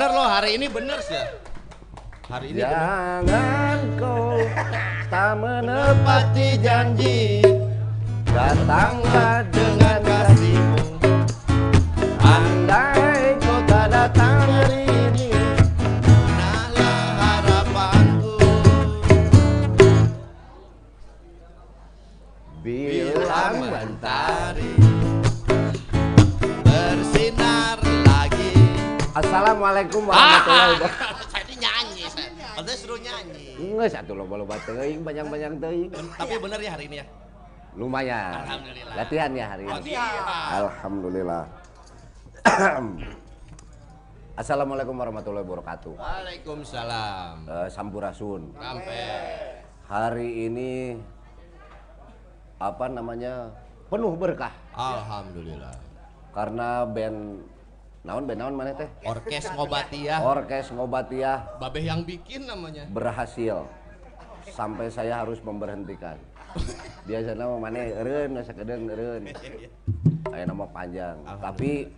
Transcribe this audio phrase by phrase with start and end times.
[0.00, 1.28] Bener loh hari ini bener sih ya.
[2.32, 2.72] Hari ini bener.
[2.72, 4.40] Jangan kau
[5.12, 7.44] tak menepati Pati janji.
[8.32, 9.39] Datanglah
[36.00, 37.06] teuing Tapi bener ya hari ini ya?
[37.78, 38.32] Lumayan.
[38.34, 38.94] Alhamdulillah.
[38.98, 39.72] Latihan ya hari ini.
[39.72, 40.22] Latihan.
[40.66, 41.44] Alhamdulillah.
[44.40, 45.94] Assalamualaikum warahmatullahi wabarakatuh.
[46.00, 47.34] Waalaikumsalam.
[47.46, 48.42] Eh, Sampurasun.
[48.56, 49.00] Sampai.
[49.90, 50.94] Hari ini
[52.60, 53.48] Apa namanya
[53.88, 54.52] Penuh berkah.
[54.76, 55.74] Alhamdulillah.
[56.30, 57.42] Karena band
[58.00, 58.88] Naon band naon mana teh?
[59.04, 62.88] Orkes ngobati ya Orkes Ngobatiah Babeh yang bikin namanya.
[62.88, 63.68] Berhasil
[64.50, 66.18] sampai saya harus memberhentikan.
[67.08, 69.22] Biasanya mah mana eureun sakedeung eureun.
[70.30, 71.16] Aya nama panjang.
[71.22, 71.88] Tapi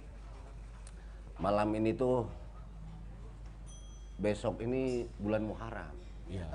[1.41, 2.29] malam ini tuh
[4.21, 5.95] besok ini bulan Muharram.
[6.31, 6.47] Iya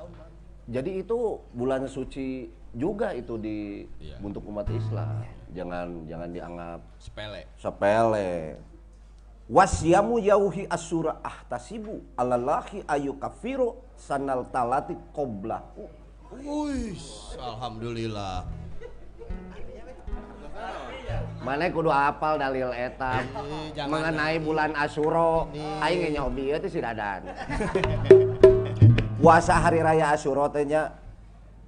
[0.68, 4.20] Jadi itu bulan suci juga itu di Iya.
[4.20, 5.24] untuk umat Islam.
[5.56, 8.32] Jangan jangan dianggap Sepele sepele.
[9.48, 15.88] Wasyamu yauhi asura ahtasibu alalahi ayu kafiru sanal talati qoblahu.
[16.44, 17.00] Wih,
[17.40, 18.44] Alhamdulillah
[21.40, 23.24] Mana kudu apal dalil eta
[23.88, 25.48] mengenai bulan Asyura.
[25.80, 27.32] Aing nyobi teh si Dadan.
[29.24, 30.92] Puasa hari raya Asyura teh nya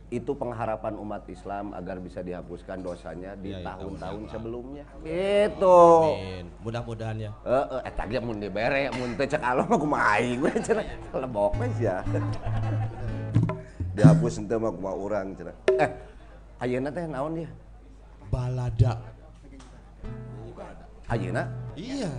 [0.09, 4.83] itu pengharapan umat Islam agar bisa dihapuskan dosanya di Iya, iya, tahun-tahun tahun yang sebelumnya.
[5.05, 5.81] Gitu.
[6.01, 10.41] Amin Mudah-mudahan ya Heeh, eta ge mun dibere mun teu cek Allah mah kumaha aing
[10.43, 10.85] we cenah.
[11.13, 12.01] Lebok we sia.
[13.95, 15.55] Dihapus henteu mah kumaha urang cenah.
[15.77, 15.89] Eh,
[16.57, 17.49] ayeuna teh naon ya?
[18.33, 18.93] Balada
[21.09, 21.41] Ayeuna?
[21.73, 22.09] Iya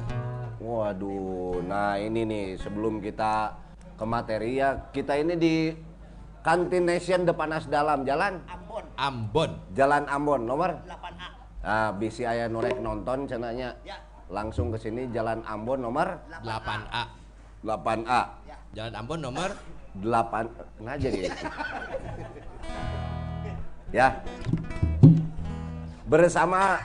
[0.61, 3.57] Waduh, nah ini nih sebelum kita
[3.97, 5.73] ke materi ya, kita ini di
[6.41, 8.41] Kantin Nation depan As Dalam, jalan?
[8.97, 9.51] Ambon.
[9.77, 10.73] Jalan Ambon, nomor?
[10.89, 11.41] 8A.
[11.61, 13.77] Ah, bisi aya norek nonton cenanya.
[14.33, 16.17] Langsung ke sini Jalan Ambon nomor?
[16.41, 17.03] 8A
[17.61, 18.21] 8A.
[18.73, 19.51] Jalan Ambon nomor?
[20.01, 21.29] 8 nah jadi
[23.91, 24.23] ya.
[26.07, 26.79] Bersama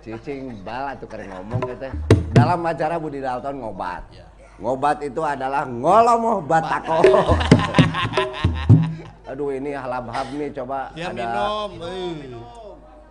[0.00, 1.92] cicing bala tuh keren ngomong gitu
[2.32, 4.02] dalam acara Budi Dalton ngobat.
[4.10, 4.24] Ya.
[4.56, 7.04] ngobat itu adalah ngolomoh batako
[9.30, 11.70] Aduh ini halab-hab nih coba Ya ada minum.
[11.82, 12.14] eh.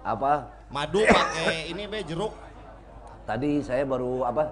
[0.02, 0.34] apa?
[0.68, 2.34] Madu pakai ini be jeruk.
[3.24, 4.44] Tadi saya baru apa?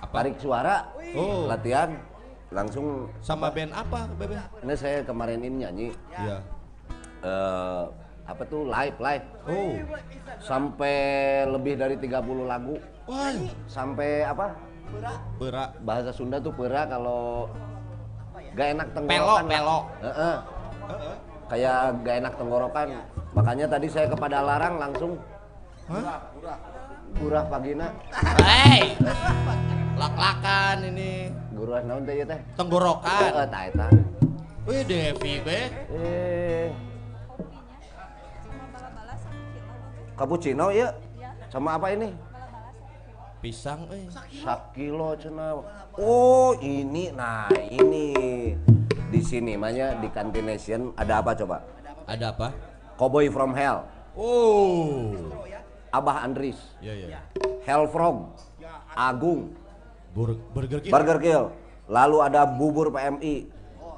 [0.00, 0.14] Apa?
[0.16, 1.46] Tarik suara, Oh.
[1.46, 1.94] latihan,
[2.50, 4.38] langsung Sama band apa, Bebe?
[4.60, 6.38] ini saya kemarin ini nyanyi Iya.
[7.20, 7.82] eh,
[8.24, 9.74] apa tuh live live Oh.
[10.40, 10.96] sampai
[11.46, 13.34] lebih dari 30 lagu Wah,
[13.66, 14.54] sampai apa
[15.38, 15.70] berak.
[15.80, 17.46] bahasa Sunda tuh pera kalau
[18.52, 19.84] gak enak tenggorokan pelok.
[20.00, 20.34] Heeh.
[21.46, 22.88] kayak gak enak tenggorokan
[23.30, 25.12] makanya tadi saya kepada larang langsung
[25.86, 26.22] Hah?
[27.16, 27.90] gurah pagina
[28.38, 28.94] Hei.
[29.94, 31.28] Lak-lakan ini.
[31.52, 33.30] gurah naon teh ieu teh Tenggorokan.
[33.30, 33.88] Heeh, tah eta
[34.64, 35.60] Wih, Devi, be.
[35.92, 36.68] eh
[40.14, 42.12] cappuccino ya Ya, sama apa ini.
[43.40, 44.04] Pisang, eh.
[44.44, 45.64] sakilo cenah
[45.96, 48.12] oh ini nah ini.
[49.08, 51.64] Di sini namanya di Cantination ada apa coba?
[52.04, 52.52] Ada apa?
[53.00, 53.88] Cowboy from Hell.
[54.12, 55.16] Oh.
[55.88, 56.60] Abah Andris.
[56.84, 57.20] Iya, iya.
[57.64, 58.36] Hellfrog
[58.92, 59.56] Agung.
[60.12, 60.92] Bur burger King.
[60.92, 61.44] Burger Kill.
[61.88, 63.48] Lalu ada bubur PMI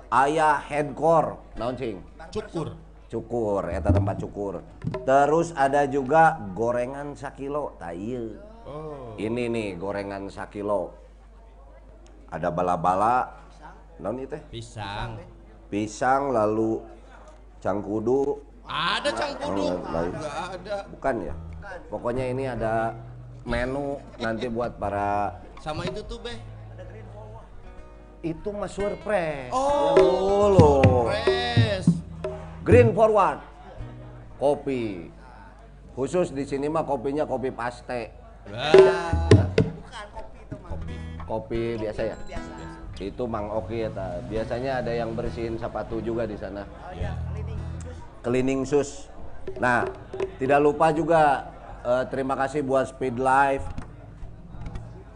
[0.06, 1.99] Ayah Headcore naon cing?
[2.31, 2.79] Cukur.
[3.11, 4.62] cukur eta tempat cukur.
[5.03, 9.01] Terus ada juga gorengan sakilo tayu Oh.
[9.17, 10.93] Ini nih gorengan sakilo
[12.29, 13.29] ada bala-bala
[14.00, 15.20] naon itu Pisang.
[15.69, 16.81] pisang lalu
[17.59, 19.69] cangkudu Ada cangkudu.
[19.85, 20.76] Ada.
[20.88, 21.35] bukan ya
[21.88, 22.94] pokoknya ini ada
[23.43, 26.35] menu nanti buat para Sama itu tuh, Be.
[28.23, 31.11] itu mah surprise Oh.
[31.11, 31.11] Ya.
[31.11, 31.88] Fresh.
[32.62, 33.43] green forward
[34.38, 35.11] kopi
[35.93, 38.11] khusus di sini mah kopinya kopi paste
[38.50, 39.12] Wah.
[41.23, 42.17] kopi biasa ya?
[43.00, 44.21] Itu Mang Oki ya ta.
[44.29, 46.67] biasanya ada yang bersihin sepatu juga di sana.
[46.93, 47.15] Iya.
[48.23, 49.11] cleaning sus.
[49.59, 49.83] Nah
[50.39, 51.50] tidak lupa juga
[51.83, 53.65] eh, terima kasih buat Speed Life.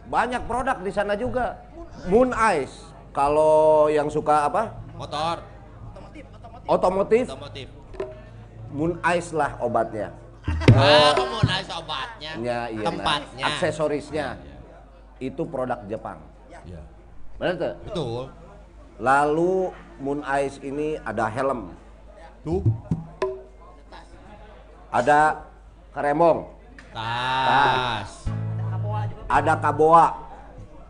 [0.06, 1.62] Banyak produk di sana juga.
[2.10, 2.90] Moon Ice.
[3.14, 4.74] Kalau yang suka apa?
[4.96, 5.42] Motor.
[6.66, 7.24] otomotif?
[7.30, 7.68] Otomotif.
[8.74, 10.10] Moon Ice lah obatnya
[10.76, 12.32] Ah, kamu naik obatnya.
[12.38, 12.90] Ya, iya, nah.
[12.92, 13.44] Tempatnya.
[13.48, 14.26] aksesorisnya
[15.18, 16.20] itu produk Jepang
[16.66, 16.82] Iya.
[17.38, 18.22] benar tuh Betul.
[18.98, 19.52] lalu
[19.96, 21.72] Moon Ice ini ada helm
[22.44, 22.60] Tuh.
[24.92, 25.48] ada
[25.92, 26.52] keremong
[26.92, 28.28] Tas.
[29.28, 30.06] ada kaboa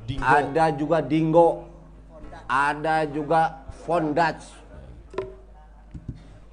[0.07, 0.23] Dingo.
[0.23, 1.49] ada juga dingo
[2.47, 4.47] ada juga fondage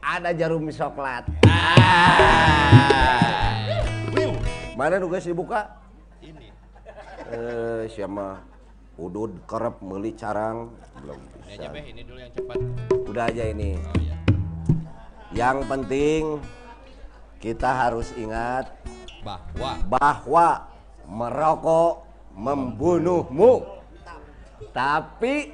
[0.04, 2.32] ada jarum coklat Ah.
[4.74, 5.70] Mana nu guys dibuka
[6.20, 6.50] Ini.
[7.30, 8.42] eh siapa
[8.96, 11.80] udud kerep meuli carang belum Ini aja, bisa Be.
[11.88, 12.58] Ini dulu yang cepat.
[13.06, 14.16] udah aja ini Oh, iya.
[15.32, 16.42] yang penting
[17.40, 18.70] kita harus ingat
[19.22, 20.48] Bahwa bahwa
[21.06, 21.94] merokok
[22.34, 23.62] membunuhmu
[24.70, 25.54] tapi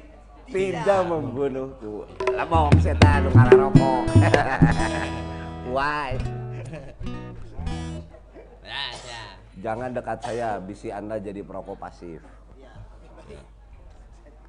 [0.50, 2.04] tidak membunuhku.
[2.30, 4.02] Lemong setan nu rokok.
[5.74, 6.18] Why?
[8.66, 9.22] Ya, ya.
[9.62, 12.22] jangan dekat saya bisi anda jadi perokok pasif.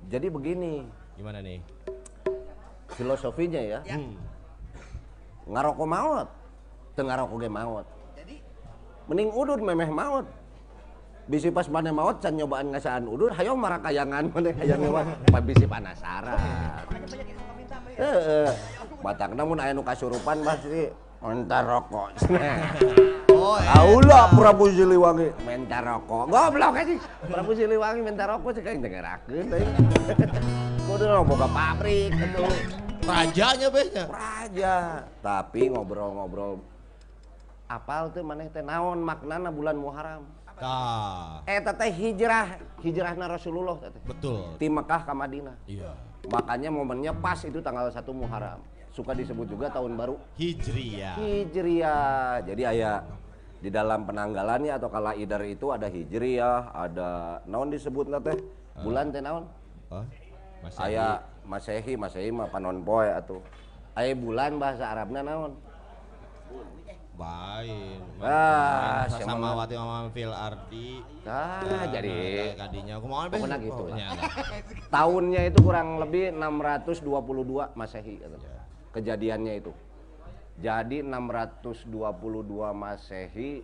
[0.10, 0.84] Jadi begini.
[1.16, 1.62] Gimana nih?
[2.96, 3.80] filosofinya ya.
[3.88, 4.14] Hmm.
[5.50, 6.28] ngarokok maut
[6.94, 7.88] teu ngarokok ge maut.
[9.10, 10.28] Mending udud memeh maut
[11.30, 15.66] bisi pas mana maut can nyobaan ngasaan udud hayong marakayangan mana hayang ngewan pa bisi
[15.70, 16.40] penasaran
[18.02, 18.50] heeh.
[19.02, 20.90] Batak namun aya nu kasurupan pasti
[21.22, 22.10] mentar rokok.
[23.32, 25.34] Oh, Aula Prabu Siliwangi.
[25.48, 26.30] Mentar rokok.
[26.30, 26.94] Goblok aja
[27.26, 29.66] Prabu Siliwangi mentar rokok cek aing dengerakeun deui
[30.86, 32.44] kudu boga pabrik gitu.
[33.02, 33.82] Rajanya, Be.
[33.90, 34.06] nya.
[34.06, 34.76] raja.
[35.26, 36.62] Tapi ngobrol-ngobrol
[37.72, 40.28] apal tuh maneh teh naon maknana bulan Muharram
[40.62, 41.42] Tah.
[41.50, 42.62] eta teh hijrah.
[42.86, 44.62] Hijrahna Rasulullah teh Betul.
[44.62, 45.58] ti Mekah ke Madinah.
[45.66, 45.92] Iya.
[46.30, 48.62] makanya momennya pas itu tanggal 1 Muharram.
[48.94, 50.22] Suka disebut juga tahun baru.
[50.38, 51.18] Hijriyah.
[51.18, 52.92] Hijriah jadi aya
[53.58, 58.38] di dalam penanggalannya atau kala idar itu ada Hijriah ada naon disebut teh?
[58.86, 59.50] Bulan teh naon?
[60.62, 63.42] Masih aya Masehi Masehi mah panon poe atuh.
[63.98, 65.58] Aya bulan bahasa Arabna naon
[67.20, 68.00] Baik.
[68.24, 71.04] Ah, sama wati mama fil ardi.
[71.28, 73.94] ah jadi kadinya aku mau Pokoknya gitu lah.
[73.94, 74.08] Pokoknya,
[74.90, 78.38] tahunnya itu kurang lebih 622 Masehi kata.
[78.96, 79.72] Kejadiannya itu.
[80.62, 83.62] Jadi 622 Masehi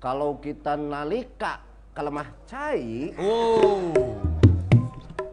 [0.00, 1.60] kalau kita nalika
[1.96, 3.92] kelemah cai Oh.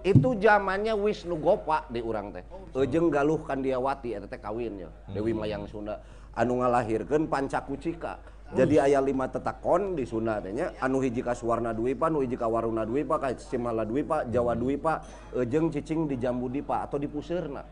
[0.02, 2.42] itu zamannya Wisnu Gopa di urang teh.
[2.74, 4.90] Ejeng Galuh Kandiawati eta teh kawinnya.
[5.14, 6.02] Dewi Mayang Sunda
[6.36, 8.20] anu ngalahirkeun Pancakucika.
[8.52, 10.76] Jadi aya lima tetakon di Sunda teh nya.
[10.84, 15.00] Anu hiji Suwarna Dwipa, anu hiji Waruna Dwipa, ka Simala Dwipa, Jawa Dwipa,
[15.40, 17.64] ejeng cicing di Jambu Dipa atau di Puseurna.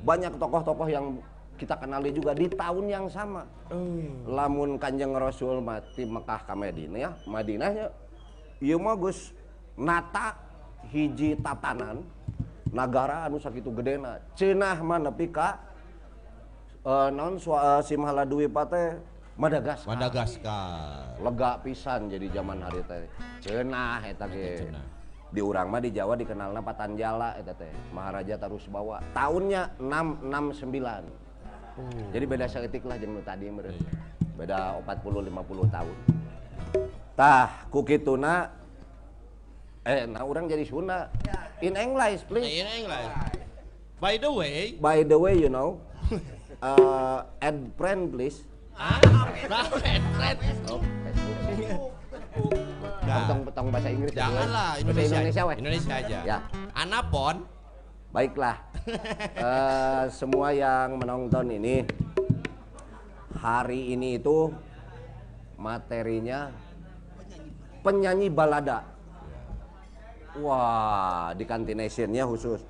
[0.00, 1.20] Banyak tokoh-tokoh yang
[1.60, 3.44] kita kenali juga di tahun yang sama.
[4.24, 7.92] Lamun Kanjeng Rasul mati Mekah ka Madinah ya, Madinahnya
[8.62, 9.36] ieu mah geus
[9.76, 10.32] nata
[10.88, 12.00] hiji tatanan
[12.72, 14.16] nagara anu sakitu gedena.
[14.32, 15.60] Ceunah mah nepi ka
[16.82, 18.98] eh, naon swa- eh, Simhala Dwipa teh?
[19.32, 19.88] Madagaskar.
[19.88, 21.16] Madagaskar.
[21.22, 23.08] lega pisan jadi zaman hari teh.
[23.40, 24.68] Cenah eta ge.
[25.32, 27.72] Di urang mah di Jawa dikenalna Patanjala eta teh.
[27.96, 29.00] Maharaja Tarus Bawa.
[29.16, 31.22] Tahunnya 669
[32.12, 33.76] jadi beda seetik lah jeung tadi meureun.
[34.36, 35.96] Beda 40 50 tahun.
[37.16, 38.52] Tah ku kituna
[39.88, 41.08] eh nah urang jadi Sunda.
[41.64, 42.44] In English please.
[42.44, 43.12] Nah, ini English.
[44.02, 45.78] By the way, by the way you know
[46.62, 48.46] uh, add friend please
[48.78, 49.50] ah, red.
[50.70, 50.80] oh,
[51.12, 51.92] Facebook.
[53.72, 55.16] Bahasa Inggris janganlah Bahasa Indonesia.
[55.20, 55.56] Indonesia weh.
[55.60, 56.18] Indonesia aja.
[56.24, 56.38] Ya.
[56.72, 57.36] Anapon.
[58.12, 58.60] Baiklah,
[59.40, 61.86] Eh, semua yang menonton ini
[63.40, 64.52] hari ini itu
[65.56, 66.52] materinya
[67.80, 68.84] penyanyi balada.
[70.36, 72.60] Wah, di Kantination-nya khusus.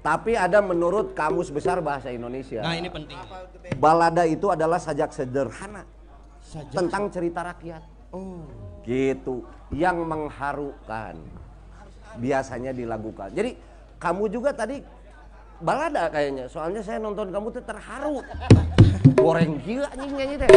[0.00, 2.64] Tapi ada menurut Kamus Besar Bahasa Indonesia.
[2.64, 3.20] Nah, ini penting.
[3.76, 5.84] Balada itu adalah sajak sederhana
[6.40, 6.72] Saja.
[6.72, 7.84] tentang cerita rakyat.
[8.16, 8.48] Oh.
[8.80, 9.44] Gitu,
[9.76, 11.20] yang mengharukan.
[12.16, 13.36] Biasanya dilakukan.
[13.36, 13.54] Jadi
[14.00, 14.80] kamu juga tadi
[15.60, 16.48] balada kayaknya.
[16.48, 18.24] Soalnya saya nonton kamu tuh terharu.
[19.20, 20.48] Goreng gila anjing nyanyi teh.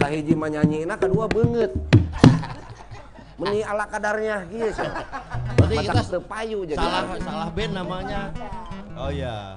[0.00, 1.70] Kahiji mah nyanyi, nah kedua banget.
[3.36, 4.90] Meni ala kadarnya gitu sih.
[5.64, 6.78] Berarti kita payu jadi.
[6.78, 8.20] Salah salah band namanya.
[8.94, 9.56] Oh iya.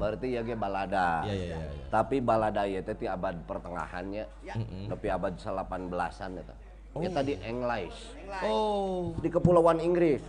[0.00, 1.22] Berarti ya ge balada.
[1.28, 1.58] Iya iya iya.
[1.68, 1.84] iya.
[1.92, 4.24] Tapi balada ya teh abad pertengahannya.
[4.56, 4.88] Mm-mm.
[4.88, 6.54] Tapi abad 18-an eta.
[7.00, 7.98] Ya tadi English.
[8.44, 10.20] Oh, Di kepulauan Inggris.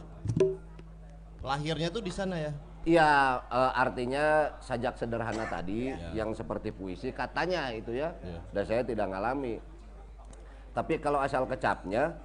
[1.43, 2.55] lahirnya tuh di sana ya.
[2.87, 8.15] Iya, eh, artinya sajak sederhana tadi yang seperti puisi katanya itu ya.
[8.23, 8.39] Iya.
[8.55, 9.59] Dan saya tidak ngalami.
[10.71, 12.15] Tapi kalau asal kecapnya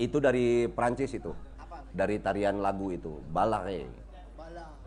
[0.00, 1.36] itu dari Prancis itu.
[1.90, 3.84] Dari tarian lagu itu, balare.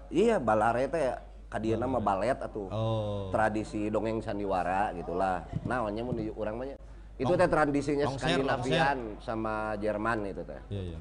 [0.07, 1.03] Iya, balare teh
[1.47, 2.69] kadieu nama balet atuh.
[2.69, 3.27] Oh.
[3.29, 5.45] Tradisi dongeng sandiwara gitulah.
[5.63, 6.77] Naonnya mun di urang mah nya.
[7.13, 10.99] Itu teh tradisinya Skandinavian sama Jerman itu teh Iya iya.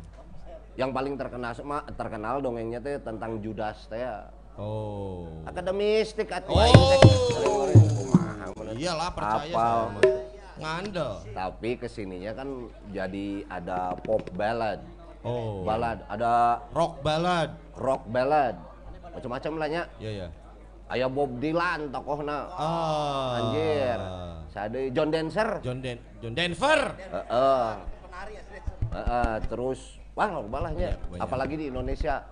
[0.72, 4.28] yang paling terkenal ma- terkenal dongengnya teh tentang Judas teh ya.
[4.60, 5.24] Oh.
[5.44, 7.64] akademistik atuh Oh.
[8.72, 9.80] Iyalah percaya Apal.
[10.00, 10.31] saya.
[10.62, 11.12] Ngandel.
[11.32, 12.48] tapi ke sininya kan
[12.88, 14.78] jadi ada pop ballad
[15.22, 15.62] Oh.
[15.62, 17.54] ballad ada Rock ballad.
[17.74, 18.58] rock ballad
[19.08, 20.28] macam-macam lah nya Iya iya.
[20.88, 23.38] aya Bob Dylan tokohna Ah.
[23.38, 23.98] anjir
[24.48, 26.80] sade John Dancer John Den John Denver.
[26.98, 27.66] Heeh.
[28.92, 29.80] Heeh, terus
[30.12, 31.22] wah balahnya Banyak, banyak.
[31.22, 32.28] apalagi di Indonesia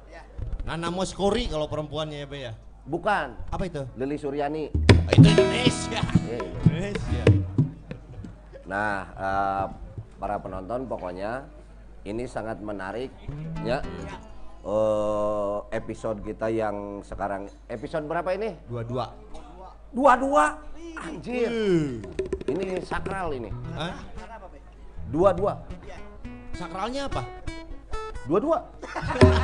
[0.61, 2.53] Nana Moskori kalau perempuannya ya, Be ya.
[2.83, 3.83] bukan Apa itu?
[3.95, 4.69] Lili Suryani
[5.01, 6.03] Oh, itu Indonesia.
[6.29, 7.23] Eh, Indonesia.
[8.71, 9.65] Nah, eh,
[10.23, 11.43] para penonton pokoknya
[12.07, 13.11] ini sangat menarik
[13.67, 13.83] ya.
[14.63, 18.55] Eh, episode kita yang sekarang episode berapa ini?
[18.71, 19.11] Dua-dua.
[19.91, 20.55] Dua-dua.
[21.01, 21.51] Anjir.
[22.47, 23.51] Ini sakral ini.
[23.75, 23.99] Hah?
[25.11, 25.59] Dua-dua.
[26.55, 27.27] Sakralnya apa?
[28.29, 28.63] Dua-dua.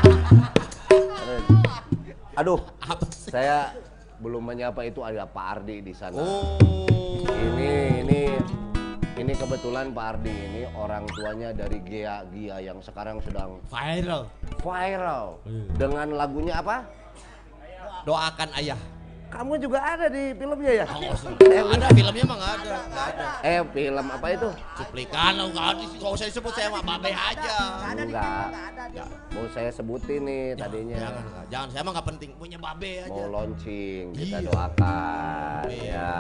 [2.36, 3.32] Aduh, Apa sih?
[3.32, 3.72] saya
[4.20, 6.20] belum menyapa itu ada Pak Ardi di sana.
[6.20, 6.60] Oh.
[7.32, 8.20] Ini ini
[9.16, 14.28] ini kebetulan Pak Ardi ini orang tuanya dari Gia Gia yang sekarang sedang Viral.
[14.58, 15.64] viral Iya.
[15.74, 16.84] dengan lagunya apa?
[18.04, 18.78] Doakan ayah.
[19.26, 20.86] Kamu juga ada di filmnya ya?
[20.86, 21.02] Oh,
[21.42, 22.74] Eh, ada filmnya mah nggak ada.
[22.86, 23.28] Ada.
[23.42, 24.48] Eh film apa itu?
[24.78, 25.84] Cuplikan lo nggak ada.
[25.98, 27.56] Kalau saya sebut saya mah babe aja.
[27.90, 28.46] Enggak.
[28.86, 29.08] Nggak.
[29.34, 30.94] Mau saya sebutin nih tadinya.
[30.96, 31.44] Jangan, nggak.
[31.50, 31.68] jangan.
[31.68, 32.30] Saya mah nggak penting.
[32.38, 33.10] Punya babe aja.
[33.10, 34.46] Mau launching, kita Iya.
[34.46, 35.90] doakan Iya.
[35.90, 36.14] ya.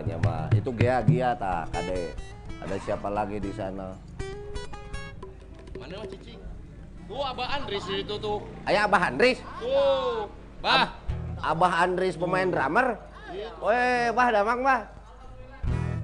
[0.00, 2.16] Pokoknya mah itu Gia Gia ta, Kade.
[2.64, 3.92] Ada siapa lagi di sana?
[5.76, 6.40] Mana mah cicing?
[7.04, 8.40] Tuh Abah Andris itu tuh.
[8.64, 9.44] Ayah Abah Andris.
[9.60, 10.24] Tuh.
[10.64, 10.96] Bah.
[11.44, 12.96] Abah Andris pemain drummer.
[13.60, 14.88] Weh, Bah Damang, Bah.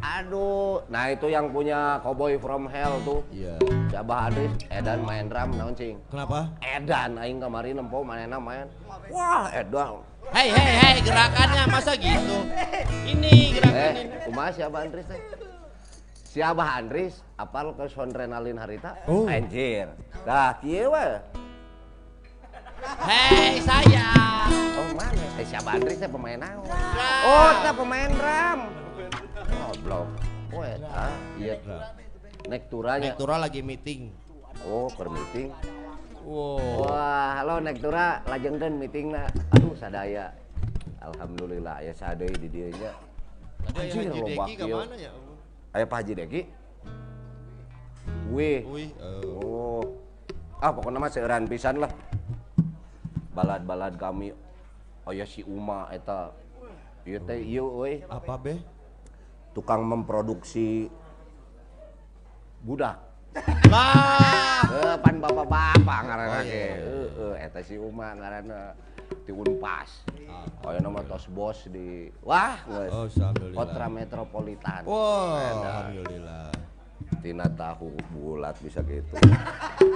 [0.04, 3.24] Aduh, nah itu yang punya Cowboy from Hell tuh.
[3.32, 3.56] Iya.
[3.88, 5.96] Si Abah Andris, Edan main drum, naon cing.
[6.12, 6.52] Kenapa?
[6.60, 8.68] Edan, aing kemarin nempo manena main.
[9.08, 10.04] Wah, Edan.
[10.34, 12.38] Hei hei hei gerakannya masa gitu?
[13.04, 14.16] Ini Eh, gerakan ini.
[14.26, 15.20] kumaha si Abah Andris teh?
[16.26, 18.98] Si Abah Andris apal ke Sondrenalin harita?
[19.06, 19.24] Oh.
[19.26, 19.88] Anjir.
[20.22, 20.92] Dah kieu.
[23.02, 24.08] Hei saya.
[24.76, 25.24] Oh mana?
[25.36, 26.66] Eh si Abah Andris teh pemain naon?
[27.24, 28.58] Oh, teh pemain drum.
[29.46, 30.08] Goblok.
[30.52, 31.06] Oh, eta
[31.36, 31.56] iya.
[32.46, 33.12] Nek turanya.
[33.12, 34.08] Nek Tura lagi meeting.
[34.64, 35.50] Oh, per meeting.
[36.26, 36.58] Wow.
[36.82, 39.30] Wah, halo Nek Tura, lajengkeun meetingna.
[39.54, 40.34] Aduh sadaya.
[40.98, 42.90] Alhamdulillah aya sadeui di dieu nya.
[43.78, 44.74] Anjir, loba Deki ke kieu.
[44.82, 45.14] mana ya?
[45.70, 46.42] Aya Pak Haji Deki.
[48.34, 48.66] Wih.
[48.66, 49.22] Wih, eh.
[49.38, 49.86] Oh.
[50.58, 51.94] Ah, pokoknya mah seueuran pisan lah.
[53.30, 54.34] Balad-balad kami
[55.06, 56.34] aya si Uma eta.
[57.06, 58.58] Ieu teh ieu euy, apa be?
[59.54, 60.90] tukang memproduksi
[62.66, 63.05] budak.
[63.68, 64.62] Lah.
[64.66, 66.76] Eh, pan bapak-bapak ngaranna Oh, iya, iya.
[66.80, 68.72] Heeh, eta si Uma ngaranna
[69.24, 70.06] ti Unpas.
[70.66, 72.58] Aya nama tos bos di wah.
[72.66, 73.06] Oh.
[73.54, 74.82] Kotra Metropolitan.
[74.88, 76.50] Wow, alhamdulillah.
[77.22, 79.14] Tina tahu bulat bisa gitu.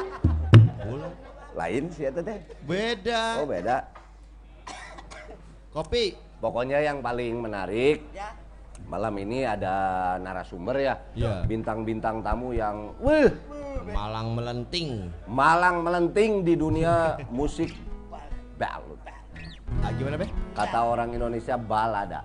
[0.86, 1.12] Bulan.
[1.58, 2.38] Lain sih eta teh.
[2.64, 3.42] Beda.
[3.42, 3.90] Oh beda.
[5.74, 6.14] Kopi.
[6.40, 8.00] Pokoknya yang paling menarik
[8.90, 9.74] malam ini ada
[10.18, 11.46] narasumber ya, Iya.
[11.46, 13.30] bintang-bintang tamu yang, wih,
[13.86, 15.08] Malang melenting.
[15.24, 17.70] malang melenting di dunia musik
[18.58, 18.98] balut.
[19.80, 20.26] Ah, gimana be?
[20.52, 22.20] Kata orang Indonesia balada,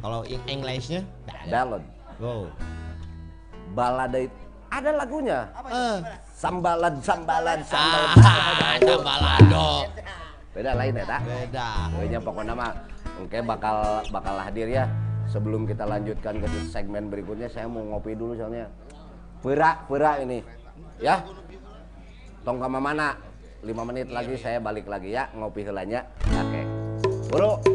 [0.00, 1.04] Kalau in- Englishnya?
[1.44, 1.84] ballad,
[2.16, 2.48] Go.
[3.70, 4.36] balada itu
[4.68, 5.38] ada lagunya.
[5.70, 5.96] Eh.
[6.34, 9.68] Sambalan, sambalan, sambal Ah, ada balado.
[10.50, 11.20] Beda lain ya, tak?
[11.22, 11.68] Beda.
[11.90, 12.70] Pokoknya pokoknya mah
[13.20, 13.76] oke bakal
[14.10, 14.84] bakal hadir ya.
[15.34, 18.70] Sebelum kita lanjutkan ke segmen berikutnya saya mau ngopi dulu soalnya.
[19.42, 20.38] Pera, pera ini.
[21.02, 21.26] Ya.
[22.46, 23.18] Tong kama mana?
[23.66, 26.06] 5 menit lagi saya balik lagi ya ngopi helanya.
[26.38, 26.62] Oke.
[27.34, 27.73] Bro.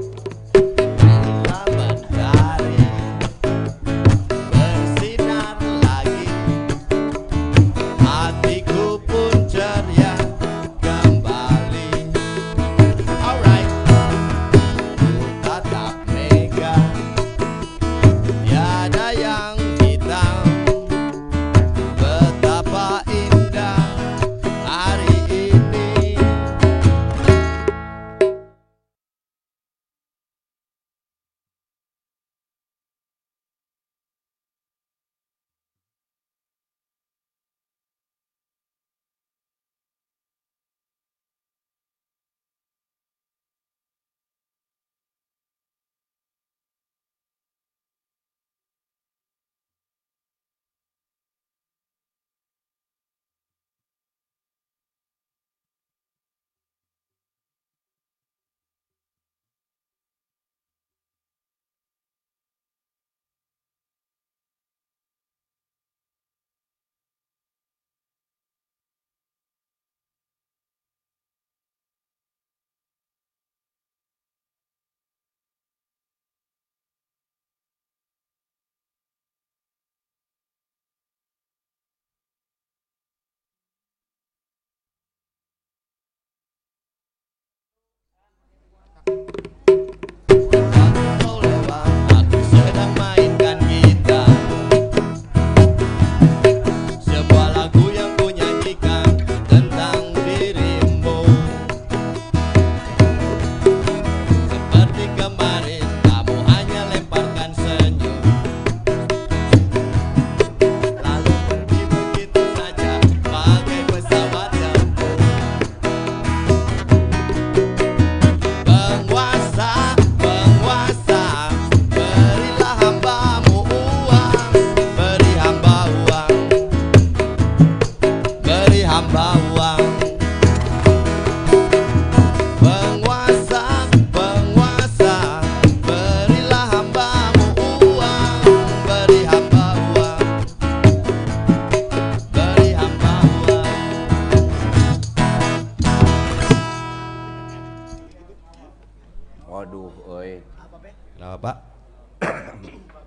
[151.39, 151.57] Pak?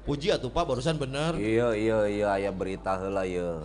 [0.03, 1.39] Puji atuh pak, barusan bener.
[1.39, 3.63] Iya, iya, iya, aya berita heula ieu.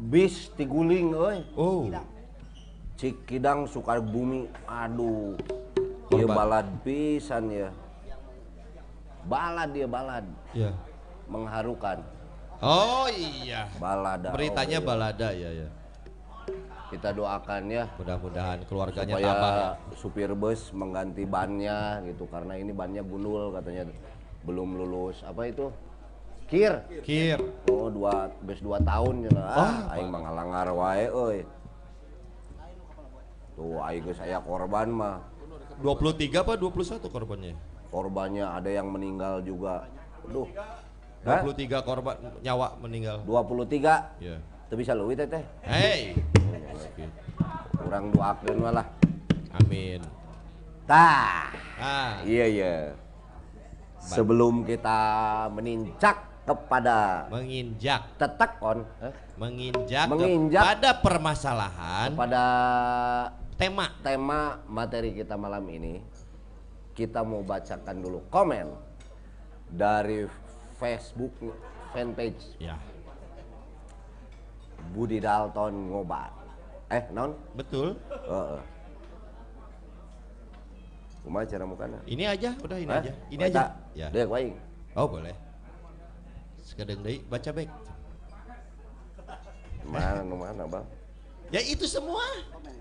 [0.00, 1.44] Bis tiguling euy.
[1.52, 1.84] Oh,
[2.96, 4.48] Cikidang Sukabumi.
[4.64, 5.36] Aduh.
[6.10, 6.36] Ieu Korban.
[6.36, 7.68] balad pisan ya.
[9.28, 10.24] Balad dia balad
[10.56, 10.72] ya.
[11.28, 12.00] mengharukan.
[12.64, 13.68] Oh iya.
[13.76, 14.32] Balada.
[14.32, 14.88] Beritanya oh, iya.
[14.88, 15.68] balada ya ya.
[16.90, 19.94] Kita doakan ya Mudah-mudahan keluarganya supaya tabah ya.
[19.94, 23.86] supir bus mengganti bannya gitu karena ini bannya gundul katanya
[24.42, 25.70] belum lulus apa itu
[26.50, 27.38] kir Kir.
[27.70, 31.38] oh dua bes dua tahun cenah ah aing mah ngalangar wae euy
[33.54, 35.16] tuh aing geus aya korban mah
[35.80, 37.54] 23 apa 21 korbannya?
[37.88, 39.86] korbannya ada yang meninggal juga
[40.22, 40.46] aduh
[41.20, 41.44] Hah?
[41.44, 43.20] 23 korban nyawa meninggal.
[43.28, 44.36] 23 Ya.
[44.66, 46.16] teu bisa leuwih teh teh Hey.
[47.76, 48.86] kurang doakeun malah
[49.54, 50.00] Amin.
[50.84, 52.74] tah Ah, iya iya
[53.98, 55.00] sebelum kita
[55.50, 60.62] menincak kepada menginjak, tetekon eh, menginjak, Menginjak.
[60.66, 62.44] pada permasalahan pada
[63.54, 63.86] tema.
[64.02, 66.02] tema materi kita malam ini
[66.92, 68.66] kita mau bacakan dulu komen
[69.70, 70.26] dari
[70.74, 71.30] Facebook
[71.94, 72.74] fanpage Ya,
[74.90, 76.34] Budi Dalton ngobat
[76.90, 77.94] eh non betul.
[78.10, 78.60] Heeh.
[81.20, 82.00] Kumaha cara mukana?
[82.08, 83.04] Ini aja, udah ini Hah?
[83.04, 83.12] aja.
[83.28, 83.52] Ini Baca.
[83.52, 83.64] aja.
[83.92, 84.08] Ya.
[84.08, 84.56] Deuk waing.
[84.96, 85.36] Oh, boleh.
[86.80, 87.68] Sekadang deui baca baik.
[89.84, 90.88] Mana nu mana, Bang?
[91.52, 92.24] Ya itu semua.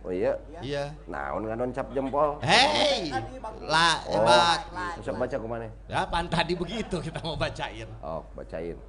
[0.07, 0.39] Oh iya.
[0.63, 0.95] Iya.
[1.03, 2.39] Naon ngadon cap jempol?
[2.39, 3.11] Hei,
[3.59, 4.23] lah, Oh.
[4.23, 4.59] hebat.
[5.03, 5.67] Sok baca kumana?
[5.91, 7.91] Ya, pan tadi begitu kita mau bacain.
[7.99, 8.79] Oh, bacain.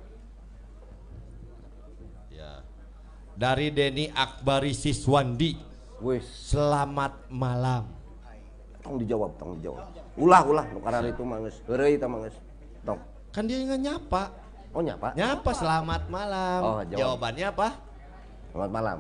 [2.31, 2.63] Ya.
[3.35, 5.59] Dari Denny Akbari Siswandi.
[5.99, 7.99] Wis, Selamat malam.
[8.79, 9.91] tong dijawab, tong dijawab.
[10.15, 11.27] Ulah, ulah, nu karar itu
[11.67, 12.39] heureuy tah mah geus.
[12.87, 13.03] Tong.
[13.35, 14.40] Kan dia nggak nyapa.
[14.71, 15.11] Oh nyapa?
[15.19, 16.61] Nyapa selamat malam.
[16.63, 16.99] Oh, jawab.
[16.99, 17.69] Jawabannya apa?
[18.51, 18.99] Selamat malam.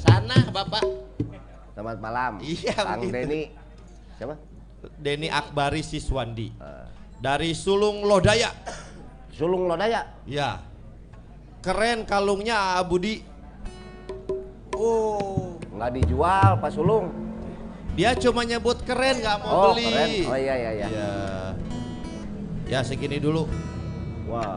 [0.00, 0.84] Sana Bapak.
[1.72, 2.32] Selamat malam.
[2.40, 3.00] Iya, Kang.
[3.04, 3.52] Deni.
[4.16, 4.34] Siapa?
[4.96, 6.56] Denny Akbari Siswandi.
[6.56, 6.86] Eh,
[7.20, 8.50] Dari Sulung Lodaya.
[9.30, 10.08] Sulung Lodaya.
[10.24, 10.58] Ya.
[11.62, 13.22] Keren kalungnya Budi.
[14.74, 15.54] Oh.
[15.70, 17.12] Nggak dijual Pak Sulung.
[17.92, 19.84] Dia cuma nyebut keren nggak mau Oh, beli.
[19.84, 20.10] keren.
[20.26, 20.86] Oh iya iya iya.
[20.88, 21.10] Ya.
[22.66, 23.44] Ya segini dulu.
[24.32, 24.56] Wah.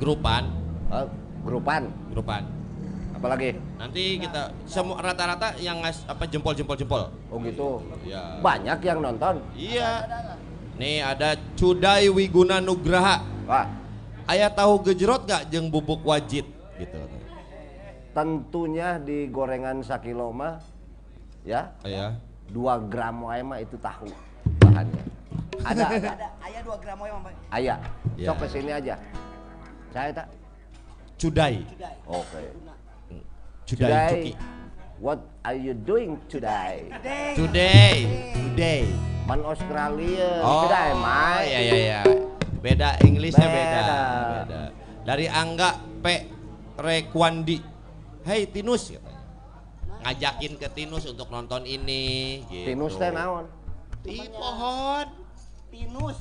[0.00, 0.48] Grupan,
[0.88, 1.06] Eh,
[1.44, 1.82] grupan.
[2.10, 2.42] grupan.
[3.12, 3.54] Apalagi?
[3.76, 7.02] Nanti kita semua rata-rata yang ngas apa jempol jempol jempol.
[7.28, 7.84] Oh gitu.
[8.02, 8.40] Ya.
[8.40, 9.38] Banyak yang nonton.
[9.54, 10.08] Iya.
[10.74, 13.20] Nih ada Cudai Wiguna Nugraha.
[13.44, 13.68] Wah,
[14.24, 16.46] Ayah tahu gejrot gak jeng bubuk wajit
[16.78, 16.98] gitu.
[18.12, 20.60] tentunya di gorengan sakilo mah
[21.42, 22.12] ya Ayah.
[22.52, 22.60] 2
[22.92, 24.04] gram wae mah itu tahu
[24.60, 25.00] bahannya.
[25.60, 26.10] Ada ada.
[26.16, 27.34] Ada ayah 2 gram ya, Mbak.
[27.52, 27.74] Aya.
[28.16, 28.26] Ya.
[28.32, 28.94] Sok ke sini aja.
[29.92, 30.26] Saya tak.
[31.20, 31.54] Cudai.
[32.08, 32.42] Oke.
[33.68, 34.32] Cudai Today, Cuki.
[34.98, 36.90] what are you doing today?
[37.38, 37.98] Today.
[38.34, 38.90] Today.
[39.28, 40.42] Man Australia.
[40.42, 41.46] Oh, Today, Mai.
[41.46, 42.00] iya iya iya.
[42.58, 43.80] Beda Inggrisnya beda.
[43.80, 43.98] Beda.
[44.42, 44.62] Beda.
[45.06, 45.70] Dari Angga
[46.02, 46.06] P
[46.74, 47.58] Rekwandi.
[48.26, 49.22] Hey Tinus katanya.
[50.02, 52.74] Ngajakin ke Tinus untuk nonton ini gitu.
[52.74, 53.46] Tinus teh naon?
[54.02, 55.21] Di pohon.
[55.72, 56.20] Tinus.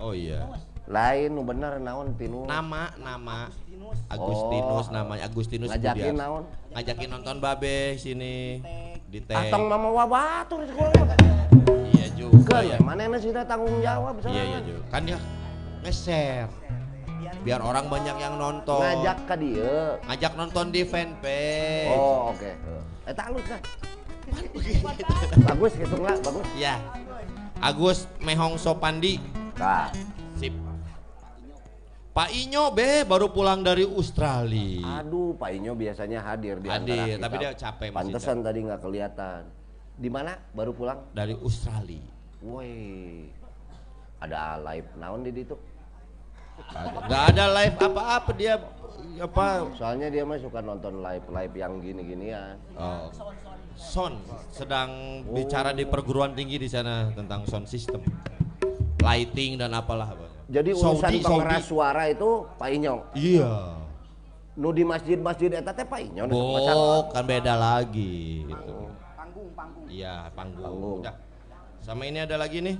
[0.00, 0.40] Oh iya.
[0.88, 2.48] Lain nu bener naon Tinus.
[2.48, 3.98] Nama nama Tinus.
[4.08, 4.92] Agustinus Oh.
[4.96, 6.16] namanya Agustinus Ngajakin Budias.
[6.16, 6.42] naon?
[6.72, 8.64] Ngajakin nonton Babe sini
[9.12, 9.36] di teh.
[9.36, 10.96] Atong mama wabatur di sekolah.
[10.96, 11.18] mah.
[11.92, 12.80] Iya juga ya.
[12.80, 14.82] mana sih tanggung jawab Iya iya juga.
[14.88, 15.20] Kan dia
[15.84, 16.48] nge-share.
[17.44, 18.80] Biar orang banyak yang nonton.
[18.80, 20.00] Ngajak ke dia.
[20.08, 21.92] ngajak nonton di fanpage.
[21.92, 22.50] Oh, oke.
[23.04, 23.60] Eh, tak kan?
[25.52, 26.16] Bagus gitu nggak?
[26.24, 26.46] Bagus.
[26.56, 26.80] Ya.
[27.64, 29.16] Agus Mehong Sopandi.
[29.56, 29.88] Nah,
[30.36, 30.52] Sip.
[32.12, 35.00] Pak Inyo be baru pulang dari Australia.
[35.00, 37.24] aduh, Pak Inyo biasanya hadir di Hadir, kita.
[37.24, 39.40] tapi dia capek, masih Pantesan tadi nggak kelihatan.
[39.96, 40.36] Di mana?
[40.52, 41.08] Baru pulang?
[41.16, 42.04] Dari Australia.
[42.44, 43.32] Woi,
[44.20, 45.56] ada live naon di situ.
[47.08, 48.60] Gak ada live apa-apa dia
[49.14, 52.58] apa Soalnya dia mah suka nonton live live yang gini-ginian.
[52.74, 53.10] oh,
[53.74, 54.18] Son
[54.50, 57.98] sedang bicara di perguruan tinggi di sana tentang sound system,
[59.02, 60.14] lighting dan apalah.
[60.14, 60.26] apa.
[60.46, 61.70] Jadi urusan Saudi, pengeras Saudi.
[61.74, 62.94] suara itu Pak Inyo.
[63.18, 63.52] Iya.
[64.54, 66.22] Nu di masjid-masjid eta teh Pak Inyo.
[66.30, 66.74] nu sok masak.
[66.78, 68.76] Oh, kan beda lagi gitu.
[69.18, 69.84] Panggung, panggung.
[69.90, 70.62] Iya, panggung.
[70.62, 70.98] Panggung.
[71.02, 71.14] Udah.
[71.82, 72.76] Sama ini ada lagi nih.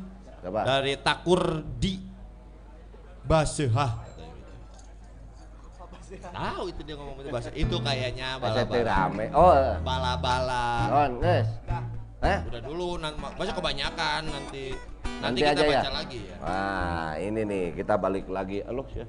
[0.47, 0.61] Coba.
[0.63, 1.43] Dari Takur
[1.81, 1.99] di
[3.25, 4.04] Basehah.
[6.21, 7.51] Tahu itu dia ngomong itu bahasa.
[7.51, 8.83] Itu kayaknya bala-bala.
[8.87, 9.27] rame.
[9.33, 10.65] Oh, Bala-bala.
[10.87, 11.49] non, guys.
[12.25, 12.39] Eh?
[12.49, 14.73] Udah dulu nanti baca kebanyakan nanti
[15.21, 15.81] nanti, Nanti kita aja ya?
[15.81, 16.37] baca lagi ya.
[16.41, 18.59] Nah, ini nih kita balik lagi.
[18.65, 19.05] Aloh ya.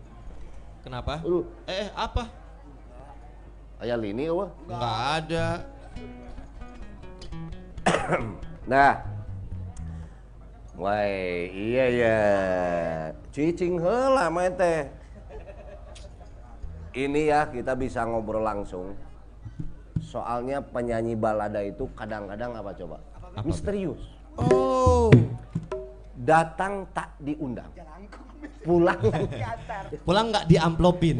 [0.83, 1.23] Kenapa?
[1.23, 2.27] Aduh, Eh, apa?
[3.75, 4.47] aya lini eueuh.
[4.65, 5.47] Enggak ada.
[8.65, 8.97] Nah.
[10.75, 11.07] Wah,
[11.47, 12.17] iya ya.
[13.31, 14.91] Cicing heula mah teh.
[16.95, 18.95] Ini ya kita bisa ngobrol langsung.
[19.99, 22.97] Soalnya penyanyi balada itu kadang-kadang apa coba?
[23.43, 23.99] Misterius.
[24.39, 25.11] Oh.
[26.15, 27.67] Datang tak diundang.
[28.63, 28.97] pulang
[30.07, 31.17] Pulang nggak diamplopin.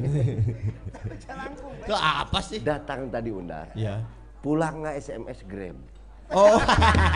[1.86, 2.64] Itu apa sih?
[2.64, 4.02] datang tadi undar Ya.
[4.42, 5.78] pulang nggak SMS Gram
[6.34, 6.58] Oh,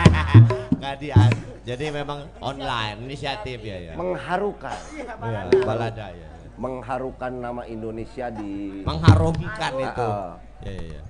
[0.78, 1.18] nggak dia.
[1.66, 3.92] Jadi memang online inisiatif ya ya.
[3.98, 6.30] mengharukan Ya, balada ya.
[6.60, 10.04] Mengharukan nama Indonesia di Mengharumkan itu.
[10.04, 10.30] Ah, ah.
[10.60, 11.02] Ya ya ya.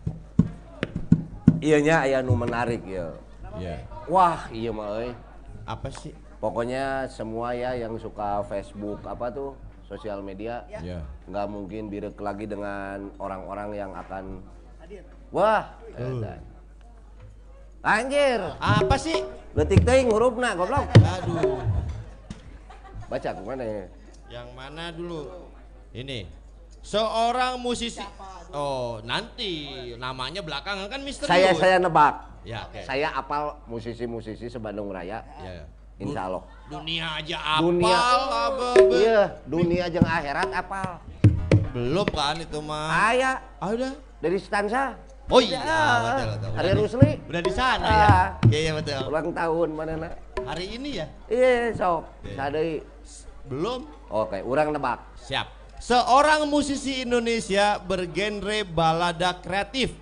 [1.61, 3.11] Iyanya aya nu menarik ya
[3.59, 3.83] Ya.
[4.07, 5.11] wah iya mah euy.
[5.67, 6.15] Apa sih?
[6.41, 9.53] pokoknya semua ya yang suka Facebook apa tuh
[9.85, 11.03] sosial media Ya.
[11.29, 14.41] nggak mungkin birek lagi dengan orang-orang yang akan
[15.29, 16.41] wah edan.
[17.83, 19.21] anjir Apa sih?
[19.53, 21.59] letik teuing hurufna goblok Aduh.
[23.11, 23.85] baca ke mana ya
[24.31, 25.27] Yang mana dulu?
[25.91, 26.23] Ini.
[26.81, 28.01] Seorang musisi.
[28.51, 31.29] Oh, nanti namanya belakangan kan misterius.
[31.29, 32.81] saya saya nebak Ya, oke.
[32.83, 35.69] saya apal musisi-musisi sebandung raya Ya.
[35.99, 37.95] insya Allah Dunia aja apal, Dunia.
[37.95, 40.99] apa, iya dunia jeung akhirat apal
[41.71, 43.13] Belum kan itu mah.
[43.13, 43.93] aya Ah, udah.
[44.19, 44.97] dari stansa
[45.29, 46.51] Oh iya, Ya, betul, betul.
[46.51, 47.93] Hari di- Rusli Udah di sana Ah.
[47.93, 48.19] ya.
[48.49, 49.01] Iya, iya betul.
[49.07, 51.07] ulang tahun mana nak Hari ini ya?
[51.29, 52.81] iya sok sadai
[53.51, 53.83] Belum.
[54.07, 55.47] oke orang nebak Siap.
[55.81, 59.97] Seorang musisi Indonesia bergenre balada kreatif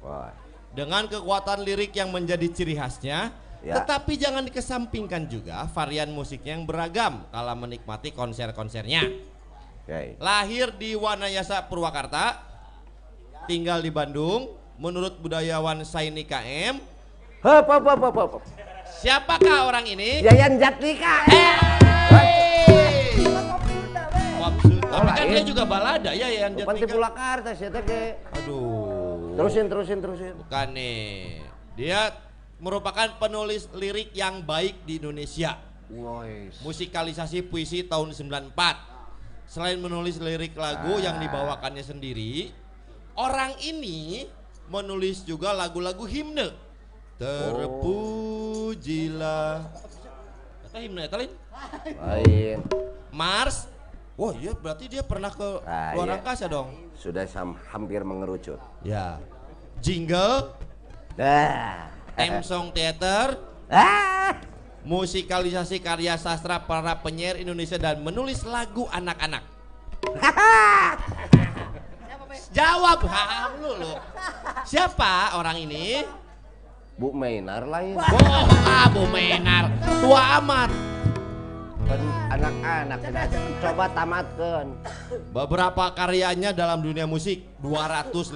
[0.00, 0.30] Wah.
[0.72, 3.34] dengan kekuatan lirik yang menjadi ciri khasnya.
[3.64, 3.80] Ya.
[3.80, 9.08] Tetapi jangan dikesampingkan juga varian musiknya yang beragam kala menikmati konser-konsernya.
[9.84, 10.20] Oke.
[10.22, 12.40] Lahir di Wanayasa Purwakarta,
[13.50, 14.54] tinggal di Bandung.
[14.74, 16.82] Menurut budayawan Saini KM,
[17.44, 18.42] Hop, hop, hop, hop, hop.
[19.02, 20.24] siapakah orang ini?
[20.24, 21.28] Yayan Jatnika.
[21.28, 21.83] Hey!
[25.14, 28.18] Kan dia juga balada ya yang Bukan di Purwakarta sih teh.
[28.42, 29.34] Aduh.
[29.34, 30.32] Terusin, terusin, terusin.
[30.38, 31.42] Bukan nih.
[31.74, 32.14] Dia
[32.62, 35.58] merupakan penulis lirik yang baik di Indonesia.
[35.90, 36.54] Woi.
[36.62, 38.54] Musikalisasi puisi tahun 94.
[39.44, 42.48] Selain menulis lirik lagu yang dibawakannya sendiri,
[43.18, 44.24] orang ini
[44.70, 46.54] menulis juga lagu-lagu himne.
[47.20, 47.92] Terpujilah.
[50.64, 51.30] Kata himne Talin?
[52.00, 52.62] Lain.
[53.12, 53.73] Mars.
[54.14, 56.14] Wah iya berarti dia pernah ke Ah, luar iya.
[56.22, 56.70] angkasa dong.
[56.94, 58.62] Sudah sam- hampir mengerucut.
[58.86, 59.18] Ya.
[59.82, 60.54] Jingle,
[61.18, 61.90] Dah.
[62.14, 64.38] theme song theater, Ah.
[64.86, 69.44] musikalisasi karya sastra para penyair Indonesia dan menulis lagu anak-anak.
[72.54, 73.92] Jawab, ha, lu lu.
[74.62, 76.06] Siapa orang ini?
[76.94, 77.98] Bu Mainar lain.
[77.98, 79.74] Oh, ah, Bu Menar.
[79.98, 80.70] Tua amat.
[81.84, 82.00] Kan
[82.32, 82.98] anak-anak
[83.60, 84.66] coba tamatkan.
[85.30, 88.32] Beberapa karyanya dalam dunia musik 205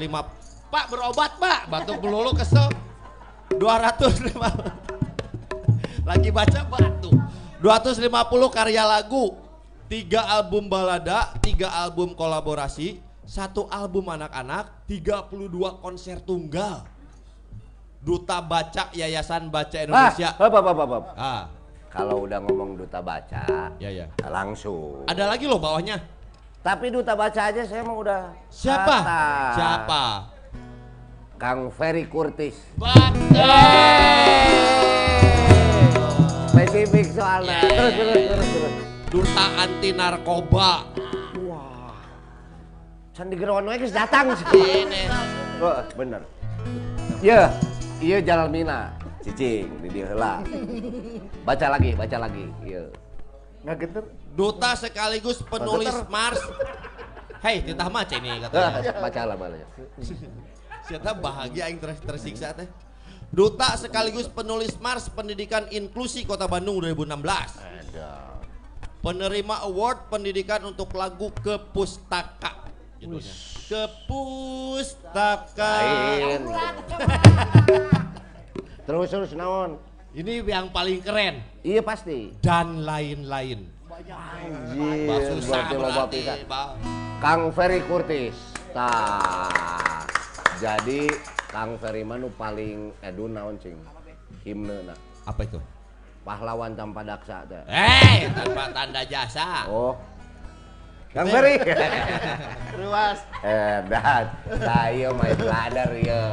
[0.68, 1.61] Pak berobat Pak.
[1.72, 2.68] Batuk melulu kesel.
[3.56, 4.37] 205
[6.04, 7.16] Lagi baca batuk.
[7.64, 8.12] 250
[8.52, 9.32] karya lagu
[9.88, 15.48] tiga album balada tiga album kolaborasi satu album anak-anak 32
[15.80, 16.84] konser tunggal.
[17.98, 20.30] Duta Baca Yayasan Baca Ah, Indonesia.
[20.38, 21.04] hop, hop, hop, hop.
[21.18, 21.50] ah
[21.88, 25.09] Kalau udah ngomong duta baca, ya ya langsung.
[25.09, 25.96] ada lagi loh bawahnya
[26.61, 28.29] Tapi duta baca aja saya mau udah.
[28.53, 29.24] siapa kata.
[29.57, 30.03] siapa
[31.38, 32.59] Kang Ferry Kurtis.
[32.74, 33.46] Betul.
[36.51, 37.62] Spesifik soalnya.
[37.62, 37.70] Yeah.
[37.79, 38.74] Terus, terus, terus, terus.
[39.09, 40.72] Duta anti narkoba.
[43.14, 44.46] Sandi Gerawan we geus datang sih.
[44.55, 45.07] Ini.
[45.62, 46.22] Oh, bener.
[47.22, 47.51] Iya,
[47.98, 48.97] iya Jalmina.
[49.28, 50.40] Cicing di dia heula.
[51.44, 52.48] Baca lagi, baca lagi.
[52.64, 52.88] Iya.
[53.60, 54.04] Nggak geter.
[54.32, 55.92] Duta sekaligus penulis.
[56.08, 56.40] Mars.
[57.44, 58.92] Hei, titah mace nih Ah, katanya.
[58.98, 59.66] baca lah, baca.
[60.88, 62.64] Siapa bahagia yang ter- tersiksa teh.
[63.28, 67.60] Duta sekaligus penulis Mars Pendidikan Inklusi Kota Bandung 2016.
[67.60, 68.40] Ada.
[69.04, 72.64] Penerima award pendidikan untuk lagu Kepustaka.
[72.96, 73.34] Judulnya.
[73.68, 75.72] Kepustaka.
[75.76, 76.42] Lain.
[78.88, 79.77] terus terus naon?
[80.16, 82.33] Ini yang paling keren Iya pasti.
[82.40, 83.68] dan lain-lain.
[83.92, 86.48] Anjir, susah berarti berarti.
[87.20, 88.33] Kang Ferry Kurtis.
[88.72, 90.01] Tah.
[90.57, 91.05] Jadi
[91.53, 93.77] Kang Ferry mah nu paling edun naon cing?
[94.42, 94.96] Himne
[95.29, 95.61] Apa itu?
[96.24, 97.61] pahlawan tanpa daksa teh.
[97.68, 99.64] Eh, tanpa tanda jasa.
[99.68, 99.92] Oh.
[101.12, 101.57] Kang Ferry.
[102.81, 103.18] Ruas.
[103.40, 104.24] eh, dat.
[104.57, 106.33] Saya my brother ya.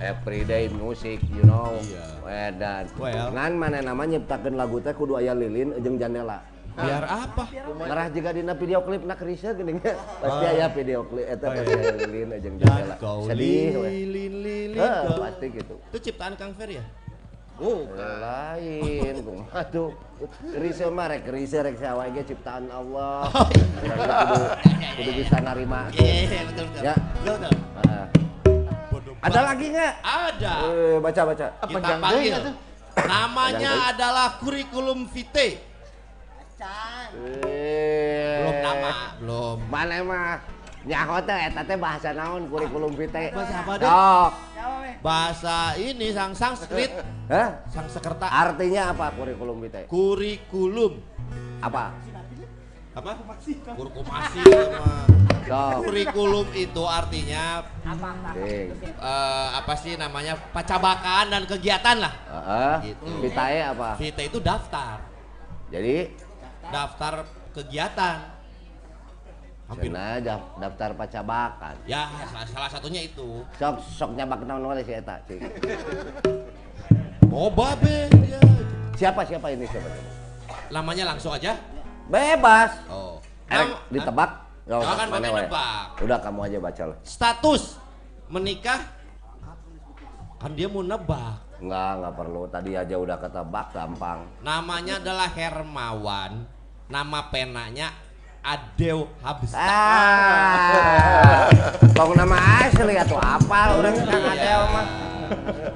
[0.00, 1.76] Everyday music, you know.
[1.76, 2.04] Iya.
[2.24, 2.84] Eh, dan.
[2.96, 3.36] Well.
[3.36, 6.40] Ngan mana namanya nyiptakeun lagu teh kudu aya lilin jeung jandela.
[6.72, 7.44] Biar apa?
[7.52, 10.52] Ngarah juga dina video klip nak Risa pasti Ah.
[10.56, 11.60] aya video klip eta Oh, iya.
[11.60, 12.94] pasti aya lilin jeung jandela.
[13.28, 15.74] Sedih lilin lilin Eh, pasti gitu.
[15.92, 16.84] Itu ciptaan Kang Fer ya?
[17.60, 17.80] Eh,
[18.24, 19.92] lain kumaha tuh
[20.48, 21.76] Kerise mah rek kerise rek
[22.16, 23.28] ge ciptaan Allah.
[23.84, 24.44] Urang teh kudu
[24.96, 25.92] kudu bisa narima.
[25.92, 26.80] Iya, betul betul.
[26.88, 26.94] Ya.
[26.96, 28.39] Betul, betul.
[29.20, 29.48] Ada banget.
[29.52, 29.94] lagi nggak?
[30.00, 30.54] Ada.
[30.64, 31.46] Eh, baca baca.
[31.52, 32.32] Kita Panjang panggil.
[32.32, 32.54] atuh.
[33.00, 35.50] Namanya adalah kurikulum vitae.
[37.10, 38.36] Eh.
[38.40, 39.56] Belum nama, belum.
[39.68, 40.36] Mana mah
[40.80, 43.32] nyaho teh eta teh bahasa naon kurikulum vitae.
[43.32, 43.88] Bahasa apa, Dek?
[43.88, 44.32] Sok.
[45.00, 46.92] Bahasa ini sang Sanskrit,
[47.32, 47.64] Hah?
[47.72, 48.28] sang sekerta.
[48.28, 49.88] Artinya apa kurikulum vitae?
[49.88, 51.00] Kurikulum.
[51.60, 51.96] Apa?
[52.92, 53.10] Apa?
[53.76, 55.29] Kurkumasi sama.
[55.50, 57.66] Kurikulum itu artinya
[58.38, 58.70] Ding.
[58.80, 62.14] eh, apa sih namanya pacabakan dan kegiatan lah.
[62.30, 62.74] Heeh.
[62.94, 63.10] Gitu.
[63.26, 63.98] Vitae apa?
[63.98, 65.02] Vitae itu daftar,
[65.70, 66.14] Jadi
[66.70, 68.16] daftar kegiatan.
[69.70, 69.90] Hampir.
[70.26, 71.74] Daf- daftar pacabakan.
[71.86, 73.46] Ya, salah, salah satunya itu.
[73.54, 75.38] Sok sok nyabak naon wae si eta, Cik.
[77.30, 78.10] Boba be.
[78.26, 78.42] Ya.
[78.98, 79.86] Siapa siapa ini siapa?
[80.74, 81.54] Namanya langsung aja.
[82.10, 82.74] Bebas.
[82.90, 83.22] Oh.
[83.46, 84.10] Erek Nam-
[84.66, 84.82] ditebak.
[84.84, 85.84] Ya kan mana nebak.
[86.00, 86.98] Udah kamu aja baca lah.
[87.02, 87.62] Status
[88.28, 88.80] menikah
[90.40, 91.36] kan dia mau nebak.
[91.60, 92.42] Enggak, enggak perlu.
[92.48, 94.18] Tadi aja udah ketebak gampang.
[94.40, 96.32] Namanya adalah Hermawan.
[96.90, 97.88] Nama penanya
[98.40, 99.60] Adew Habsta.
[99.60, 101.44] Ah.
[101.92, 103.76] Tong nama asli atau apa?
[103.76, 104.32] Urang kang Iya.
[104.32, 104.86] ada mah.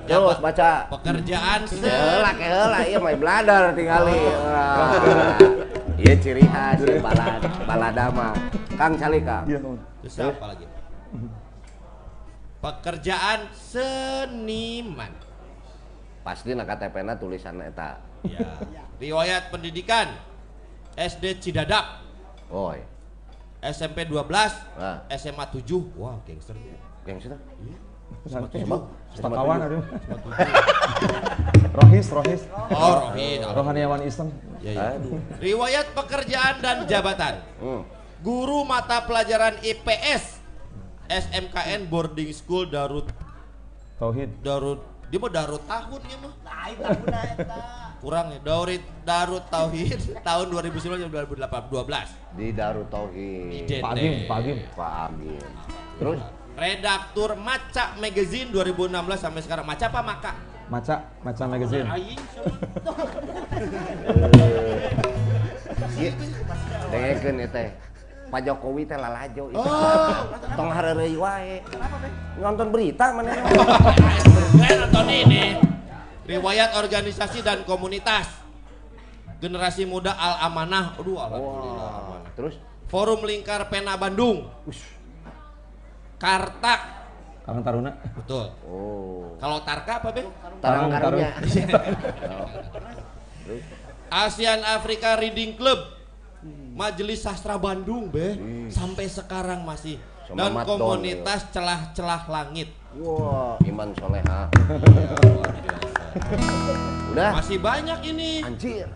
[0.09, 0.69] Ya, Terus baca.
[0.91, 4.17] Pekerjaan se Heula ke heula ieu mah bladar tingali.
[4.49, 5.37] Ah.
[6.01, 8.33] Ieu ciri khas balad balada mah.
[8.75, 9.45] Kang cali Kang.
[10.03, 10.67] Terus apa lagi?
[12.61, 15.13] Pekerjaan seniman.
[16.25, 18.01] Pasti na KTP-na tulisan eta.
[18.25, 18.57] Ya.
[18.97, 20.09] Riwayat pendidikan
[20.97, 22.01] SD Cidadap,
[22.49, 22.81] Oi.
[23.61, 24.25] SMP 12,
[24.77, 25.93] Nah, SMA 7.
[25.97, 26.57] Wah, gangster.
[27.05, 27.37] geng situ.
[28.25, 29.77] Sebab kawan ada.
[31.75, 32.43] Rohis, Rohis.
[32.71, 33.41] Oh, Rohid.
[33.45, 34.29] Rohaniawan Islam.
[34.65, 34.89] Ya, ya.
[35.37, 37.45] Riwayat pekerjaan dan jabatan.
[37.61, 37.83] Hmm.
[38.25, 40.41] Guru mata pelajaran IPS
[41.13, 43.05] SMKN Boarding School Darut
[44.01, 44.41] Tauhid.
[44.41, 44.81] Darut
[45.13, 46.33] dia mah Darut tahun ya mah.
[48.01, 48.41] Kurang ya.
[48.41, 53.69] Darut Darut Tauhid tahun 2019 2018 Di Darut Tauhid.
[53.69, 54.25] Di Agim.
[54.73, 55.45] Pak Agim.
[56.01, 56.21] Terus
[56.57, 59.69] Redaktur Maca Magazine 2016 sampai sekarang.
[59.69, 60.33] Maca apa Maka?
[60.73, 61.85] Maca, Maca Magazine.
[61.93, 62.23] Aing
[66.89, 67.94] dengekeun eta teh.
[68.31, 69.59] Pak Jokowi teh lalajo ieu.
[69.61, 70.21] Oh.
[70.59, 71.61] Tong hareureuy wae.
[72.41, 73.31] Nonton berita mana
[74.59, 75.59] Gue nonton ini.
[76.25, 78.27] Riwayat organisasi dan komunitas.
[79.39, 80.97] Generasi muda Al Amanah.
[80.97, 81.85] Aduh, alhamdulillah.
[81.85, 82.33] Wah, amanah.
[82.33, 82.55] terus
[82.89, 84.49] Forum Lingkar Pena Bandung.
[86.17, 86.75] Karta.
[87.45, 87.93] Karang Taruna.
[88.17, 88.47] Betul.
[88.65, 90.25] oh, Kalau Tarka apa, Be?
[90.65, 91.31] tarang Tarung, karunya.
[94.25, 96.04] ASEAN Africa Reading Club.
[96.75, 98.37] Majelis Sastra Bandung, Be.
[98.69, 99.97] Sampai sekarang masih.
[100.25, 102.73] Sama Dan komunitas celah-celah langit.
[102.97, 104.49] Wah, Iman Soleha.
[107.13, 108.41] Udah, Masih banyak ini.
[108.43, 108.87] anjir.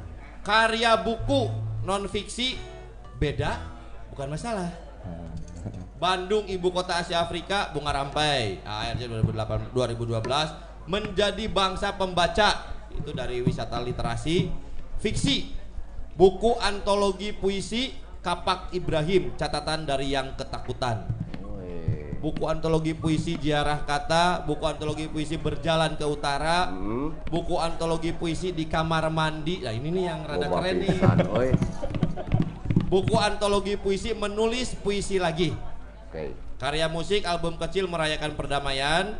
[0.46, 1.50] Karya buku
[1.84, 2.56] non fiksi
[3.18, 3.58] beda
[4.14, 4.70] bukan masalah.
[5.98, 13.42] Bandung ibu kota Asia Afrika Bunga Rampai ARJ 2008 2012 menjadi bangsa pembaca itu dari
[13.42, 14.46] wisata literasi
[15.02, 15.57] fiksi
[16.18, 21.06] buku antologi puisi Kapak Ibrahim catatan dari yang ketakutan.
[22.18, 27.14] Buku antologi puisi Ziarah Kata buku antologi puisi Berjalan ke Utara Hmm.
[27.30, 29.62] buku antologi puisi di kamar mandi.
[29.62, 30.98] Nah ini nih yang rada keren nih.
[32.90, 35.54] buku antologi puisi menulis puisi lagi.
[36.58, 39.14] Karya musik album kecil merayakan perdamaian.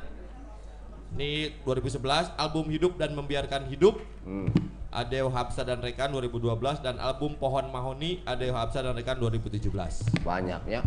[1.15, 4.03] Ini 2011 album hidup dan membiarkan hidup.
[4.27, 4.51] Hmm.
[4.99, 9.70] Adeo Hapsa dan Rekan 2012 dan album Pohon Mahoni Adeo Hapsa dan Rekan 2017
[10.27, 10.83] Banyak ya.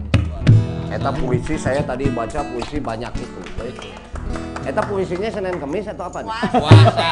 [0.92, 3.40] Eta puisi saya tadi baca puisi banyak itu.
[4.68, 6.32] Eta puisinya Senin Kemis atau apa nih?
[6.60, 7.12] puasa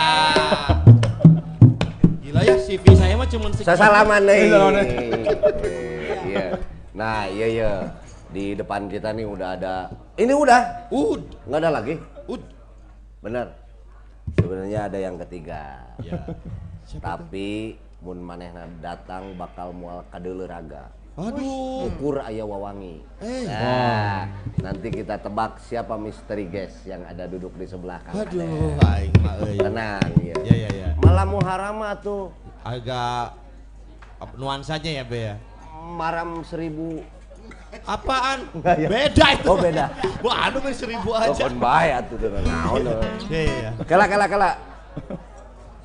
[2.19, 4.41] gila ya CV saya mah cuma segitu Sasalaman nih.
[4.51, 4.83] Sasalaman
[6.29, 6.45] Iya.
[6.91, 7.71] Nah, iya iya.
[8.29, 9.87] Di depan kita nih udah ada.
[10.19, 11.95] Ini udah, ud nggak ada lagi.
[12.27, 12.43] ud
[13.23, 13.55] Bener.
[14.35, 15.79] Sebenarnya ada yang ketiga.
[16.03, 16.19] ya
[16.97, 20.89] Tapi mun manehna datang bakal mual kadeuleraga.
[21.13, 23.03] aduh Ukur aya wawangi.
[23.19, 23.43] Eh.
[23.43, 24.23] Nah,
[24.57, 28.23] nanti kita tebak siapa misteri guest yang ada duduk di sebelah kanan.
[28.23, 29.59] aduh aing mah euy.
[29.59, 30.35] Tenang ya.
[30.39, 32.31] ya ya ya Malah muharama tuh
[32.63, 33.35] agak
[34.33, 35.35] nuansanya ya be ya
[35.91, 37.03] maram seribu.
[37.83, 38.87] apaan Enggak, ya.
[38.87, 39.85] beda itu Oh, beda.
[40.25, 42.81] wah aduh seribu Oh, aja kon bae atuh teu naon.
[43.27, 44.51] ya ya ya Kela kela kela.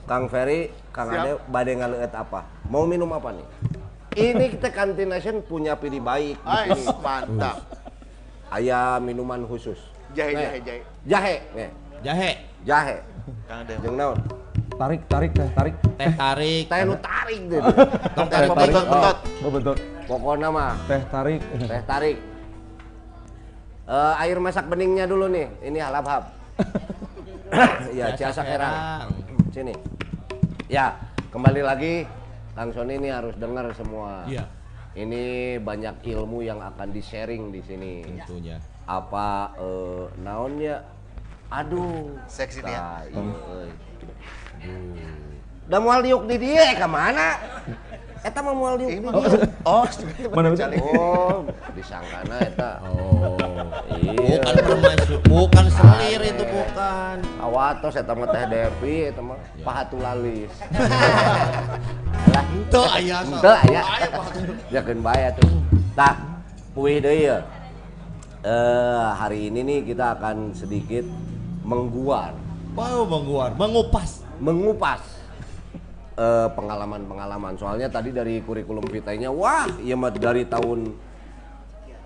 [0.05, 1.25] Kang Ferry, Kang Siap.
[1.25, 2.41] Ade, badai ngaleut apa?
[2.69, 3.47] Mau minum apa nih?
[4.15, 6.87] Ini kita Kantin Nation punya pilih baik di Ais, sini.
[7.03, 7.57] mantap.
[8.47, 9.81] Aya minuman khusus.
[10.15, 10.81] Jahe, Nih, jahe, jahe.
[11.03, 11.71] Jahe, nih.
[12.05, 12.31] Jahe,
[12.63, 12.97] Jahe.
[13.49, 13.81] Kang Dem.
[13.83, 14.19] Jeung naon?
[14.75, 15.75] Tarik, tarik, teh, tarik.
[15.97, 16.65] teh tarik.
[16.69, 17.61] Teh nu tarik deh.
[18.15, 18.73] Tong Teh tarik.
[18.75, 19.17] betot.
[19.41, 19.75] Oh, betul.
[20.05, 21.41] Pokoknya mah Teh tarik.
[21.41, 22.17] teh tarik.
[23.85, 25.49] Eh, air masak beningnya dulu nih.
[25.65, 26.25] Ini halap-hap.
[27.95, 28.75] Iya, Biasa Ciasa Kerang.
[28.75, 29.09] Kerang.
[29.55, 29.71] Sini.
[30.67, 30.99] Ya,
[31.31, 32.03] kembali lagi
[32.59, 34.27] Kang Sony ini harus dengar semua.
[34.27, 34.51] Iya.
[34.99, 38.03] Ini banyak ilmu yang akan di-sharing di sini.
[38.03, 38.59] Tentunya.
[38.83, 40.83] Apa eh, naonnya?
[41.55, 42.19] Aduh.
[42.27, 43.07] Seksi dia.
[43.07, 43.71] Iya, euy.
[45.71, 47.39] Da moal diuk di dia ka mana?
[48.25, 49.13] Eta mah moal diuk di dia.
[49.69, 49.85] Oh,
[50.37, 50.65] Mana bisa?
[50.81, 51.45] Oh,
[51.77, 52.81] disangkana eta.
[52.89, 53.37] Oh.
[54.01, 54.41] Iya.
[54.41, 57.21] Bukan permaisur, bukan selir itu bukan.
[57.37, 60.49] Awatos eta mah teh Devi eta mah pahatulalis.
[62.33, 63.37] Lah, Tuh aya so.
[63.37, 63.83] Henteu aya.
[64.73, 65.51] Jakeun bae tuh.
[65.93, 66.17] Tah,
[66.73, 67.45] puih deui ya.
[68.41, 71.05] Eh, hari ini nih kita akan sedikit
[71.65, 72.33] mengguar,
[72.73, 74.21] Wow, mengguar, mengupas.
[74.37, 75.14] mengupas
[76.15, 77.55] eh, pengalaman-pengalaman.
[77.59, 80.95] Soalnya tadi dari kurikulum vitae-nya, wah, iya mah dari tahun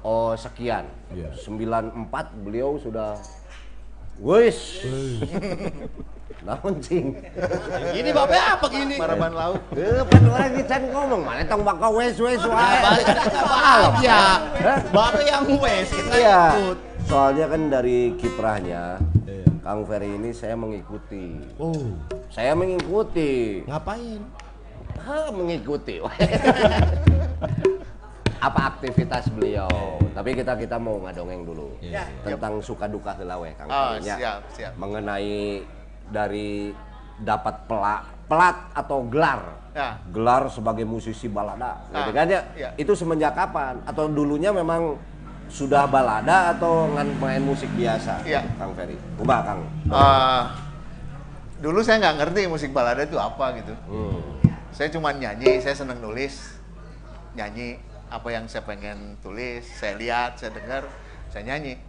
[0.03, 0.89] oh sekian.
[1.13, 1.33] Iya.
[1.37, 3.17] 94 beliau sudah
[4.21, 4.59] wis.
[6.39, 7.19] Naon cing?
[7.99, 8.95] Ini babe apa gini?
[8.95, 9.59] Maraban lauk.
[9.75, 12.79] Eh, pan orang kita ngomong mana tong bakal wes wes wae.
[14.07, 14.39] Ya,
[14.95, 16.43] babe yang wes kita Iya.
[16.63, 16.79] ikut.
[17.11, 19.03] Soalnya kan dari kiprahnya
[19.69, 21.45] Kang Ferry ini saya mengikuti.
[21.61, 21.77] Oh,
[22.33, 23.61] Saya mengikuti.
[23.69, 24.17] ngapain?
[24.97, 26.01] Ha, mengikuti.
[28.41, 29.69] Apa aktivitas beliau?
[30.17, 32.01] Tapi kita kita mau ngadongeng dulu Iya.
[32.25, 34.17] tentang suka duka heula we Kang Oh, Ferry, nya.
[34.17, 34.73] siap, siap.
[34.81, 35.61] Mengenai
[36.09, 36.73] dari
[37.21, 39.69] dapat pelak pelat atau gelar.
[39.77, 40.01] Ya.
[40.09, 42.41] Gelar sebagai musisi balada, gitu Ah, kan ya?
[42.57, 42.73] iya.
[42.81, 43.85] Itu semenjak kapan?
[43.85, 44.97] Atau dulunya memang
[45.49, 48.21] sudah balada atau ngan main musik biasa?
[48.23, 48.45] Iya.
[48.57, 48.97] Kang Ferry.
[49.17, 49.61] Coba Kang.
[49.89, 50.43] Eh,
[51.59, 53.75] dulu saya nggak ngerti musik balada itu apa gitu.
[53.89, 54.21] Hmm.
[54.71, 56.61] Saya cuma nyanyi, saya seneng nulis,
[57.33, 60.85] nyanyi apa yang saya pengen tulis, saya lihat, saya dengar,
[61.29, 61.81] saya nyanyi.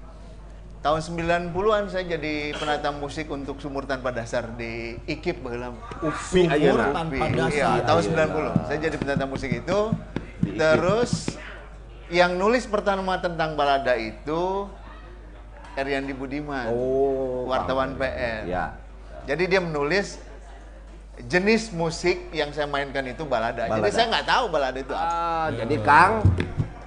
[0.80, 5.76] Tahun 90-an saya jadi penata musik untuk Sumur Tanpa Dasar di IKIP baheula.
[6.00, 7.84] Upi Sumur tanpa Iya, dasar.
[7.84, 8.56] tahun Ayeuna.
[8.56, 8.68] 90.
[8.72, 9.80] Saya jadi penata musik itu.
[10.40, 11.36] Di IKIP.
[12.10, 14.66] Yang nulis pertama tentang balada itu
[15.78, 16.74] Eriandi Budiman.
[16.74, 17.94] Oh, wartawan.
[17.96, 18.50] PR.
[18.50, 18.74] Ya.
[19.30, 20.18] Jadi dia menulis
[21.22, 23.70] jenis musik yang saya mainkan itu balada.
[23.70, 23.94] Jadi Balada.
[23.94, 25.06] saya nggak tahu balada itu apa.
[25.06, 26.14] Ah, jadi Kang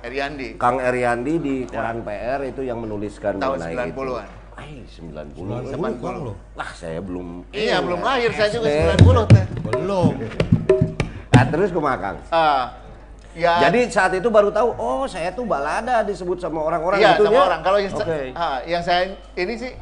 [0.02, 0.48] Eriandi.
[0.58, 4.26] Kang Eriandi di koran PR itu yang menuliskan Tahun mengenai 90-an.
[4.26, 4.40] itu.
[4.52, 5.70] Ay, 90.
[5.70, 6.36] 90 loh.
[6.58, 9.06] Lah, saya belum Iya, belum lahir saya juga SD.
[9.06, 9.44] 90 teh.
[9.70, 10.12] Belum.
[11.32, 12.16] Nah, terus kumaha Kang?
[12.28, 12.74] Ah,
[13.32, 17.28] ya Jadi saat itu baru tahu, oh saya tuh balada disebut sama orang-orang iya, gitu
[17.28, 17.42] sama ya?
[17.48, 17.60] orang.
[17.64, 18.20] Kalau yang, Oke.
[18.36, 19.02] ah, yang saya
[19.34, 19.72] ini sih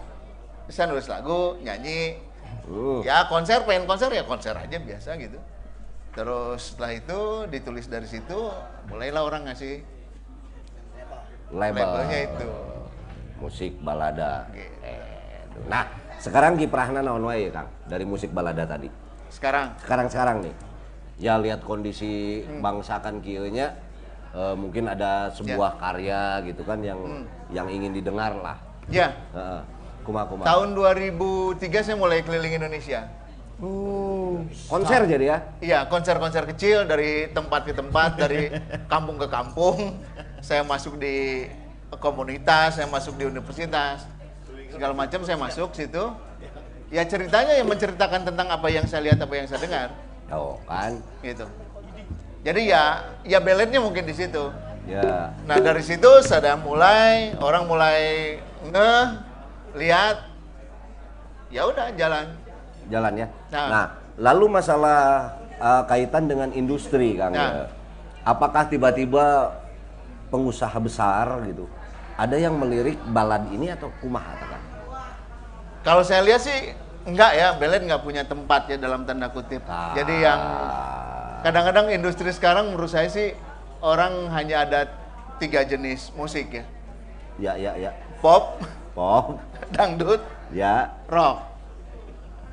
[0.70, 2.16] saya nulis lagu, nyanyi,
[2.70, 3.02] Hmm.
[3.02, 5.42] ya konser pengen konser ya konser aja biasa gitu.
[6.14, 7.20] Terus setelah itu
[7.50, 8.46] ditulis dari situ,
[8.86, 9.82] mulailah orang ngasih
[11.50, 11.82] Label.
[11.82, 12.50] labelnya itu.
[13.42, 14.46] Musik balada.
[14.54, 15.58] Gitu.
[15.66, 15.90] Nah,
[16.22, 18.86] sekarang kiprahna naon wae Kang dari musik balada tadi.
[19.34, 20.54] Sekarang Sekarang-sekarang nih.
[21.20, 22.64] Ya lihat kondisi Hmm.
[22.64, 23.76] bangsa kan kieu nya
[24.30, 27.24] eh, mungkin ada sebuah karya gitu kan yang Hmm.
[27.50, 28.56] yang ingin didengar lah.
[28.88, 29.60] ya Heeh.
[30.02, 30.48] Kumaha-kumaha.
[30.48, 33.04] tahun 2003 saya mulai keliling Indonesia.
[34.66, 35.38] konser jadi ya?
[35.60, 38.48] Iya, konser-konser kecil dari tempat ke tempat, dari
[38.88, 40.00] kampung ke kampung.
[40.40, 41.44] Saya masuk di
[41.92, 44.08] komunitas, saya masuk di universitas.
[44.72, 46.04] Segala macam saya masuk situ.
[46.88, 49.88] Ya ceritanya yang menceritakan tentang apa yang saya lihat, apa yang saya dengar,
[50.30, 50.98] Oh, kan.
[51.20, 51.46] gitu.
[52.40, 54.48] Jadi ya, ya beletnya mungkin di situ.
[54.88, 55.34] Ya.
[55.44, 58.00] Nah dari situ saya mulai, orang mulai
[58.64, 59.06] ngeh,
[59.76, 60.16] lihat,
[61.52, 62.26] ya udah jalan.
[62.90, 63.26] jalan ya.
[63.52, 63.66] Nah.
[63.68, 63.86] Nah,
[64.18, 65.00] lalu masalah
[65.60, 67.36] uh, kaitan dengan industri, Kang.
[67.36, 67.66] Nah.
[67.66, 67.66] ya.
[68.24, 69.56] Apakah tiba-tiba
[70.30, 71.66] pengusaha besar gitu
[72.20, 74.64] ada yang melirik balad ini atau kumaha Kang?
[75.80, 79.62] Kalau saya lihat sih enggak ya, Belet nggak punya tempat ya dalam tanda kutip.
[79.64, 79.92] Ah.
[79.92, 80.40] Jadi yang
[81.40, 83.32] kadang-kadang industri sekarang menurut saya sih
[83.80, 84.80] orang hanya ada
[85.40, 86.64] tiga jenis musik ya,
[87.40, 87.90] ya ya ya
[88.20, 88.60] pop,
[88.92, 89.40] pop
[89.74, 90.20] dangdut,
[90.52, 91.48] ya rock.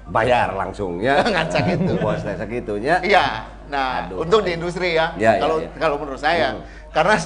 [0.07, 1.99] bayar langsung ya Ngaca gitu.
[2.03, 3.43] bos segitunya Iya.
[3.67, 4.23] Nah, Aduh.
[4.23, 5.67] untuk di industri ya, Ya, ya, kalau ya.
[5.75, 6.63] kalau menurut saya, Hmm.
[6.95, 7.19] karena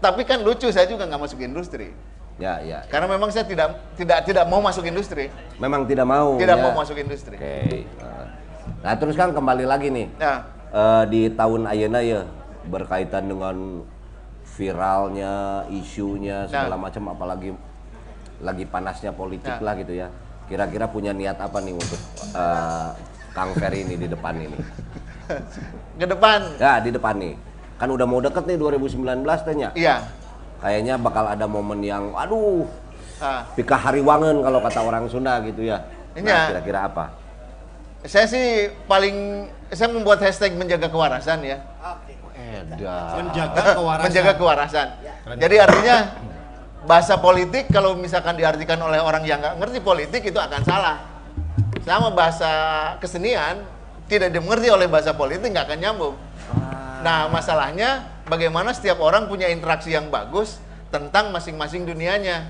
[0.00, 1.92] tapi kan lucu saya juga nggak masuk industri,
[2.36, 6.56] ya ya karena memang saya tidak tidak tidak mau masuk industri, memang tidak mau tidak
[6.56, 6.62] ya.
[6.62, 7.36] mau masuk industri.
[7.36, 7.56] oke
[7.96, 8.24] Uh,
[8.82, 12.26] Nah terus kan kembali lagi nih Nah, Eh, di tahun Ayeuna ya
[12.66, 13.80] berkaitan dengan
[14.52, 15.32] viralnya,
[15.68, 16.82] isunya segala Nah.
[16.84, 17.54] macam apalagi
[18.38, 19.62] lagi panasnya politik Nah.
[19.62, 20.08] lah gitu ya.
[20.46, 22.00] Kira-kira punya niat apa nih untuk
[22.34, 22.88] eh,
[23.32, 24.58] Kang Ferry ini di depan ini?
[25.96, 27.34] ke depan, Ya di depan nih.
[27.76, 29.06] Kan udah mau deket nih 2019
[29.42, 29.68] tanya.
[29.72, 30.02] iya.
[30.60, 32.64] Kayaknya bakal ada momen yang aduh
[33.16, 35.80] Ah, pika hariwangen kalau kata orang Sunda gitu ya.
[36.12, 36.20] Iya.
[36.20, 37.04] Nah, kira-kira apa?
[38.06, 41.58] saya sih paling saya membuat hashtag menjaga kewarasan ya.
[42.36, 42.78] Edan.
[43.18, 44.04] Menjaga kewarasan.
[44.06, 44.86] Menjaga kewarasan.
[45.42, 45.96] Jadi artinya
[46.86, 51.02] bahasa politik kalau misalkan diartikan oleh orang yang nggak ngerti politik itu akan salah.
[51.82, 52.52] Sama bahasa
[53.02, 53.66] kesenian
[54.06, 56.14] tidak dimengerti oleh bahasa politik nggak akan nyambung.
[57.02, 60.58] Nah masalahnya bagaimana setiap orang punya interaksi yang bagus
[60.90, 62.46] tentang masing-masing dunianya.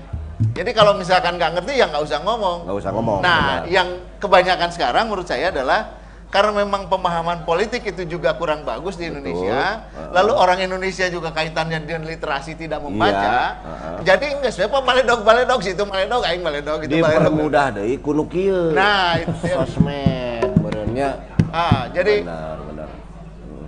[0.53, 2.69] Jadi kalau misalkan nggak ngerti ya nggak usah ngomong.
[2.69, 3.19] Nggak usah ngomong.
[3.25, 3.73] Nah, benar.
[3.73, 3.87] yang
[4.21, 5.97] kebanyakan sekarang menurut saya adalah
[6.27, 9.81] karena memang pemahaman politik itu juga kurang bagus di Indonesia.
[9.81, 10.11] Heeh.
[10.13, 13.17] Lalu orang Indonesia juga kaitannya dengan literasi tidak membaca.
[13.17, 13.97] Iya, heeh.
[14.05, 17.33] Jadi enggak siapa maledog maledog situ maledog aing maledog itu maledog.
[17.33, 18.75] dipermudah deh kuno kieu.
[18.77, 21.17] Nah, itu sosmed benernya
[21.47, 22.89] Ah, jadi benar benar.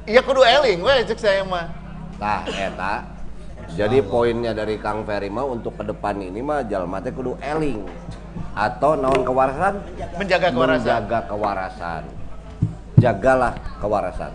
[0.04, 1.79] iya kudu eling we cek saya mah.
[2.20, 2.96] Nah, eta.
[3.80, 7.88] Jadi poinnya dari Kang Ferry mah untuk ke depan ini mah jalma teh kudu eling.
[8.54, 9.80] Atau naon kewarasan?
[10.20, 10.84] Menjaga kewarasan.
[10.84, 12.04] menjaga kewarasan.
[13.00, 14.32] Jagalah kewarasan.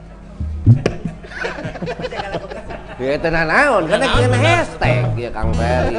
[2.94, 5.98] Ya tenang naon kan kieu hashtag ya Kang Ferry.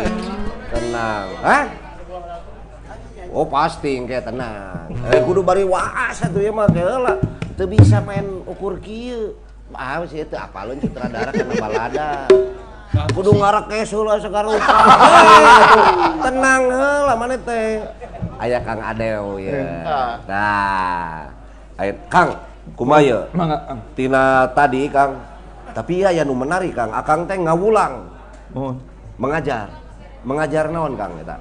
[0.71, 1.27] Tenang.
[1.43, 1.67] Hah?
[3.35, 4.87] Oh pasti kayak tenang.
[5.11, 7.19] Eh kudu bari waas atuh ya mah geula.
[7.59, 9.35] Teu bisa main ukur kieu.
[9.75, 12.09] Ah sih itu apalun sutradara kana balada.
[13.11, 14.63] Kudu ngarekes heula sagarupa.
[14.63, 15.83] Hei, atuh.
[16.23, 17.83] Tenang heula maneh teh.
[18.39, 19.59] Aya Kang Adeo ya.
[20.27, 21.27] Nah.
[21.75, 22.39] Aya Kang.
[22.75, 23.79] Ang.
[23.93, 25.19] Tina tadi Kang.
[25.75, 28.07] Tapi ya nu menarik Kang, Akang teh ngawulang
[29.19, 29.67] mengajar.
[30.23, 31.37] Mengajar naon Kang eta?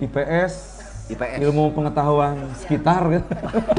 [0.00, 0.79] IPS,
[1.10, 1.38] IPS.
[1.42, 3.32] ilmu pengetahuan sekitar gitu.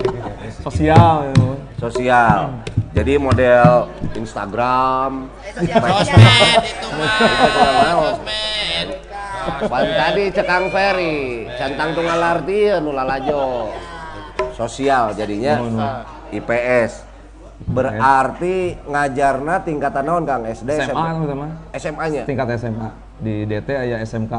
[0.67, 1.49] Sosial gitu.
[1.79, 2.61] sosial.
[2.91, 3.87] Jadi model
[4.19, 7.11] Instagram, Sosmed itu mah.
[7.95, 8.87] Sosmed.
[9.41, 13.71] Pan tadi cekang Ferry, centang tunggal arti nu lalajo.
[14.53, 15.57] Sosial jadinya
[16.29, 17.09] IPS.
[17.61, 21.07] Berarti ngajarna tingkatan naon Kang SD SMA.
[21.77, 22.23] SMA-nya.
[22.25, 22.89] Tingkat SMA.
[23.21, 24.33] Di DT aya SMK.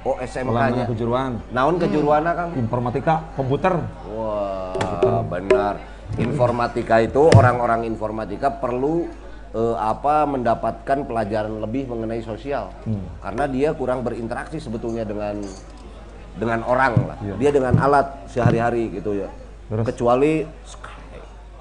[0.00, 0.88] Oh SMK-nya.
[0.88, 1.44] kejuruan.
[1.52, 2.50] Naon kejuruanna Kang?
[2.56, 3.76] Informatika, komputer.
[4.16, 5.76] Wah, benar.
[6.16, 9.04] Informatika itu orang-orang informatika perlu
[9.52, 12.72] eh, apa mendapatkan pelajaran lebih mengenai sosial.
[13.20, 15.36] Karena dia kurang berinteraksi sebetulnya dengan
[16.40, 17.18] dengan orang lah.
[17.20, 17.34] Iya.
[17.36, 19.28] Dia dengan alat sehari-hari gitu ya.
[19.68, 19.84] Terus?
[19.84, 20.48] Kecuali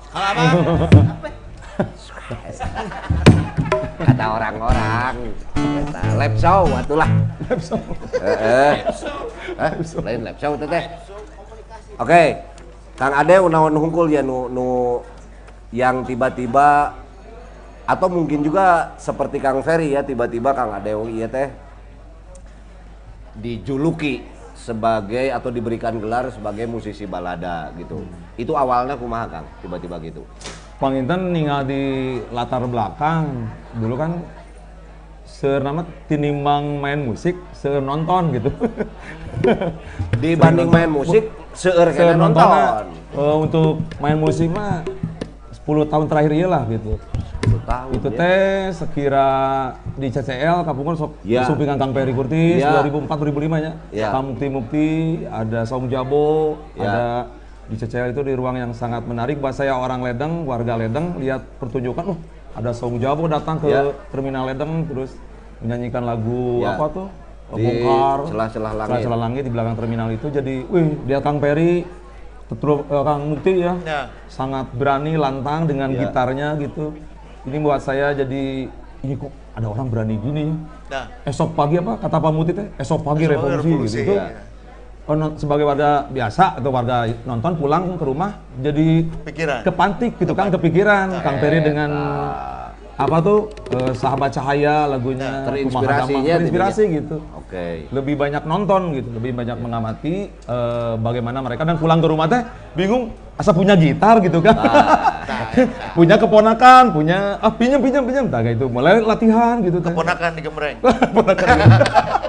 [0.10, 1.49] Kalau apa?
[4.06, 5.16] kata orang-orang
[5.56, 7.10] kata lab show atulah.
[7.48, 7.80] Lab show.
[8.20, 8.84] Eh,
[9.56, 9.72] eh.
[10.04, 10.68] lain lab show teh.
[10.68, 10.84] teh.
[12.00, 12.24] Oke.
[13.00, 15.00] Kang Ade naon hungkul ya nu nu
[15.72, 16.92] yang tiba-tiba
[17.88, 21.48] atau mungkin juga seperti Kang Ferry ya tiba-tiba Kang Ade iya teh
[23.40, 28.04] dijuluki sebagai atau diberikan gelar sebagai musisi balada gitu.
[28.36, 30.28] Itu awalnya kumaha Kang tiba-tiba gitu.
[30.80, 31.84] Panginten ninggal di
[32.32, 34.12] latar belakang dulu kan
[35.28, 37.36] senama tinimbang main musik
[37.84, 38.48] nonton gitu.
[40.24, 42.48] Dibanding main musik seueur kena nonton.
[43.12, 44.88] eh, untuk main musik mah
[45.68, 46.96] 10 tahun terakhir iya lah gitu.
[47.44, 47.90] 10 tahun.
[48.00, 48.20] Itu ya.
[48.20, 49.30] teh sekira
[50.00, 51.44] di CCL kapungan sok Ya.
[51.44, 52.80] supingan Kang Peri Kurtis Ya.
[52.80, 53.72] 2004 2005 nya.
[53.92, 54.16] Ya.
[54.16, 54.90] Kang Mukti Mukti,
[55.28, 56.88] ada Song Jabo, Ya.
[56.88, 57.06] ada
[57.70, 61.46] di CCL itu di ruang yang sangat menarik buat saya orang Ledeng, warga Ledeng lihat
[61.62, 62.20] pertunjukan, oh
[62.58, 63.94] ada Song Jabo datang ke Ya.
[64.10, 65.14] terminal Ledeng terus
[65.62, 66.74] menyanyikan lagu Ya.
[66.74, 67.08] apa tuh?
[67.50, 68.20] Di Bongkar.
[68.30, 68.90] celah-celah langit.
[68.94, 71.86] Celah-celah langit di belakang terminal itu jadi, wih, dia Kang Peri
[72.50, 74.02] Terus eh, Kang Mukti ya, Ya.
[74.26, 76.10] sangat berani lantang dengan Ya.
[76.10, 76.98] gitarnya gitu.
[77.46, 78.66] Ini buat saya jadi
[79.06, 80.56] ini kok ada orang berani gini ya.
[80.90, 82.66] Nah, Esok pagi apa kata Pak Muti teh?
[82.82, 84.10] Esok pagi Esok revolusi, revolusi, gitu.
[84.10, 84.26] Itu ya.
[85.10, 89.62] Oh, non- sebagai warga biasa atau warga nonton pulang ke rumah jadi Pikiran.
[89.66, 91.90] kepantik gitu kan kepikiran Kang Peri dengan
[93.00, 96.36] apa tuh eh, sahabat cahaya lagunya Terinspirasinya Kumaha Damang.
[96.36, 97.88] terinspirasi gitu Oke.
[97.96, 102.44] lebih banyak nonton gitu, lebih banyak mengamati eh, bagaimana mereka dan pulang ke rumah teh
[102.76, 104.52] bingung asa punya gitar gitu kan.
[105.98, 109.96] punya keponakan, punya ah pinjam pinjam pinjam tak kayak itu mulai latihan gitu teh.
[109.96, 110.78] keponakan di Gemreng.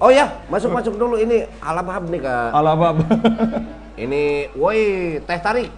[0.00, 2.50] Oh ya, masuk-masuk dulu ini alabab nih Kak.
[2.56, 2.96] Alabab.
[4.00, 5.68] Ini, woi, teh tarik.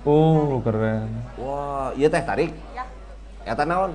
[0.00, 1.12] Oh, keren.
[1.36, 2.56] Wah, iya teh tarik.
[2.72, 2.88] Ya,
[3.44, 3.92] Eta naon?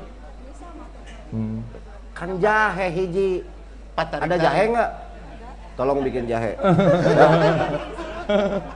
[1.34, 1.66] Hmm.
[2.14, 3.42] Kan jahe hiji.
[3.98, 4.90] Pak tarik Ada jahe nggak?
[5.74, 6.54] Tolong bikin jahe.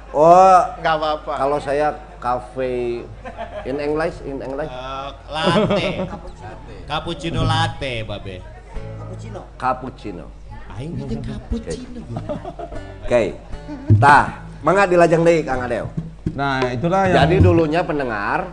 [0.09, 1.33] oh, Nggak apa-apa.
[1.37, 3.05] kalau saya cafe
[3.69, 5.87] in English, in English, Eh, latte.
[6.89, 8.41] Cappuccino latte, Babe.
[9.53, 10.38] cappuccino.
[10.79, 12.01] Aing bikin cappuccino.
[13.03, 13.35] Oke.
[13.99, 15.91] Tah, mangga dilajang deui Kang Adeo.
[16.39, 18.47] Nah, itulah yang Jadi dulunya pendengar,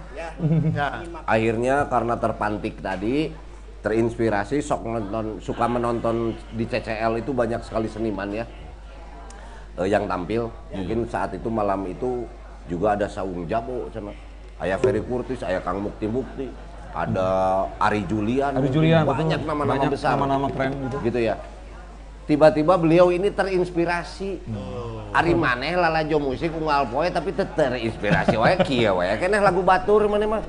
[0.74, 1.06] Ya.
[1.22, 3.30] akhirnya karena terpantik tadi
[3.78, 8.42] terinspirasi sok nonton suka menonton di CCL itu banyak sekali seniman ya
[9.78, 12.26] eh, yang tampil mungkin saat itu malam itu
[12.66, 14.10] juga ada Saung Jabo sana
[14.66, 16.50] ayah Ferry Kurtis ayah Kang Mukti Mukti
[16.90, 17.28] ada
[17.78, 20.96] Ari Julian Ari Julian, banyak nama-nama Banyak besar nama-nama keren gitu.
[21.06, 21.34] gitu ya
[22.26, 24.42] tiba-tiba beliau ini terinspirasi
[25.14, 30.28] Ari maneh lalajo musik unggal poe tapi terinspirasi wae kieu wae keneh lagu batur maneh
[30.28, 30.42] mah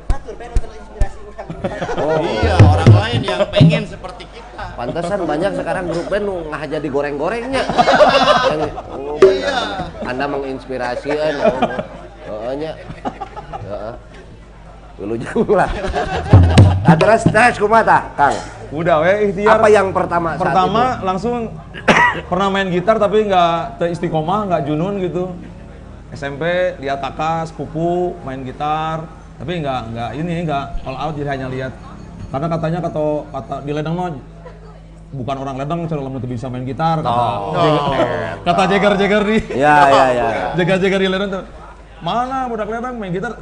[1.98, 4.78] Oh, Iya, orang lain yang pengen seperti kita.
[4.78, 7.64] pantesan banyak sekarang grup band nu ngah jadi goreng-gorengnya.
[8.94, 9.90] Oh, benar.
[10.06, 11.34] Anda menginspirasi kan.
[12.30, 12.78] Oh, oh, nya.
[13.64, 13.94] Heeh.
[15.02, 15.72] Dulu jauh lah.
[16.86, 17.26] Ah, terus
[17.58, 18.36] kumaha tah, Kang?
[18.70, 19.60] Udah we ikhtiar.
[19.60, 21.06] Apa yang pertama saat Pertama itu?
[21.06, 21.36] langsung
[22.32, 25.32] pernah main gitar tapi nggak istiqomah, nggak junun gitu.
[26.08, 26.44] SMP
[26.80, 31.74] lihat kakak sepupu main gitar, tapi nggak nggak ini nggak all out jadi hanya lihat.
[32.28, 34.12] Karena katanya kata kata di ledeng mah
[35.08, 37.56] bukan orang ledeng cara lamun bisa main gitar kata Oh.
[37.56, 40.28] Jagger- kata Jagger Jagger di Ya, ya, ya.
[40.60, 41.44] Jagger Jagger di ledeng tuh.
[41.98, 43.34] Mana budak ledeng main gitar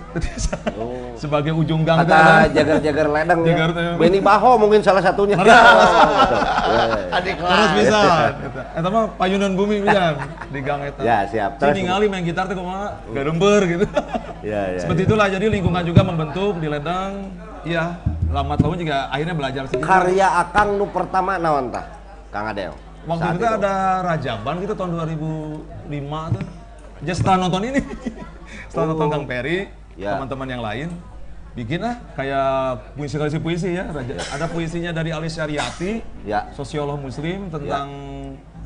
[1.21, 2.07] sebagai ujung gang Oh.
[2.07, 3.47] Kata jagar-jagar ledeng ya.
[3.51, 3.83] Jagar teh.
[3.99, 5.35] Benny Baho mungkin salah satunya.
[5.35, 5.51] Ada.
[5.51, 5.59] Ya,
[6.87, 7.05] ya.
[7.19, 7.99] Adik Terus bisa.
[8.75, 10.15] Eta mah payunan bumi bisa
[10.55, 11.01] di gang eta.
[11.03, 11.59] Ya, siap.
[11.59, 12.95] Si Terus- ningali main gitar teh kumaha?
[13.11, 13.85] Garember gitu.
[14.45, 14.85] Ya, ya.
[14.85, 17.33] Seperti itulah jadi lingkungan juga membentuk di ledang.
[17.65, 17.97] Iya,
[18.29, 19.81] lama tahun juga akhirnya belajar sih.
[19.81, 21.81] Karya Akang nu pertama naon tah?
[22.29, 22.77] Kang Adeo.
[23.09, 26.43] Waktu itu ada Rajaban gitu tahun 2005 tuh.
[27.01, 27.81] Just nonton ini.
[28.77, 30.19] Nonton Kang Peri, Ya.
[30.19, 30.89] teman-teman yang lain
[31.55, 32.51] bikin lah kayak
[32.99, 33.87] puisi puisi ya.
[33.87, 36.51] Raja- Ada puisinya dari Ali Syariati, Ya.
[36.51, 37.87] sosiolog muslim tentang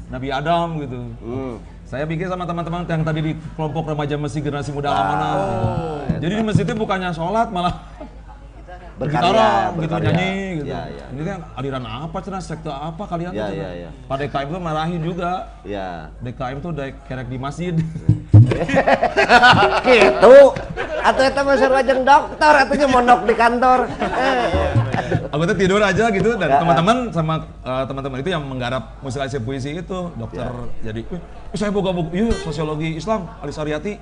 [0.10, 1.00] Nabi Adam gitu.
[1.22, 1.56] Hmm.
[1.86, 5.30] Saya bikin sama teman-teman yang tadi di kelompok remaja masjid generasi muda Ah, amanah.
[5.30, 5.50] gitu.
[6.22, 7.82] Jadi di masjid itu bukannya sholat malah
[9.00, 10.10] Berkarya, gitu berkarya.
[10.12, 10.68] nyanyi gitu.
[10.68, 11.06] Ya, ya.
[11.10, 13.90] Ini kan aliran apa cenah sekte apa kalian Ya, tuh, ya, ya.
[14.06, 15.32] Pada DKM itu marahin juga.
[15.64, 16.12] Ya.
[16.20, 17.74] DKM itu udah kerek di masjid.
[19.86, 20.36] gitu
[21.00, 24.48] atau itu mah sarwajeng dokter atunya mondok di kantor Eh.
[25.32, 27.34] Aku tuh tidur aja gitu dan Ya, teman-teman sama
[27.64, 30.92] eh, teman-teman itu yang menggarap musikalisasi puisi itu dokter Ya.
[30.92, 31.22] jadi "Wih,
[31.56, 33.94] saya buka buku iya sosiologi Islam Ali Saryati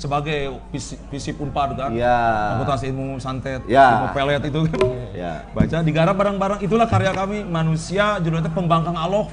[0.00, 1.90] sebagai visi, visip Unpad kan?
[1.92, 2.56] Ya.
[2.56, 4.00] akuntansi ilmu santet Ya.
[4.00, 4.80] ilmu pelet itu kan?
[5.12, 5.32] Ya.
[5.52, 6.58] baca digarap bareng-bareng.
[6.64, 9.28] Itulah karya kami manusia judulnya pembangkang Allah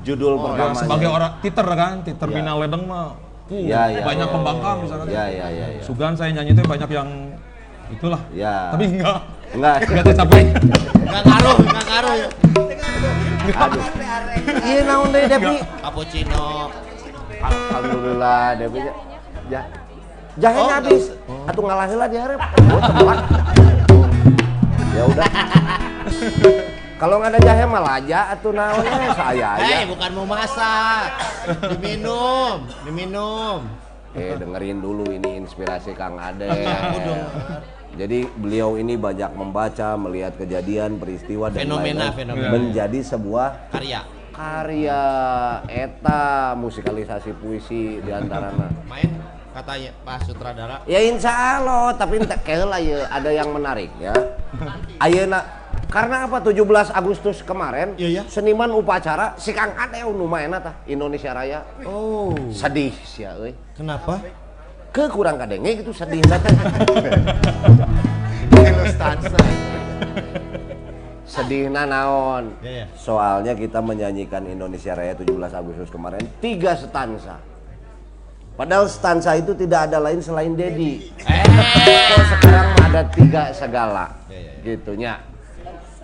[0.00, 0.80] judul Ya, pertamanya.
[0.80, 1.92] Sebagai orang titer kan?
[2.06, 2.34] Titer Ya.
[2.38, 3.18] Bina Ledeng mah
[3.50, 4.32] uh, Ya, ya, banyak ya.
[4.32, 5.02] pembangkang di sana.
[5.10, 7.08] Ya ya ya ya Sugan saya nyanyi itu banyak yang
[7.90, 8.20] itulah.
[8.30, 9.18] Ya tapi enggak.
[9.50, 9.76] Enggak.
[9.90, 10.42] Enggak tercapai.
[11.02, 12.14] Enggak ngaruh, enggak ngaruh.
[12.14, 12.28] Ya.
[13.50, 13.82] aduh.
[14.62, 16.70] Iya naon deui Devi Cappuccino.
[17.40, 18.78] alhamdulillah Devi
[19.50, 19.60] nya
[20.40, 21.04] ya jahe Oh, habis
[21.44, 23.18] atuh ngalah heula di hareup Oh, tepat.
[24.90, 25.28] ya udah
[26.96, 31.04] kalau nggak ada jahe mah laja atuh naonnya saya aja Eh, bukan mau masak.
[31.72, 33.58] Diminum, diminum.
[34.12, 36.44] Eh dengerin dulu ini inspirasi Kang Ade.
[37.90, 42.16] Jadi beliau ini banyak membaca, melihat kejadian, peristiwa dan Fenomena, lain-lain.
[42.16, 42.50] fenomena.
[42.52, 44.00] menjadi sebuah Karya.
[44.30, 45.02] karya
[45.66, 46.22] eta
[46.54, 48.68] musikalisasi puisi di antaranya.
[48.84, 49.10] Main
[49.50, 50.76] katanya Pak Sutradara.
[50.86, 54.14] Ya insya Allah, tapi ente keheula ya ada yang menarik ya.
[54.98, 55.42] Ayeuna
[55.90, 58.22] karena apa 17 Agustus kemarin Iya, iya.
[58.26, 61.66] seniman upacara si Kang Ade nu maena tah Indonesia Raya.
[61.82, 63.50] Oh, Sedih sia euy.
[63.74, 64.22] kenapa?
[64.90, 66.22] Ke kurang kadenge gitu sedih
[68.90, 69.38] stansa.
[71.24, 72.58] Sedihna naon?
[72.58, 72.86] Ya, ya.
[72.98, 77.38] Soalnya kita menyanyikan Indonesia Raya 17 Agustus kemarin tiga stansa.
[78.60, 81.08] Padahal stansa itu tidak ada lain selain Dedi.
[81.16, 84.20] Kok sekarang ada tiga segala.
[84.60, 85.16] Gitunya.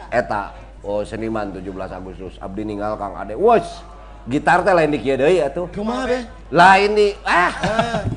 [0.09, 3.37] Eta oh seniman 17 Agustus abdi ninggal Kang Ade.
[3.37, 3.85] Wos,
[4.25, 5.69] gitar teh lain di kieu deui atuh.
[5.69, 6.25] Kumaha be?
[6.49, 7.53] Lain di ah,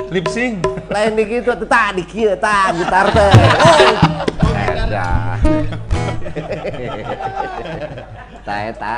[0.07, 3.31] lip sync lain di kitu atuh tah di kieu tah gitar teh.
[3.59, 3.91] Oh.
[4.87, 5.11] Eta.
[8.47, 8.95] Tah eta.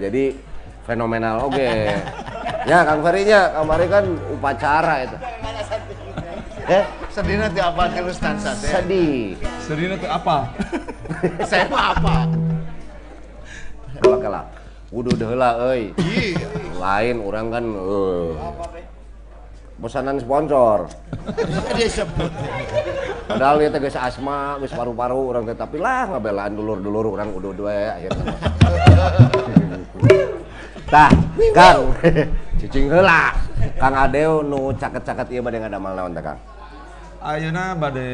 [0.00, 0.55] Jadi
[0.86, 1.90] fenomenal oge.
[2.66, 5.16] Ya, Kang Ferry-nya, kemarin kan upacara itu.
[6.66, 6.82] Eh,
[7.14, 8.66] Sedih nanti apa tilu stansa teh.
[8.66, 9.38] sedih.
[9.62, 10.50] Sedihnya tuh apa?
[11.50, 12.16] Saya mah apa?
[14.02, 14.44] Kalau kalah.
[14.90, 15.94] Udah heula euy.
[15.94, 16.48] Iya.
[16.74, 18.30] Lain orang kan eh
[19.78, 20.90] pesanan sponsor.
[21.78, 22.30] Dia sebut.
[23.30, 27.52] Padahal dia teh geus asma, geus paru-paru orang teh tapi lah ngabelaan dulur-dulur orang udah
[27.54, 28.34] dua ya akhirnya.
[30.86, 31.10] Tah,
[31.50, 31.90] Kang.
[32.62, 33.34] Cicing heula.
[33.74, 36.38] Kang Adeo nu caket-caket ieu bade ngadamel naon teh, Kang?
[37.18, 38.10] Ayeuna bade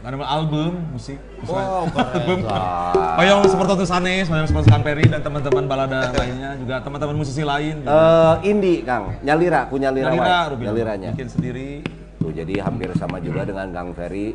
[0.00, 1.20] ngadamel album musik.
[1.44, 1.84] Wow,
[2.16, 2.48] album.
[2.48, 3.20] Wah.
[3.20, 7.44] Hoyong seperti itu Sanes, hoyong seperti Kang Peri dan teman-teman balada lainnya juga teman-teman musisi
[7.44, 7.84] lain.
[7.84, 9.20] Eh, indie, Kang.
[9.20, 10.08] Nyalira, ku nyalira.
[10.08, 10.56] Nyalira.
[10.56, 11.10] Nyaliranya.
[11.12, 11.84] Bikin sendiri.
[12.16, 14.32] Tuh, jadi hampir sama juga dengan Kang Ferry.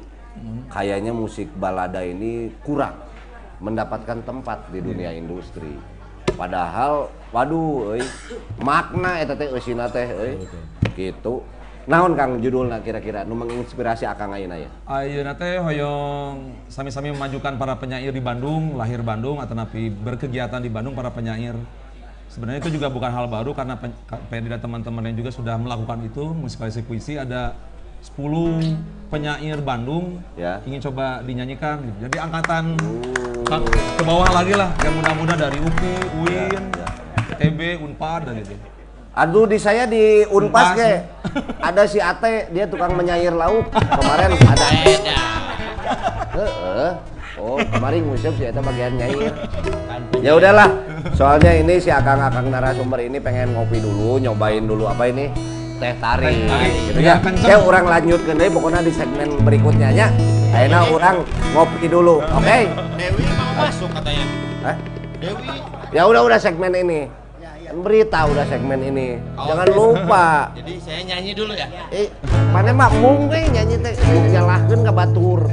[0.69, 2.93] Kayaknya musik balada ini kurang
[3.57, 5.94] mendapatkan tempat di dunia industri.
[6.35, 8.03] Padahal, waduh, euy,
[8.59, 10.33] makna eta teh eusina teh euy.
[10.95, 11.43] Gitu.
[11.85, 14.69] Naon Kang judulna kira-kira nu menginspirasi Akang ayeuna ya?
[14.89, 20.71] Ayeuna teh hoyong sami-sami memajukan para penyair di Bandung, lahir Bandung atau napi berkegiatan di
[20.73, 21.53] Bandung para penyair.
[22.25, 23.93] Sebenarnya itu juga bukan hal baru karena pen-
[24.49, 27.53] dan teman-teman yang juga sudah melakukan itu musikalisasi puisi ada
[28.05, 30.61] 10 penyair Bandung Ya.
[30.63, 31.97] ingin coba dinyanyikan gitu.
[32.05, 32.77] Jadi angkatan
[33.41, 33.65] ka-
[33.97, 36.63] ke bawah lagi lah yang muda-muda dari UPI, UIN,
[37.33, 38.53] ITB, Unpad dan itu.
[39.15, 41.07] Aduh di saya di Unpas ke
[41.63, 44.67] ada si Ate dia tukang menyair lauk kemarin ada.
[46.35, 46.91] Heeh.
[47.35, 49.31] Oh kemarin ngusap si Ate bagian nyair.
[50.19, 50.67] Ya udahlah.
[51.15, 55.31] Soalnya ini si akang-akang narasumber ini pengen ngopi dulu nyobain dulu apa ini
[55.75, 56.35] teh tarik
[56.87, 60.07] gitu ya saya orang lanjutkan deh pokoknya di segmen berikutnya nya
[60.55, 61.15] akhirnya orang
[61.51, 62.57] ngopi dulu oke
[62.95, 64.25] Dewi mau masuk katanya.
[64.63, 64.75] Hah?
[65.19, 65.47] Dewi.
[65.91, 67.11] ya udah udah segmen ini
[67.75, 69.51] berita udah segmen ini Oh.
[69.51, 71.67] jangan lupa Jadi saya nyanyi dulu ya.
[71.91, 72.07] Eh,
[72.55, 73.93] mana mak mungkin nyanyi teh
[74.31, 75.51] nyalahkeun ka batur.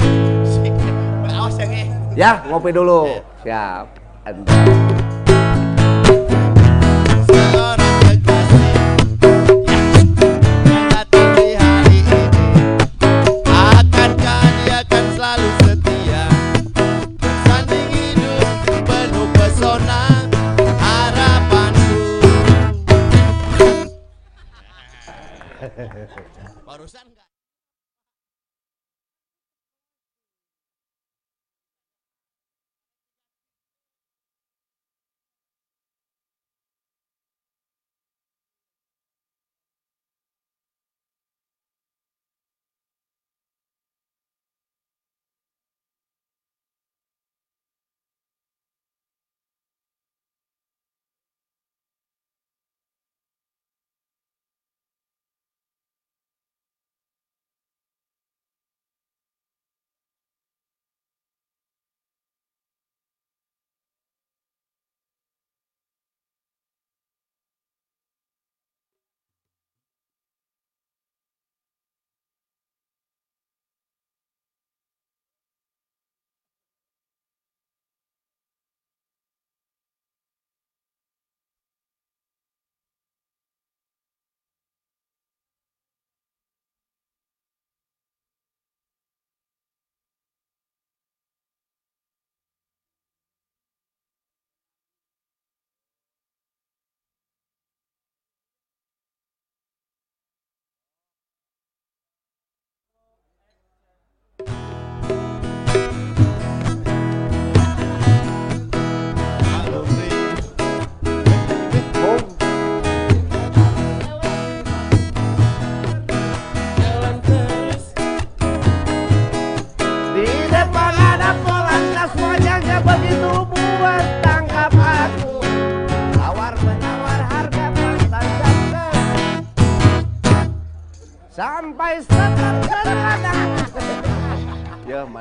[1.27, 1.85] Awas ya nge.
[2.15, 3.19] Ya, ngopi dulu.
[3.43, 3.87] Siap.
[4.23, 4.71] Entar.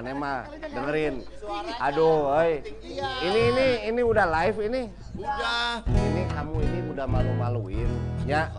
[0.01, 1.15] Mana mah dengerin.
[1.77, 2.65] Aduh, oi.
[3.21, 4.81] Ini ini ini udah live ini.
[5.13, 7.89] Udah Ini kamu ini udah malu-maluin.
[8.25, 8.49] Ya.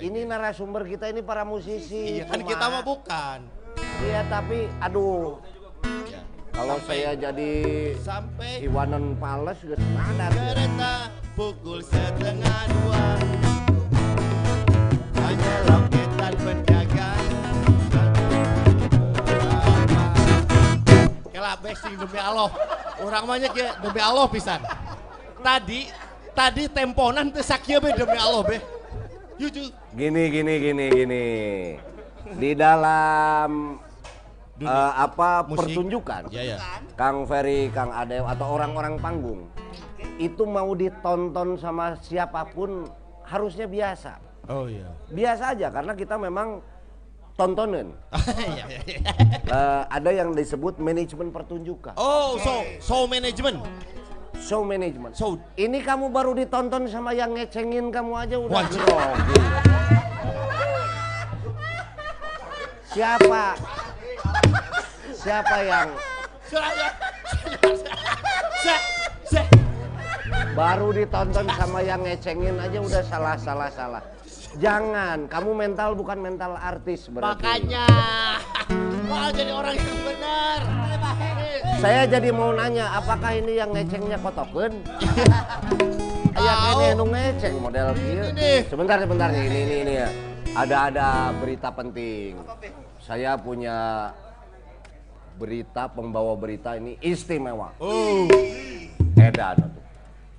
[0.00, 2.16] Ini narasumber kita ini para musisi.
[2.16, 3.38] Iya kan kita mah bukan
[4.00, 5.36] Iya, tapi aduh.
[6.08, 6.24] Ya.
[6.56, 7.52] Kalau saya jadi
[8.00, 10.32] Sampai Iwanan Pales gak sadar.
[10.32, 10.40] ya.
[10.56, 10.92] kereta
[11.36, 13.04] pukul setengah dua
[21.36, 22.48] Kela besing demi Allah.
[22.96, 24.56] Orang banyak ya demi Allah pisan.
[25.44, 25.84] Tadi
[26.32, 28.56] tadi temponan teh sakieu be demi Allah be.
[29.36, 29.68] Yuju.
[29.92, 31.24] Gini gini gini gini.
[32.40, 33.76] Di dalam
[34.64, 35.76] eh, apa musik.
[35.76, 36.58] pertunjukan Ya ya.
[36.96, 39.44] Kang Ferry, Kang Adew atau orang-orang panggung
[40.16, 42.88] itu mau ditonton sama siapa pun
[43.28, 44.16] harusnya biasa.
[44.48, 44.88] Oh iya.
[45.12, 46.64] Biasa aja karena kita memang
[47.36, 47.92] tontonan.
[49.46, 51.94] Eh, ada yang disebut manajemen pertunjukan.
[51.94, 53.62] Oh, so show management.
[54.42, 55.14] Show management.
[55.14, 55.38] Show.
[55.54, 58.82] Ini kamu baru ditonton sama yang ngecengin kamu aja udah Wajib.
[58.82, 59.38] grogi.
[62.98, 63.44] Siapa?
[65.14, 65.88] Siapa yang
[70.58, 74.02] baru ditonton sama yang ngecengin aja udah salah salah salah.
[74.56, 77.44] Jangan, kamu mental bukan mental artis berarti.
[77.44, 77.88] Makanya.
[79.12, 80.60] Wah, jadi orang yang benar.
[81.76, 84.80] Saya jadi mau nanya, apakah ini yang ngecengnya kotoken?
[86.32, 87.92] Aya kene nu ngeceng model.
[87.96, 88.64] Ini.
[88.64, 90.08] Sebentar sebentar nih, ini ini ini ya.
[90.56, 92.40] Ada ada berita penting.
[92.96, 94.08] Saya punya
[95.36, 97.76] berita pembawa berita ini istimewa.
[97.76, 98.24] Oh.
[99.20, 99.68] Edan.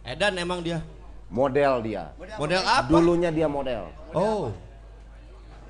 [0.02, 0.82] Edan emang dia.
[1.28, 2.16] Model dia.
[2.40, 2.88] Model apa?
[2.88, 3.92] Dulunya dia model.
[4.16, 4.56] Oh.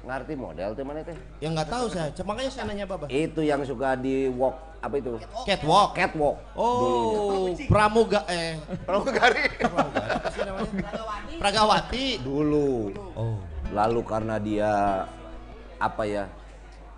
[0.07, 1.17] Ngerti model tuh mana teh?
[1.43, 2.09] Yang nggak tahu saya.
[2.23, 3.09] Makanya saya nanya Baba.
[3.09, 5.19] Itu yang suka di walk apa itu?
[5.43, 5.91] Catwalk.
[5.97, 6.37] Catwalk.
[6.55, 8.55] Oh, pramuga eh
[8.87, 9.51] Pramugari.
[9.59, 10.87] apa sih namanya?
[11.41, 12.05] Pragawati.
[12.21, 12.93] Dulu.
[13.17, 13.35] Oh.
[13.73, 14.71] Lalu karena dia
[15.81, 16.25] apa ya?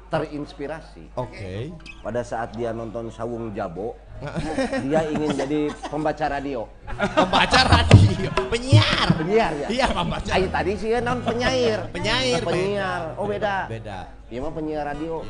[0.09, 1.69] Terinspirasi Oke.
[2.01, 3.93] pada saat dia nonton Sawung Jabo,
[4.85, 6.67] dia ingin jadi pembaca radio.
[6.89, 9.07] Pembaca radio, penyiar.
[9.15, 9.67] Penyiar ya?
[9.71, 10.29] Iya, pembaca.
[10.31, 11.87] Ay, tadi sih ya non penyair.
[11.89, 13.01] Penyair, Nah, penyiar.
[13.15, 13.55] Oh beda.
[13.67, 13.99] Beda.
[14.27, 15.23] Dia mah penyiar radio.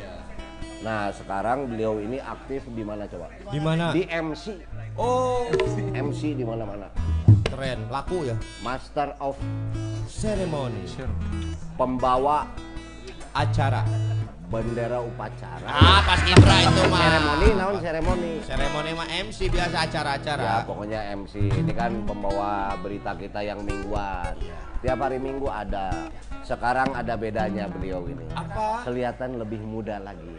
[0.80, 3.28] Nah sekarang beliau ini aktif di mana coba?
[3.52, 3.92] Di mana?
[3.92, 4.64] Di MC.
[4.96, 5.48] Oh,
[5.92, 6.88] MC di mana-mana.
[7.50, 8.38] keren, laku ya.
[8.62, 9.34] Master of
[10.06, 10.86] Ceremony,
[11.76, 12.46] pembawa
[13.34, 13.82] acara.
[14.50, 15.62] Bendera upacara.
[15.70, 17.00] Ah, pas Ibra itu mah.
[17.00, 18.32] Seremoni, naon seremoni.
[18.42, 20.42] Seremoni mah MC biasa acara-acara.
[20.42, 24.34] Ya pokoknya MC ini kan pembawa berita kita yang mingguan.
[24.82, 26.10] Tiap hari minggu ada.
[26.42, 28.26] Sekarang ada bedanya beliau ini.
[28.34, 28.82] Apa?
[28.90, 30.34] Kelihatan lebih muda lagi.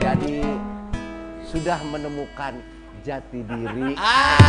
[0.00, 0.40] Jadi
[1.44, 2.64] sudah menemukan
[3.04, 3.92] jati diri.
[4.00, 4.40] Ah.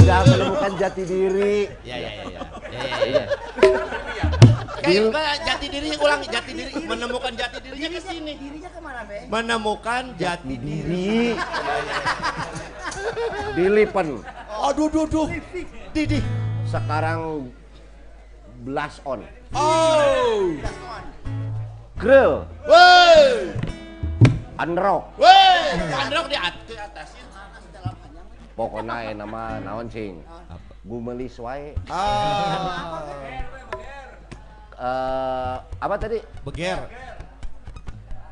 [0.00, 1.68] Sudah menemukan jati diri.
[1.84, 2.40] Ya ya ya ya.
[2.72, 3.24] Ya ya Iya.
[3.28, 4.59] ya.
[4.80, 8.32] Kayak jati diri ulang jati diri menemukan jati dirinya ke sini.
[8.36, 9.16] Dirinya ke mana be?
[9.28, 11.36] Menemukan jati diri.
[13.56, 14.08] Dilipen.
[14.48, 15.28] Aduh duh duh.
[15.92, 16.20] Didi.
[16.64, 17.50] Sekarang
[18.64, 19.26] blast on.
[19.52, 20.54] Oh.
[22.00, 22.48] Grill.
[22.64, 23.52] Woi.
[24.60, 25.12] Unrock.
[25.20, 25.60] Woi.
[25.92, 27.08] Androk di atas.
[28.56, 30.20] Pokoknya nama naon cing.
[30.84, 31.76] Gumelis wae.
[31.88, 33.04] Ah.
[34.80, 36.16] Eh, apa tadi?
[36.40, 36.80] Beger.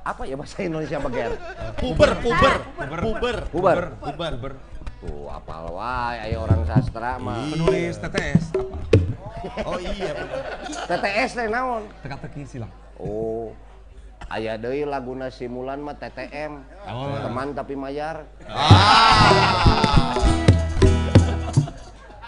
[0.00, 1.36] Apa ya bahasa Indonesia beger?
[1.76, 2.54] Puber, puber,
[3.04, 3.76] puber, Bubar.
[4.00, 4.52] puber.
[4.98, 7.44] Tuh, apal wae ayo orang sastra mah.
[7.52, 8.76] Penulis TTS apa?
[9.68, 10.10] Oh iya.
[10.16, 10.42] bener.
[10.88, 11.84] TTS teh naon?
[12.02, 12.72] Teka-teki silang.
[12.96, 13.52] Oh.
[14.26, 16.64] Aya deui laguna simulan mah TTM.
[17.22, 18.24] Teman tapi mayar.
[18.48, 20.16] Ah.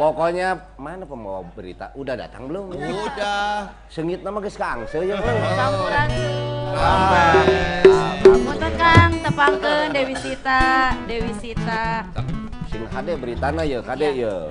[0.00, 1.92] Pokoknya mana pembawa berita?
[1.92, 2.72] Udah datang belum?
[2.72, 3.68] Udah.
[3.92, 5.20] Sengit nama geus kaangse ya.
[8.24, 12.08] Punten Kang, tepangkeun Dewi Sita, Dewi Sita.
[12.72, 14.48] Sing hade beritana ya, kade ya.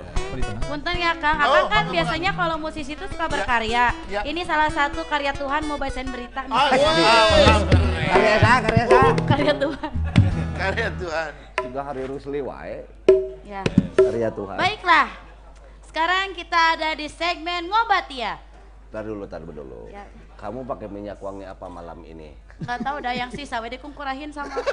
[0.70, 3.89] Punten ya Kang, Akang kan biasanya kalau musisi itu suka berkarya.
[4.06, 6.54] Ini salah satu karya Tuhan mau bacain berita nih.
[8.10, 9.02] Karya sa, karya sa.
[9.26, 9.91] Karya Tuhan.
[10.58, 11.32] Karya Tuhan.
[11.66, 12.86] Juga hari Rusli wae.
[13.50, 13.66] Ya.
[13.97, 14.58] Karya Tuhan.
[14.58, 15.29] Baiklah.
[16.00, 18.39] Sekarang kita ada di segmen ngobat ya.
[18.88, 19.91] Tar dulu, tar dulu.
[19.91, 20.08] Ya.
[20.39, 22.39] Kamu pakai minyak wangi apa malam ini?
[22.64, 24.64] Nggak tahu dah yang sisa, wedi kungkurahin sama.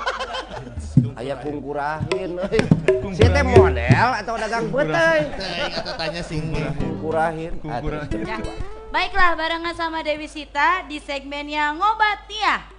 [1.19, 2.63] Aya kungkurahin euy.
[3.11, 5.23] Si teh model atau dagang beteuy?
[5.75, 6.63] Kata tanya singgung.
[6.79, 7.59] Kungkurahin.
[7.59, 8.23] Kungkurahin.
[8.23, 8.39] Ya.
[8.95, 12.71] Baiklah, barengan sama Dewi Sita di segmen yang ngobat ya.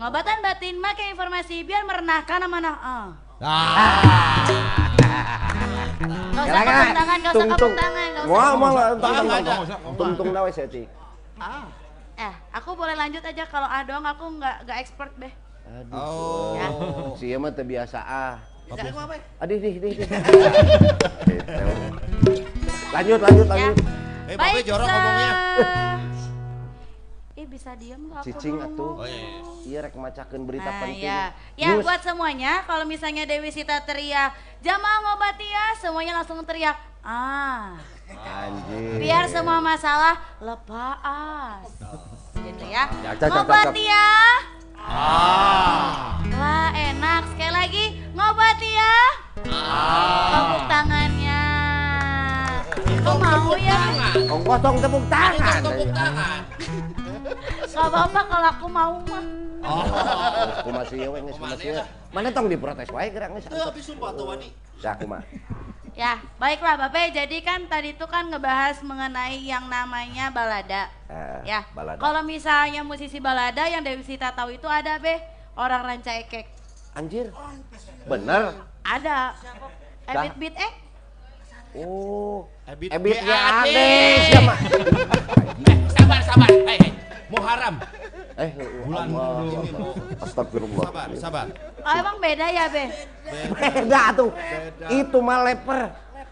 [0.00, 2.76] Ngobatan batin make informasi biar merenahkan amanah.
[2.80, 3.08] Ah.
[3.44, 4.97] Ah.
[5.08, 8.30] Gak usah kapuk tangan, gak usah kapuk tangan, gak usah.
[8.30, 9.54] Mau mau Ah, tung nggak ada.
[9.98, 10.88] tung tung dawe setik.
[12.18, 15.32] Eh, aku boleh lanjut aja kalau ah doang aku nggak nggak expert deh.
[15.92, 16.56] Oh.
[16.56, 16.68] Ya.
[17.14, 18.34] Si ieu mah teu biasa ah.
[18.68, 18.84] Ya.
[19.40, 20.08] Aduh, dih, dih, dih.
[22.88, 23.52] Lanjut, lanjut, Ya.
[23.52, 23.74] lanjut.
[24.28, 25.32] Eh, Babe jorok ngomongnya.
[27.58, 28.92] Bisa diem gak aku Cicing atuh.
[28.94, 29.26] Oh iya.
[29.66, 31.02] Iya rek macakeun berita Nah, penting.
[31.02, 31.22] ya.
[31.58, 31.82] Ya News.
[31.82, 34.30] buat semuanya kalau misalnya Dewi Sita teriak
[34.62, 37.74] jamaah ngobati ya semuanya langsung teriak ah
[38.06, 39.02] Anjir.
[39.02, 41.66] Biar semua masalah lepas.
[42.38, 42.86] Gitu ya.
[43.02, 43.76] Ya, cak, cak, Ngobat cak.
[43.76, 44.08] ya.
[46.30, 47.22] Wah enak.
[47.34, 47.84] Sekali lagi
[48.14, 48.94] ngobat ya.
[50.30, 51.42] Tepuk tangannya.
[53.02, 53.80] Kok mau ya?
[54.30, 55.58] Ongkos dong tepuk tangan.
[55.58, 56.40] Tepuk tangan.
[57.68, 59.24] Gak apa-apa kalau aku mau mah.
[59.58, 59.82] Oh,
[60.62, 61.84] aku masih ya, weng, masih ya.
[62.14, 63.50] Mana tong diprotes wae gerak geus.
[63.50, 64.48] Tapi sumpah tuh Wani.
[64.78, 65.22] Ya aku mah.
[65.98, 67.10] Ya, baiklah Bapak.
[67.10, 70.86] Jadi kan tadi itu kan ngebahas mengenai yang namanya balada.
[71.10, 71.66] Eh, Ya.
[71.74, 71.98] balada.
[71.98, 75.18] Kalau misalnya musisi balada yang Dewi Sita tahu itu ada be
[75.58, 76.46] orang ranca ekek.
[76.94, 77.34] Anjir.
[78.06, 78.54] Bener.
[78.86, 79.34] Ada.
[80.06, 80.72] Ebit bit eh.
[81.82, 82.46] Oh.
[82.70, 83.66] Ebit siapa?
[83.66, 84.32] Eh,
[85.98, 86.48] sabar, sabar.
[86.48, 86.92] Hei, hei.
[87.28, 87.76] Muharram.
[88.38, 88.50] Eh,
[88.86, 89.62] Bulan Allah.
[90.22, 90.86] Astagfirullah.
[90.88, 91.46] Sabar, sabar.
[91.82, 92.84] Oh emang beda ya be?
[93.52, 94.30] Beda tuh.
[94.88, 95.80] Itu mah leper.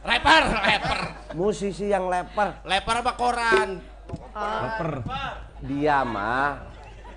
[0.07, 0.99] Leper, leper.
[1.35, 2.63] Musisi yang leper.
[2.63, 3.69] Leper apa koran?
[4.33, 4.91] Leper.
[5.67, 6.63] Dia mah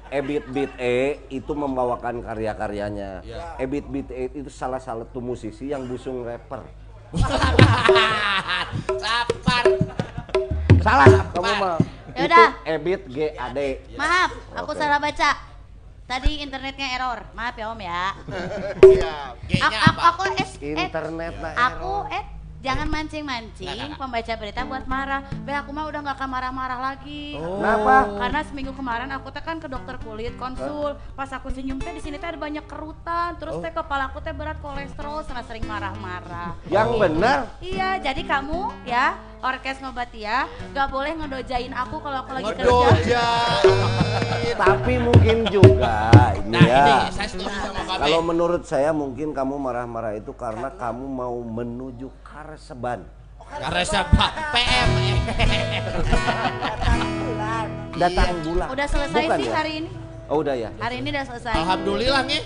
[0.10, 3.22] Ebit Beat E itu membawakan karya-karyanya.
[3.62, 6.66] Ebit Beat E itu salah satu musisi yang busung rapper.
[9.00, 9.66] Lapar.
[10.80, 11.78] Salah kamu mah.
[12.20, 12.50] Yaudah.
[12.52, 13.60] Itu Ebit GAD.
[13.96, 14.80] Maaf, aku Oke.
[14.80, 15.30] salah baca.
[16.04, 17.20] Tadi internetnya error.
[17.32, 18.04] Maaf ya Om ya.
[19.50, 20.02] G-nya Aku, aku, apa?
[20.04, 22.12] aku eh, Internet nah aku error.
[22.12, 22.24] eh
[22.60, 25.24] jangan mancing-mancing pembaca berita buat marah.
[25.48, 27.40] Be aku mah udah gak akan marah-marah lagi.
[27.40, 28.08] Kenapa?
[28.20, 31.00] Karena seminggu kemarin aku teh kan ke dokter kulit konsul.
[31.16, 33.40] Pas aku senyum teh di sini teh ada banyak kerutan.
[33.40, 36.60] Terus teh kepala aku teh berat kolesterol, karena sering marah-marah.
[36.68, 37.38] Yang benar.
[37.64, 42.68] Iya, jadi kamu ya orkes ngobatia gak boleh ngedojain aku kalau aku lagi kerja.
[42.68, 43.28] Ngedoja.
[44.60, 46.84] Tapi mungkin juga ini Nah, ya.
[46.84, 48.02] ini saya setuju sama Babe.
[48.04, 53.04] Kalau menurut saya mungkin kamu marah-marah itu karena kamu mau menuju Karseban.
[53.84, 54.28] Siapa?
[54.56, 54.90] PM.
[58.00, 58.68] Datang bulan.
[58.72, 59.56] Udah selesai Bukan sih ya?
[59.60, 59.90] hari ini.
[60.32, 60.72] Oh udah ya.
[60.80, 61.52] Hari ini udah selesai.
[61.52, 62.42] Alhamdulillah nih.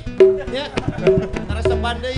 [0.49, 0.65] Ya.
[1.45, 2.17] Karena sebandai.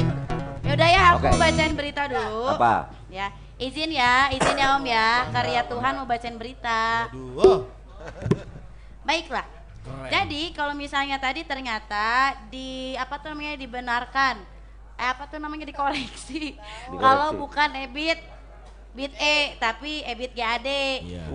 [0.63, 1.35] Yaudah ya, aku Oke.
[1.35, 2.47] bacain berita dulu.
[2.55, 2.95] Apa?
[3.11, 3.27] Ya,
[3.59, 5.27] izin ya, izin ya Om ya.
[5.35, 7.11] Karya Tuhan mau bacain berita.
[7.11, 7.67] Duh.
[9.03, 9.43] Baiklah.
[10.07, 14.54] Jadi kalau misalnya tadi ternyata di apa tuh namanya dibenarkan,
[14.95, 16.55] apa tuh namanya dikoreksi.
[17.03, 18.19] Kalau bukan Ebit
[18.95, 20.69] Beat E tapi Ebit GAD.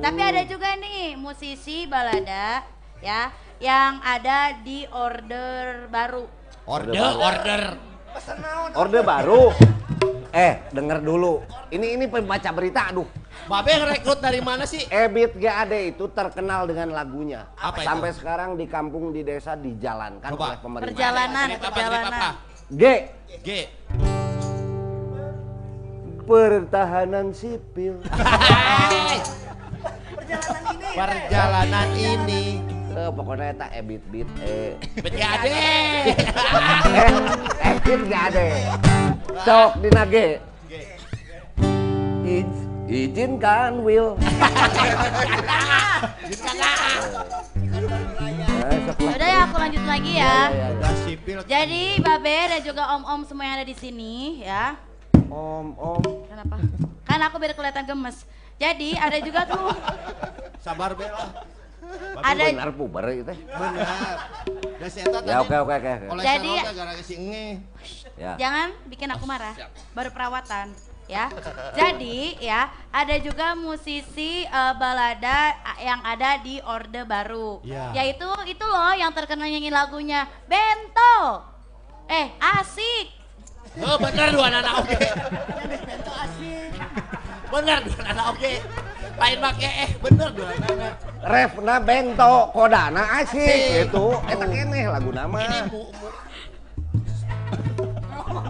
[0.01, 2.65] Tapi ada juga nih musisi balada
[3.05, 3.29] ya
[3.61, 6.25] yang ada di order baru.
[6.65, 7.63] Order, order.
[8.77, 9.43] Orde baru.
[10.31, 11.43] Eh, denger dulu.
[11.75, 13.03] Ini ini pembaca berita, aduh.
[13.51, 14.87] Babe rekrut dari mana sih?
[14.87, 17.51] Ebit GAD itu terkenal dengan lagunya.
[17.59, 17.89] Apa itu?
[17.91, 20.55] Sampai sekarang di kampung di desa dijalankan Coba.
[20.55, 20.87] oleh pemerintah.
[20.95, 22.33] Perjalanan, perjalanan.
[22.71, 22.83] G.
[23.43, 23.49] G.
[26.23, 27.99] Pertahanan sipil.
[30.91, 32.63] Perjalanan ini.
[32.91, 34.75] Eh, pokoknya eta ebit bit eh.
[34.97, 35.45] BTAD.
[35.47, 36.15] eh,
[37.67, 38.39] ebit GAD.
[39.43, 40.39] Sok dina G.
[42.23, 44.15] Iz- Izinkan Will.
[47.61, 48.30] Eh,
[48.97, 50.25] Yaudah ya aku lanjut lagi ya.
[50.25, 50.67] Ya, ya, ya.
[50.75, 51.37] Udah sipil.
[51.45, 54.75] Jadi Babe dan juga Om-om semua yang ada di sini ya.
[55.29, 56.03] Om, om.
[56.27, 56.55] Kenapa?
[57.05, 58.27] Kan aku biar kelihatan gemes.
[58.57, 59.71] Jadi ada juga tuh
[60.59, 61.33] Sabar bela.
[62.21, 63.33] ada Benar puber itu.
[63.33, 63.97] Benar.
[64.81, 65.93] Eta Ya oke oke oke.
[66.19, 67.15] Jadi- Jadi gara-gara si.
[68.15, 68.37] Ya.
[68.37, 69.55] jangan bikin aku marah.
[69.93, 70.71] Baru perawatan
[71.11, 71.27] ya.
[71.75, 77.59] Jadi ya ada juga musisi eh, balada eh, yang ada di Orde Baru.
[77.67, 77.91] Iya.
[77.99, 81.43] Yaitu itu loh yang terkenal nyanyi lagunya Bento.
[82.07, 83.19] Eh asik.
[83.83, 84.99] Oh, bener dua anak oke.
[87.51, 88.53] Bener dua anak oke.
[89.21, 90.95] Lain make eh bener dua anak.
[91.23, 94.07] Refna bento kodana asik itu.
[94.27, 95.39] Eta keneh lagu nama.
[95.39, 96.09] Ini mu, mu,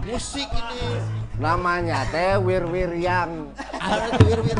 [0.01, 1.20] Musik ini.
[1.41, 3.49] Namanya teh Wir Wiryang
[4.21, 4.57] wir wir.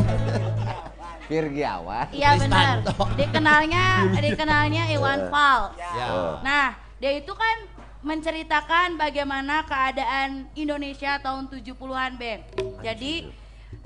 [1.32, 2.12] Virgiawan.
[2.12, 2.84] Iya benar.
[2.84, 3.06] Kristanto.
[3.22, 3.86] Dikenalnya
[4.20, 5.80] dikenalnya Iwan Fals.
[5.80, 6.08] Ya.
[6.12, 6.36] Oh.
[6.44, 7.58] Nah, dia itu kan
[8.04, 12.42] menceritakan bagaimana keadaan Indonesia tahun 70-an, Bang.
[12.84, 13.32] Jadi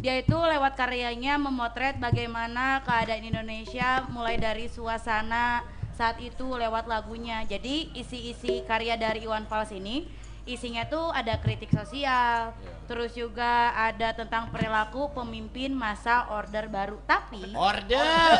[0.02, 5.62] dia itu lewat karyanya memotret bagaimana keadaan Indonesia mulai dari suasana
[5.94, 7.46] saat itu lewat lagunya.
[7.46, 10.10] Jadi isi-isi karya dari Iwan Fals ini
[10.46, 12.54] isinya tuh ada kritik sosial,
[12.86, 17.02] terus juga ada tentang perilaku pemimpin masa order baru.
[17.04, 18.32] Tapi Order.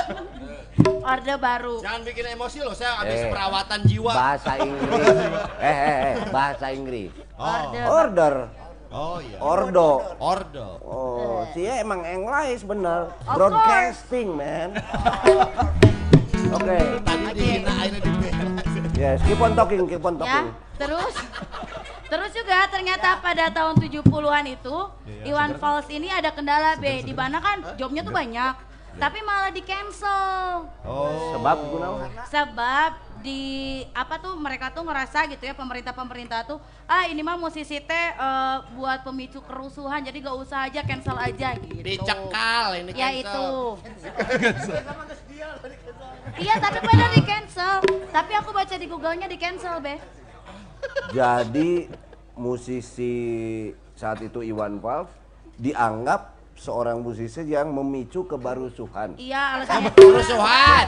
[1.12, 1.82] orde baru.
[1.82, 3.30] Jangan bikin emosi loh, saya habis Eh.
[3.30, 4.14] perawatan jiwa.
[4.14, 5.18] Bahasa Inggris.
[5.62, 7.10] eh, eh, eh, bahasa Inggris.
[7.36, 8.36] Orde Order.
[8.96, 9.38] Oh iya.
[9.44, 9.92] Ordo.
[10.24, 10.68] Ordo.
[10.80, 13.12] Oh, dia emang English bener.
[13.28, 14.80] Of Broadcasting, man.
[16.56, 16.78] Oke.
[17.04, 18.46] Tadi dihina ini dibela.
[18.96, 20.48] Yes, keep on talking, keep on ya talking.
[20.76, 21.16] terus
[22.06, 24.78] terus juga ternyata pada tahun 70-an itu
[25.26, 29.60] Iwan Fals ini ada kendala B di mana kan jobnya tuh banyak tapi malah di
[29.60, 30.72] cancel.
[30.88, 31.36] Oh.
[31.36, 31.58] Sebab
[32.32, 37.82] sebab di apa tuh mereka tuh ngerasa gitu ya pemerintah-pemerintah tuh ah ini mah musisi
[37.82, 41.82] teh eh, buat pemicu kerusuhan jadi gak usah aja cancel aja gitu.
[41.82, 43.26] Dicekal ini ya cancel.
[43.26, 43.50] itu.
[46.36, 47.76] Iya tapi benar di cancel.
[48.14, 49.98] Tapi aku baca di googlenya di cancel be
[51.12, 51.88] Jadi
[52.36, 53.14] musisi
[53.94, 55.08] saat itu Iwan Fals
[55.56, 59.16] dianggap seorang musisi yang memicu kebarusuhan.
[59.16, 60.88] iya alasannya Kerusuhan.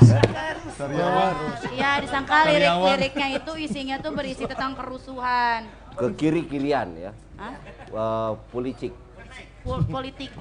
[1.71, 7.11] iya disangka lirik-liriknya itu isinya tuh berisi tentang kerusuhan Ke kiri-kirian ya.
[7.35, 7.53] Hah?
[7.83, 8.93] Eh, politik,
[9.63, 10.31] Pol- politik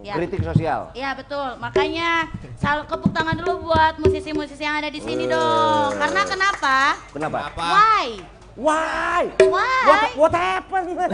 [0.00, 0.92] ya kritik sosial.
[0.92, 5.92] Iya betul, makanya sal kepuk tangan dulu buat musisi-musisi yang ada di sini dong.
[5.98, 6.76] Karena kenapa?
[7.10, 7.38] Kenapa?
[7.52, 7.64] Apa?
[7.64, 8.06] Why?
[8.54, 9.30] Why?
[9.38, 9.82] Why?
[9.86, 10.96] What, what happened?
[10.96, 11.12] What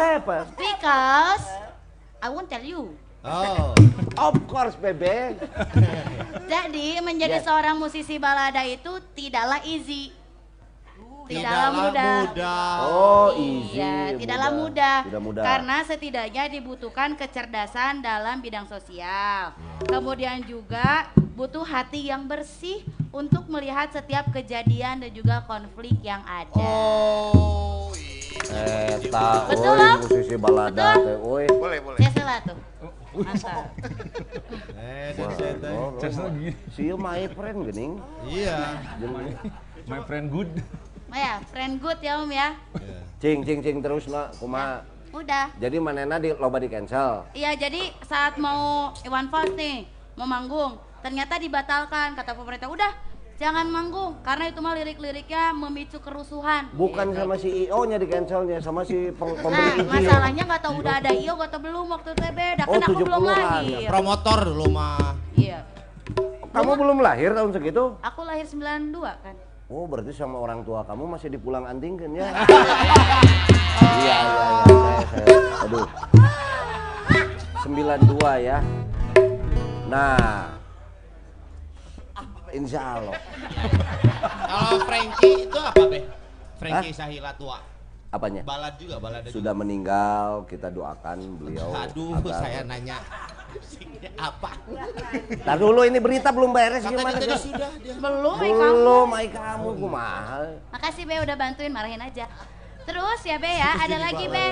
[0.00, 0.46] happened?
[0.56, 1.44] Because
[2.20, 2.96] I won't tell you.
[3.22, 3.74] Oh.
[4.18, 5.38] Of course, bebe.
[6.52, 7.46] Jadi menjadi Yes.
[7.46, 10.12] seorang musisi balada itu tidaklah easy.
[11.40, 12.18] Tidaklah mudah.
[12.84, 13.80] Oh, easy.
[13.80, 14.96] Iya, tidaklah mudah.
[15.08, 15.42] Tidak mudah.
[15.42, 19.56] Karena setidaknya dibutuhkan kecerdasan dalam bidang sosial.
[19.88, 26.52] Kemudian juga butuh hati yang bersih untuk melihat setiap kejadian dan juga konflik yang ada.
[26.60, 27.92] Oh.
[28.52, 31.04] Eta, Betul, oi, musisi balada Betul?
[31.08, 31.44] teh, oi.
[31.48, 31.98] Boleh, boleh.
[32.00, 32.58] Saya salah tuh.
[33.12, 33.64] Mantap.
[34.82, 35.72] Eh, dan saya teh.
[35.72, 36.48] no, no, Ces lagi.
[36.74, 37.92] See you my friend gening.
[38.28, 38.82] Iya.
[39.88, 40.50] My friend good.
[41.12, 42.56] Oh ya, friend good ya Om ya.
[43.20, 44.80] Cing cing cing terus na kumaha.
[45.12, 45.52] Udah.
[45.60, 47.28] Jadi manena di loba di cancel.
[47.32, 49.84] Iya, jadi saat mau Iwan Fals nih,
[50.16, 52.64] mau manggung, ternyata dibatalkan kata pemerintah.
[52.66, 52.96] Udah,
[53.36, 56.72] jangan manggung karena itu mah lirik-liriknya memicu kerusuhan.
[56.72, 60.94] Bukan sama si IO nya di cancelnya, sama si peng- Nah, masalahnya nggak tahu udah
[60.96, 63.36] ada IO atau belum waktu itu beda kan Oh, aku belum 70-an.
[63.36, 63.88] lahir.
[63.92, 65.12] Promotor dulu mah.
[65.36, 65.60] Iya.
[66.48, 68.00] Kamu belum lahir tahun segitu?
[68.00, 69.36] Aku lahir 92 kan.
[69.72, 72.28] Oh, berarti sama orang tua kamu masih dipulang antingkan ya?
[74.02, 75.26] Iya, iya, iya, saya, saya,
[75.64, 75.86] aduh.
[77.64, 78.58] 92 ya.
[79.86, 80.52] Nah,
[82.52, 83.16] insya Allah.
[84.42, 86.00] Kalau Frankie itu apa, Be?
[86.60, 87.58] Frankie Sahila tua.
[88.10, 88.42] Apanya?
[88.44, 89.32] Balad juga, balad juga.
[89.32, 91.70] Sudah meninggal, kita doakan beliau.
[91.72, 92.98] Aduh, agar- saya nanya.
[94.18, 94.50] Apa?
[95.46, 97.94] Tar dulu ini berita belum beres Katanya gimana tadi sudah dia.
[97.98, 98.72] Belum, Ai, kamu.
[98.74, 100.38] Belum, ai kamu kumaha.
[100.74, 102.26] Makasih Be udah bantuin marahin aja.
[102.82, 104.46] Terus ya Be ya, ada lagi Be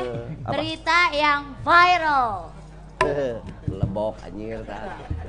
[0.46, 2.55] berita yang viral.
[3.80, 4.61] Lebok anjir.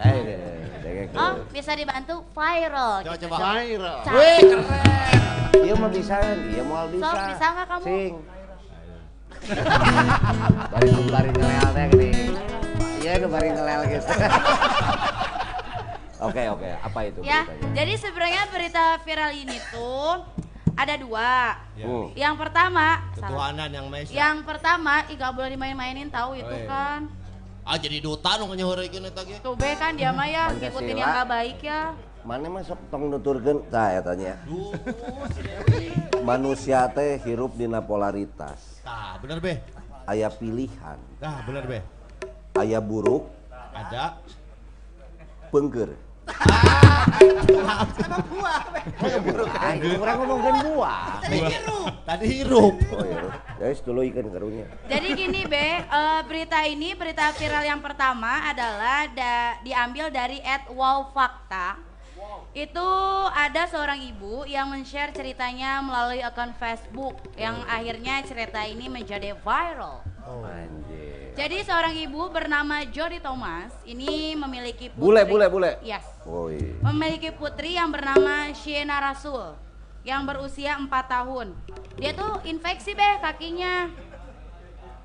[0.01, 1.07] Eh, degek.
[1.15, 3.05] Oh, bisa dibantu viral.
[3.05, 3.25] Coba gitu.
[3.29, 3.37] coba.
[3.57, 3.97] Viral.
[4.11, 5.21] Wih, keren.
[5.61, 6.15] Iya mau bisa,
[6.47, 7.03] iya mau bisa.
[7.05, 7.83] Sok, bisa nggak kamu?
[7.85, 8.13] Sing.
[10.71, 12.11] bari bari ngelel teh gini.
[13.17, 14.07] Nu bari ngelel gitu.
[16.21, 16.69] Oke, oke.
[16.85, 17.73] Apa itu Ya, beritanya?
[17.73, 20.21] jadi sebenarnya berita viral ini tuh
[20.77, 21.57] ada dua.
[21.73, 22.13] Hmm.
[22.13, 23.01] Yang pertama.
[23.17, 26.69] Ketuhanan yang Maha yang pertama, ih gak boleh dimain-mainin tahu itu Oh, iya.
[26.69, 26.99] kan.
[27.61, 29.41] Ah jadi duta nu nyahorekeun eta ge.
[29.41, 31.97] Tuh Be kan dia mah ya ngikutin yang gak baik ya.
[32.21, 34.37] Mana mah sok tong nuturkeun tah eta nya.
[34.45, 34.77] Duh.
[36.21, 38.81] Manusia teh hirup dina polaritas.
[38.81, 39.57] Tah, bener be.
[40.05, 41.81] Aya pilihan, Tah, bener be.
[42.59, 43.31] Aya buruk,
[43.71, 44.19] Ada.
[45.51, 45.95] pengker.
[49.61, 51.19] Anjing, orang ngomongin buah.
[52.07, 52.75] Tadi hirup.
[52.91, 53.23] Oh iya,
[53.59, 54.65] guys dulu ikan karunya.
[54.87, 60.39] Jadi gini Be, eh, berita ini berita viral yang pertama adalah da- diambil dari
[60.71, 61.79] @wowfakta.
[62.51, 62.87] Itu
[63.31, 70.03] ada seorang ibu yang men-share ceritanya melalui akun Facebook yang akhirnya cerita ini menjadi viral.
[70.27, 71.20] Anjir.
[71.31, 74.99] Jadi seorang ibu bernama Jody Thomas ini memiliki putri.
[74.99, 75.71] Bule, bule, bule.
[75.79, 76.03] Yes.
[76.27, 76.75] Woi.
[76.83, 79.55] Memiliki putri yang bernama Shiena Rasul
[80.03, 81.55] yang berusia 4 tahun.
[81.95, 83.87] Dia tuh infeksi beh kakinya.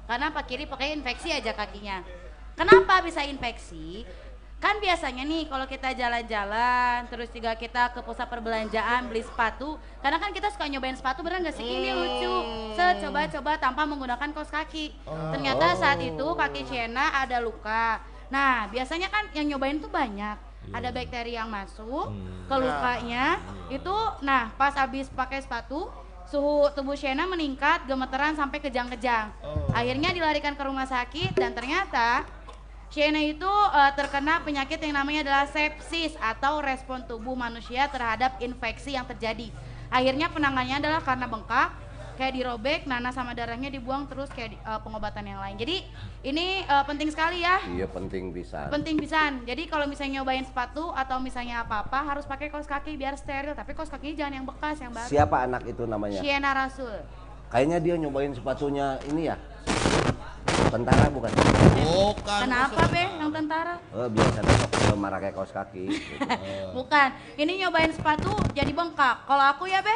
[0.06, 2.02] Karena pak kiri pakai infeksi aja kakinya.
[2.58, 4.02] Kenapa bisa infeksi?
[4.56, 10.16] Kan biasanya nih kalau kita jalan-jalan terus juga kita ke pusat perbelanjaan beli sepatu, karena
[10.16, 12.34] kan kita suka nyobain sepatu bener gak sih ini lucu.
[12.72, 14.96] Set coba-coba tanpa menggunakan kaos kaki.
[15.06, 18.00] Ternyata saat itu kaki Shena ada luka.
[18.32, 20.34] Nah, biasanya kan yang nyobain tuh banyak.
[20.74, 22.10] Ada bakteri yang masuk
[22.50, 23.38] ke lukanya.
[23.70, 25.92] Itu nah pas habis pakai sepatu
[26.26, 29.30] suhu tubuh Shena meningkat, gemeteran sampai kejang-kejang.
[29.70, 32.26] Akhirnya dilarikan ke rumah sakit dan ternyata
[32.86, 38.94] Shena itu eh, terkena penyakit yang namanya adalah sepsis atau respon tubuh manusia terhadap infeksi
[38.94, 39.50] yang terjadi.
[39.86, 41.70] Akhirnya penanganannya adalah karena bengkak,
[42.16, 45.60] kayak dirobek, nanah sama darahnya dibuang terus kayak di- eh, pengobatan yang lain.
[45.60, 45.76] Jadi
[46.24, 48.70] ini eh, penting sekali ya Iya penting bisa.
[48.72, 49.44] penting pisan.
[49.44, 53.52] Jadi kalau misalnya nyobain sepatu atau misalnya apa-apa harus pakai kaos kaki biar steril.
[53.52, 55.10] Tapi kaos kakinya jangan yang bekas, yang baru.
[55.10, 56.22] Siapa anak itu namanya?
[56.22, 56.96] Siena Rasul.
[57.46, 59.36] Kayaknya dia nyobain sepatunya ini ya.
[60.66, 61.30] Tentara bukan?
[61.76, 62.38] Bukan.
[62.42, 63.74] Kenapa be yang tentara?
[63.90, 64.52] Oh, biasanya
[64.82, 65.84] sok marah kayak kaos kaki.
[65.88, 66.14] gitu.
[66.76, 67.08] Bukan.
[67.34, 69.24] Ini nyobain sepatu jadi bengkak.
[69.24, 69.94] Kalau aku ya be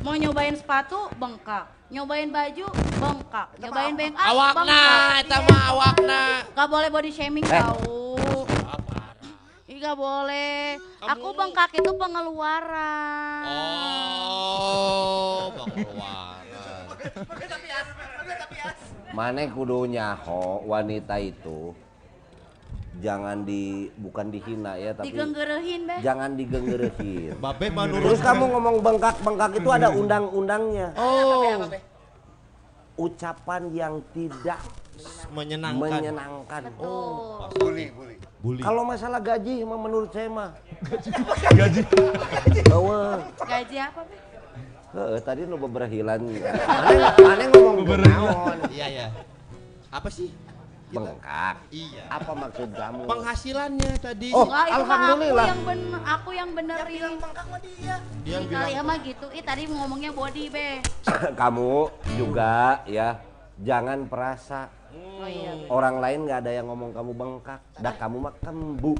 [0.00, 1.64] mau nyobain sepatu bengkak.
[1.86, 2.66] Nyobain baju
[2.96, 3.46] bengkak.
[3.58, 5.10] Nyobain bengkak Awakna, bengkak.
[5.22, 6.20] eta mah awakna.
[6.50, 7.52] Gak boleh body shaming Eh.
[7.52, 7.78] tau.
[9.76, 10.74] Gak boleh.
[10.98, 13.42] Aku bengkak itu pengeluaran.
[13.46, 16.34] Oh, pengeluaran.
[19.16, 21.72] Mana kudu nyaho wanita itu
[23.00, 25.96] jangan di bukan dihina ya tapi Digenggerehin be.
[26.04, 27.32] jangan digenggerehin.
[27.44, 30.92] Babe menurut Terus kamu ngomong bengkak-bengkak itu ada undang-undangnya.
[31.00, 31.64] Oh,
[32.96, 34.60] Ucapan yang tidak
[35.32, 35.80] menyenangkan.
[35.80, 36.62] menyenangkan.
[36.76, 37.48] Tuh.
[37.56, 38.16] Bully, bully.
[38.40, 38.60] Bully.
[38.64, 40.50] Kalau masalah gaji mah menurut saya mah.
[41.60, 41.80] Gaji.
[43.44, 44.25] Gaji apa be?
[44.96, 46.24] Heeh, tadi nu beberahilan.
[47.20, 48.58] Mana ngomong naon?
[48.72, 49.06] Iya, ya.
[49.92, 50.32] Apa sih?
[50.88, 51.60] Bengkak.
[51.68, 52.08] Iya.
[52.08, 53.04] Apa maksud kamu?
[53.04, 54.32] Penghasilannya tadi.
[54.32, 55.46] Oh, itu mah aku alhamdulillah.
[55.52, 57.02] yang bener, aku yang benerin.
[57.04, 59.26] Yang Ih, bilang kali mah gitu.
[59.36, 60.68] Ih tadi ngomongnya body be.
[61.40, 63.20] kamu juga ya
[63.60, 65.52] jangan perasa Oh iya.
[65.68, 68.96] Orang lain nggak ada yang ngomong kamu bengkak dah kamu mah kembu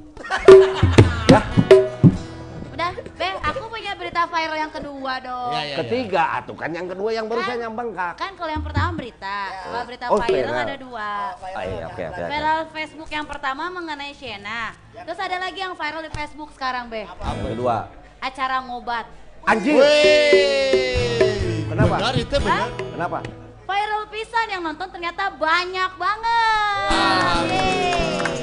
[1.32, 1.40] ya
[2.76, 3.28] Udah, be,
[3.76, 5.52] punya berita viral yang kedua dong.
[5.52, 5.76] Iya, iya.
[5.76, 9.84] ketiga atuh kan yang kedua yang barusan yang bengkak Kan kalau yang pertama berita, kalau
[9.84, 10.64] berita Oh, viral viral.
[10.64, 11.08] ada dua.
[11.36, 12.22] Ah, iya, oke oke oke.
[12.26, 14.72] Viral Facebook yang pertama mengenai Shena.
[14.96, 17.04] Terus ada lagi yang viral di Facebook sekarang, Be.
[17.04, 19.04] yang kedua Acara ngobat.
[19.44, 21.68] anjing Wih.
[21.68, 21.94] Kenapa?
[22.00, 22.68] Benar itu benar.
[22.72, 23.18] kenapa
[23.62, 27.42] Viral pisan yang nonton ternyata banyak banget.
[27.44, 28.40] Yeay.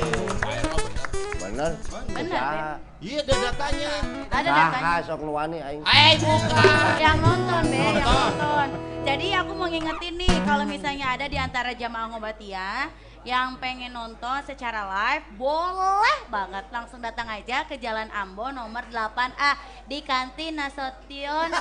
[1.41, 1.71] bener
[2.07, 2.92] Bener, Usaha.
[3.03, 3.91] Iya, ada datanya.
[4.31, 5.03] Ada datanya.
[5.03, 6.95] sok nuani aing Eh, bukan.
[6.95, 8.67] yang nonton be, yang Nonton.
[9.03, 12.87] Jadi aku mau ngingetin nih kalau misalnya ada di antara jamaah ngobatia
[13.27, 19.59] yang pengen nonton secara live, boleh banget langsung datang aja ke Jalan Ambo nomor 8A
[19.83, 21.51] di kantin Nasution.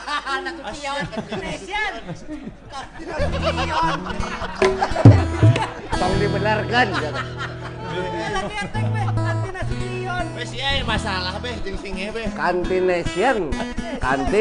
[1.43, 1.91] Nasution.
[5.91, 6.87] tong dibenarkan
[8.95, 9.22] Wes
[10.51, 12.27] iya masalah beh jeung singe beh.
[12.35, 12.91] kantin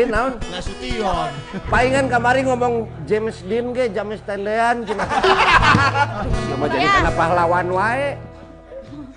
[0.10, 1.30] naon Nasution.
[1.70, 6.94] palingan kamari ngomong James Dean ge James Tendean cina Dia mah jadi Ya.
[6.98, 8.18] kena pahlawan wae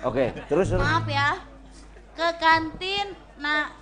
[0.05, 0.69] oke terus.
[0.77, 1.41] Maaf ya.
[2.13, 3.73] Ke kantin na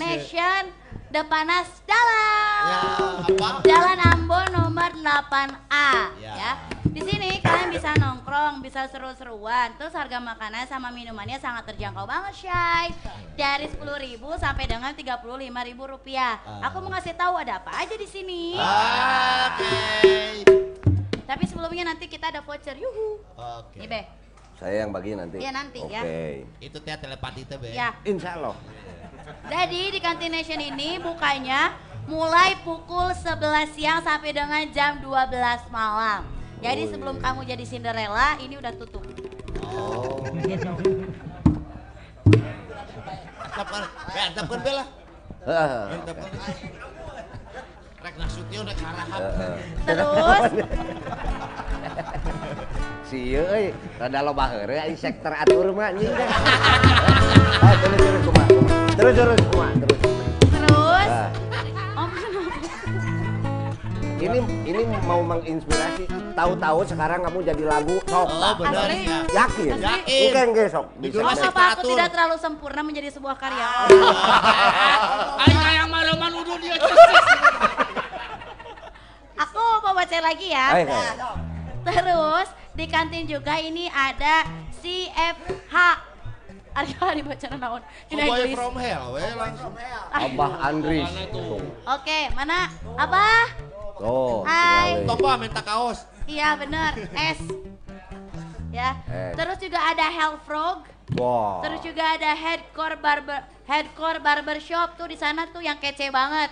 [0.00, 0.72] Nation
[1.12, 2.64] Depanas Dalam.
[2.64, 2.80] Ya,
[3.28, 3.48] apa?
[3.62, 6.32] Jalan Ambo nomor 8A Ya.
[6.34, 6.52] ya.
[6.90, 9.78] Di sini kalian bisa nongkrong, bisa seru-seruan.
[9.78, 12.90] Terus harga makanan sama minumannya sangat terjangkau banget, Syai.
[13.38, 15.22] Dari 10.000 sampai dengan 35.000
[15.78, 16.42] rupiah.
[16.66, 18.58] Aku mau ngasih tahu ada apa aja di sini.
[18.58, 19.78] Oke.
[21.30, 22.74] Tapi sebelumnya nanti kita ada voucher.
[22.74, 23.22] Yuhu.
[23.38, 23.78] Oke.
[23.78, 24.02] Nih, Be.
[24.58, 26.02] saya yang bagi nanti Iya, nanti, oke ya.
[26.58, 27.70] Itu teh telepati teh beh.
[27.72, 27.94] Ya.
[28.02, 28.52] insya Allah
[29.46, 31.72] Jadi di Kantin Nation ini bukanya
[32.10, 36.39] mulai pukul 11 siang sampai dengan jam 12 malam.
[36.60, 37.24] Jadi Oh, sebelum iya.
[37.24, 39.00] kamu jadi Cinderella, ini udah tutup.
[39.64, 40.20] Oh.
[43.40, 43.82] Antapkan,
[44.12, 44.60] antapkan.
[45.48, 46.30] Antapkan.
[48.00, 49.20] Rek Nasution rek harahap.
[49.20, 49.56] Heeh.
[49.84, 50.52] Terus
[53.04, 58.46] si euy rada loba aing sektor atur mah anjing ah terus terus kumaha
[58.94, 59.98] terus terus kumaha terus
[60.46, 61.26] terus Ah.
[64.20, 64.38] Ini
[64.68, 66.04] ini mau menginspirasi
[66.36, 69.24] tahu-tahu sekarang kamu jadi lagu sok Oh, benar ya.
[69.32, 70.20] yakin Yakin.
[70.28, 73.66] Mungkin ge sok Di bisa apa aku tidak terlalu sempurna menjadi sebuah karya?
[75.44, 76.76] Aing yang malu nuduh dia.
[79.40, 80.66] Aku mau baca lagi ya.
[80.76, 81.30] Ayo, ayo.
[81.80, 84.44] Terus di kantin juga ini ada
[84.84, 85.74] CFH.
[86.80, 87.82] Arya dibaca naon?
[88.08, 88.56] Dina Oh, boy Inggris.
[88.56, 89.72] from hell, weh langsung.
[90.08, 91.60] Abah Andris tuh?
[91.84, 92.72] Oke, mana?
[92.96, 93.44] Abah?
[93.94, 95.04] tuh Hai.
[95.04, 96.08] tinggal Topa minta kaos.
[96.24, 97.40] Iya bener, S.
[98.72, 98.96] Ya.
[99.36, 100.88] Terus juga ada Health Frog.
[101.10, 101.18] we.
[101.18, 106.06] wow Terus juga ada Headcore Barber Headcore Barber Shop tuh di sana tuh yang kece
[106.08, 106.48] banget.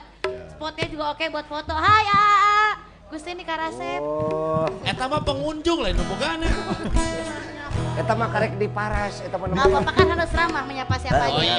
[0.50, 1.70] spotnya juga oke buat foto.
[1.70, 2.74] Hai Aa,
[3.06, 4.02] Gusti ini Karasep.
[4.02, 6.42] Oh, Eta mah pengunjung lain bogaan
[7.98, 9.74] eta mah karek di paras, eta mah Nggak namanya.
[9.76, 11.42] apa-apa kan harus ramah menyapa siapa Oh, aja.
[11.42, 11.58] iya.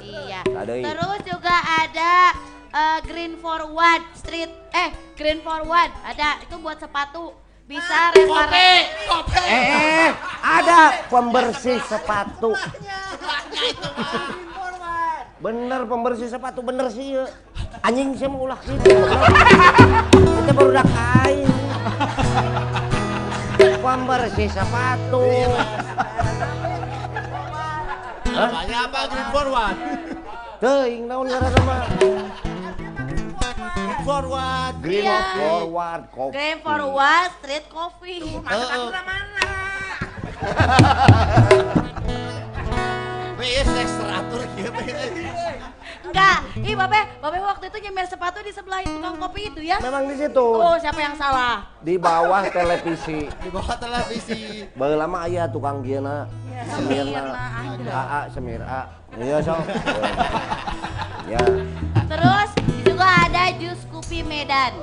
[0.00, 0.40] Iya.
[0.54, 0.82] Iya.
[0.86, 2.12] Terus juga ada
[2.70, 7.34] eh, Green Forward Street, eh Green Forward ada itu buat sepatu.
[7.66, 8.82] Bisa Kopi, reparasi.
[9.06, 9.42] kopi.
[9.46, 10.10] Eh,
[10.40, 12.50] ada pembersih sepatu.
[15.40, 17.30] Bener pembersih sepatu bener sih ya.
[17.80, 18.90] Anjing saya mau ulah gitu.
[20.10, 21.46] Kita baru udah kain.
[23.60, 25.24] Pembersih sepatu.
[28.30, 29.76] Namanya apa Green Forward?
[30.60, 31.82] Teuing naon ngaranna mah?
[33.76, 34.74] Green Forward.
[34.80, 35.18] Green Iya.
[35.36, 36.32] forward kopi.
[36.32, 38.24] Green Forward Street Coffee.
[43.40, 44.72] Wes ekstratur kieu
[46.10, 49.78] Enggak, ih babe, babe waktu itu nyemir sepatu di sebelah tukang kopi itu ya.
[49.78, 50.42] Memang di situ.
[50.42, 51.70] Oh, siapa yang salah?
[51.86, 53.30] Di bawah televisi.
[53.30, 54.66] di bawah televisi.
[54.74, 56.26] Baheula mah aya tukang gieuna.
[56.66, 57.22] Semirna.
[57.62, 57.92] Semirna.
[57.94, 58.82] AA semir A.
[59.14, 59.62] Iya sok.
[61.30, 61.42] Ya.
[62.10, 62.50] Terus
[62.82, 64.74] juga ada jus kopi Medan.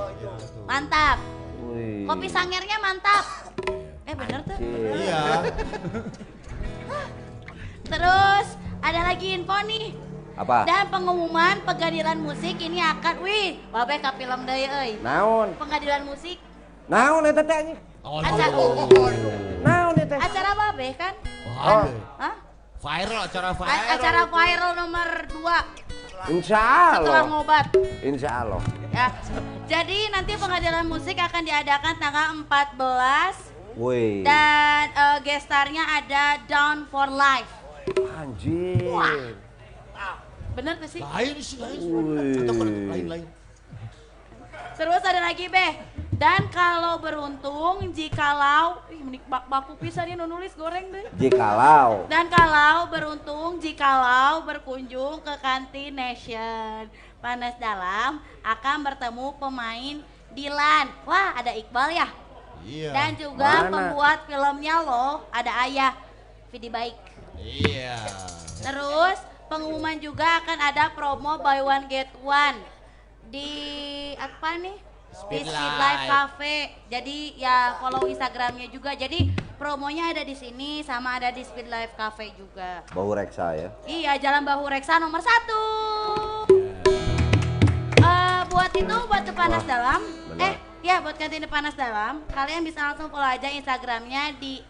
[0.64, 1.20] Mantap.
[1.68, 2.08] Wih.
[2.08, 3.52] Kopi sangernya mantap.
[4.08, 4.56] Eh bener tuh.
[4.96, 5.44] Iya.
[7.84, 8.46] Terus
[8.80, 10.07] ada lagi info nih.
[10.38, 10.62] Apa?
[10.62, 14.92] Dan pengumuman pengadilan musik ini akan, wih, babe ka film deui euy.
[15.02, 15.58] Naon?
[15.58, 16.38] Pengadilan musik
[16.86, 17.78] Naon eta teh anjing?
[18.00, 18.46] Oh, acara
[19.60, 20.16] Naon eta?
[20.16, 21.14] acara babe kan?
[21.58, 21.84] Oh,
[22.16, 22.34] Hah?
[22.78, 23.82] Viral acara A- viral.
[23.90, 26.62] acara viral nomor 2 insya
[26.94, 27.22] setelah Allah.
[27.28, 27.66] ngobat.
[28.00, 28.62] Insya Allah.
[28.90, 29.06] Ya.
[29.66, 33.34] Jadi nanti pengadilan musik akan diadakan tanggal 14
[33.74, 34.22] Wih.
[34.22, 37.50] dan eh, gestarnya ada Down for Life.
[38.14, 39.34] Anjir.
[40.58, 41.02] Bener tuh sih?
[41.06, 41.78] Lain sih lain.
[41.78, 42.42] Wih.
[42.42, 43.26] Atau lain lain.
[44.74, 45.72] Terus ada lagi Beh.
[46.18, 51.06] Dan kalau beruntung jikalau ih menik bak baku pisan dia nu nulis goreng deh.
[51.14, 52.10] Jikalau.
[52.10, 56.90] Dan kalau beruntung jikalau berkunjung ke kantin Nation
[57.22, 59.96] Panas Dalam akan bertemu pemain
[60.34, 60.90] Dilan.
[61.06, 62.10] Wah, ada Iqbal ya.
[62.66, 62.90] Iya.
[62.90, 63.70] Dan juga Mana?
[63.70, 65.94] pembuat filmnya loh, ada Ayah.
[66.50, 66.98] Vidi baik.
[67.38, 67.94] Iya.
[68.58, 72.60] Terus pengumuman juga akan ada promo buy one get one
[73.32, 73.48] di
[74.20, 74.76] apa nih?
[75.08, 75.80] Speed di Speed Life.
[75.82, 76.56] Life Cafe.
[76.86, 78.94] Jadi ya follow Instagramnya juga.
[78.94, 82.84] Jadi promonya ada di sini sama ada di Speed Life Cafe juga.
[82.94, 83.72] Bau reksa ya.
[83.88, 85.62] Iya, Jalan Bahu Reksa nomor satu.
[87.98, 90.00] Eh, buat itu buat Panas Wah, Dalam.
[90.30, 90.54] benar.
[90.54, 90.54] Eh,
[90.86, 94.62] ya buat kantin Panas Dalam, kalian bisa langsung follow aja Instagramnya di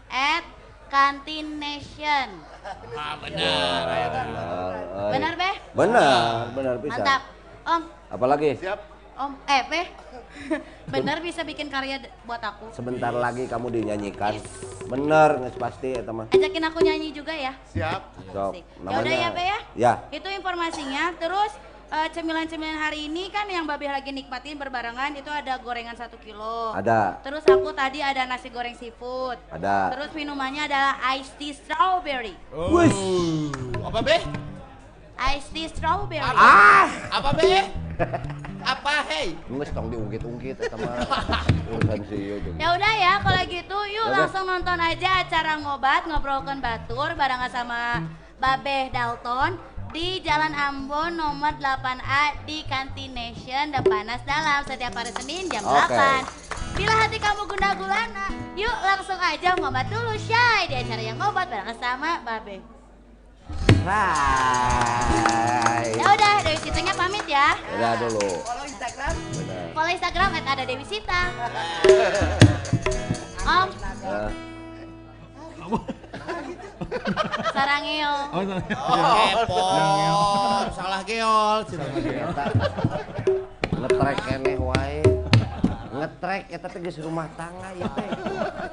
[0.89, 2.27] @kantinnation.
[2.69, 3.83] Ah benar.
[3.87, 4.25] aya teh.
[4.29, 5.55] Eh, Benar, Beh?
[5.73, 7.01] Benar, benar bisa.
[7.01, 7.21] Mantap.
[7.65, 8.49] Om, Apalagi?
[8.61, 8.79] Siap.
[9.17, 9.87] Om, eh, Beh.
[10.93, 12.69] Bener bisa bikin karya buat aku.
[12.71, 14.37] Sebentar lagi kamu dinyanyikan.
[14.85, 16.29] Bener, nges pasti eta mah.
[16.29, 17.53] Ajakin aku nyanyi juga ya.
[17.73, 18.01] Siap.
[18.29, 18.53] Sok.
[18.61, 19.59] Ya udah ya, Be ya.
[19.73, 19.93] Ya.
[20.09, 21.13] Itu informasinya.
[21.17, 21.51] Terus
[21.89, 26.73] eh, cemilan-cemilan hari ini kan yang Babe lagi nikmatin berbarengan itu ada gorengan satu kilo.
[26.77, 27.21] Ada.
[27.25, 29.37] Terus aku tadi ada nasi goreng seafood.
[29.49, 29.93] Ada.
[29.97, 32.37] Terus minumannya adalah iced tea strawberry.
[32.53, 33.49] Wih.
[33.81, 34.17] Apa be?
[35.19, 36.21] Iced tea strawberry.
[36.37, 36.87] Ah!
[37.09, 37.67] Apa be?
[38.63, 39.35] Apa hei?
[39.51, 41.03] Nges tong diungkit-ungkit eta mah.
[41.73, 42.55] Urusan si ieu jeung.
[42.55, 44.17] Ya udah ya, kalau gitu yuk Ya udah.
[44.23, 48.03] langsung nonton aja acara ngobat ngobrolkan batur barengan sama
[48.39, 49.59] Babeh Dalton
[49.89, 55.65] di Jalan Ambon nomor 8A di Kantin Nation The Panas Dalam setiap hari Senin jam
[55.65, 55.97] Oke.
[55.97, 56.77] 8.
[56.77, 61.49] Bila hati kamu guna gulana, yuk langsung aja ngobat dulu Shay di acara yang ngobat
[61.49, 62.61] barengan sama Babe.
[63.81, 65.89] Hai.
[65.97, 67.57] Ya udah, Dewi Sitanya pamit ya.
[67.57, 68.29] Udah dulu.
[69.73, 71.33] Follow Instagram at ada Dewi Sita.
[73.49, 73.67] Om,
[73.99, 74.31] Ya.
[77.53, 78.13] Sarangeo.
[78.31, 78.43] Oh.
[78.65, 79.65] Kepo.
[80.73, 81.59] Salah geol.
[83.69, 85.01] Ngetrek keneh wae.
[85.89, 88.09] Ngetrek eta teh geus rumah tangga ya teh.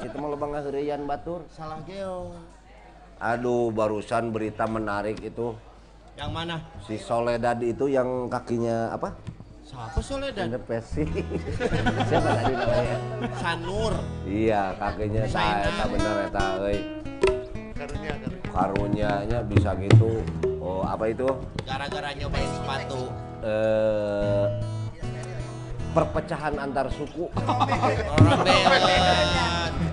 [0.01, 1.45] Citu mah loba ngaheureuyan batur.
[1.51, 2.35] Salah geol.
[3.17, 5.57] Aduh, barusan berita menarik itu
[6.17, 6.57] Yang mana?
[6.85, 9.17] si Soledad itu yang kakinya apa?
[9.65, 10.53] Siapa Soledad?
[10.53, 11.05] Depresi.
[12.09, 12.97] Siapa tadi namanya?
[13.41, 13.93] Sanur.
[14.23, 15.65] Iya, kakinya sa Saingan.
[15.67, 16.79] eta bener eta euy.
[17.77, 18.51] Karunya, karunya.
[18.57, 20.25] Karunya nya bisa gitu.
[20.65, 21.29] Oh, apa itu?
[21.69, 23.13] Gara-gara nyobain sepatu.
[23.45, 24.77] Eh
[25.97, 27.25] perpecahan antar suku.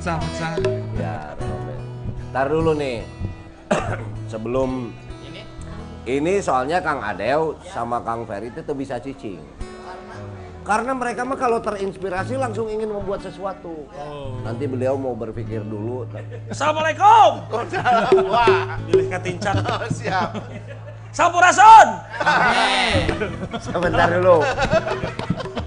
[0.03, 0.51] Sah, sah.
[0.99, 1.79] ya, Robert.
[2.35, 3.07] Ntar dulu nih.
[4.31, 4.91] Sebelum
[5.23, 5.41] Ini
[6.03, 9.39] ini soalnya Kang Adeu sama Kang Ferry itu tuh bisa cicing.
[10.63, 13.83] Karena mereka mah kalau terinspirasi langsung ingin membuat sesuatu.
[14.41, 16.07] Nanti beliau mau berpikir dulu.
[16.47, 17.29] Assalamualaikum.
[18.31, 19.59] Wah, Pilih katincak.
[19.59, 20.31] oh, siap.
[21.11, 21.87] Sampurasun.
[23.59, 24.39] Sebentar dulu.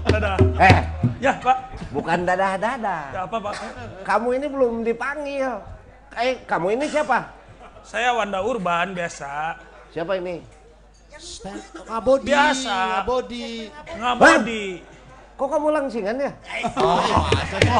[0.09, 0.37] Dadah.
[0.57, 0.77] Eh,
[1.17, 1.57] Ya, Pak.
[1.89, 3.03] bukan dadah-dadah.
[3.09, 3.53] Ya, apa, Pak?
[4.05, 5.49] Kamu ini belum dipanggil.
[6.13, 7.25] Eh, kamu ini siapa?
[7.81, 9.57] Saya Wanda Urban biasa.
[9.93, 10.41] Siapa ini?
[11.87, 12.25] Ngabodi.
[12.29, 12.77] Biasa.
[13.01, 13.47] Ngabodi.
[13.97, 14.65] Ngabodi.
[15.37, 16.31] Kok kamu langsingan ya?
[16.81, 17.61] Oh, asal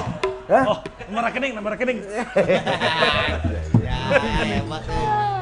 [0.48, 0.64] Hah?
[0.64, 0.80] Oh,
[1.12, 2.00] nomor rekening, nomor rekening.
[2.08, 2.24] Ya,
[4.48, 4.64] eh.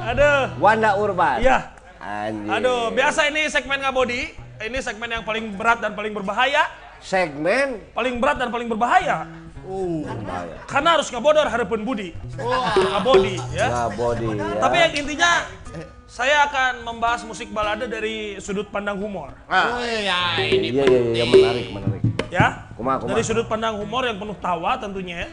[0.09, 0.41] Aduh.
[0.57, 1.37] Wanda Urban.
[1.45, 1.77] Iya.
[2.01, 2.49] Anjir.
[2.57, 4.33] Aduh, biasa ini segmen Ngabodi.
[4.65, 6.65] Ini segmen yang paling berat dan paling berbahaya.
[7.03, 9.29] Segmen Paling berat dan paling berbahaya.
[9.29, 9.45] Bahaya.
[10.69, 12.09] Karena harus ngabodor harapan budi.
[12.37, 13.67] Ngabodi, ya.
[13.69, 14.45] Nggak body ya.
[14.61, 15.31] Tapi yang intinya
[16.05, 20.99] saya akan membahas musik balada dari sudut pandang humor, Nah, Oh, ya, ini Iya iya
[21.11, 22.01] iya menarik menarik.
[22.29, 22.69] ya.
[22.73, 23.11] Kumaha, kumaha.
[23.11, 25.25] Dari sudut pandang humor yang penuh tawa tentunya.
[25.25, 25.29] ya.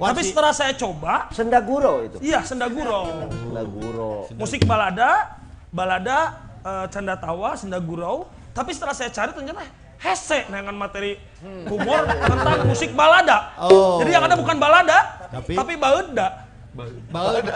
[0.00, 2.16] Wah, Tapi setelah saya coba, Sendaguro itu.
[2.20, 3.28] iya sendagurau.
[3.28, 4.12] Sendaguro.
[4.34, 5.36] Musik balada,
[5.68, 6.18] balada
[6.64, 8.24] eh, canda tawa, sendagurau.
[8.52, 11.20] Tapi setelah saya cari ternyata hese dengan materi
[11.68, 13.52] humor tentang musik balada.
[13.60, 14.00] Oh.
[14.00, 16.45] Jadi yang ada bukan balada, Tapi- tapi, baeuda.
[16.76, 16.92] Baut.
[17.40, 17.50] We.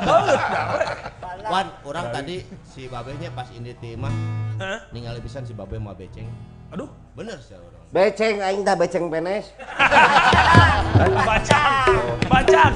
[1.45, 4.13] Wan, orang tadi si babenya pas ini timah
[4.57, 4.79] Heh?
[4.93, 6.25] ningali pisan si babe mah beceng.
[6.73, 7.85] Aduh, Bener sih orang.
[7.91, 9.51] Beceng aing dah beceng penes.
[11.29, 11.97] bacang,
[12.31, 12.73] bacang.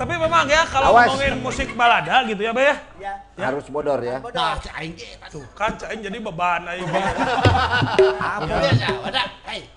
[0.00, 1.12] Tapi memang ya kalau Awas.
[1.12, 3.14] ngomongin musik balada gitu ya, Bay ya.
[3.36, 4.16] Harus bodor ya.
[4.32, 4.96] Nah, aing
[5.28, 6.88] Tuh kan cain jadi beban ayo.
[8.16, 8.54] apa?
[9.04, 9.68] Wadah, hei.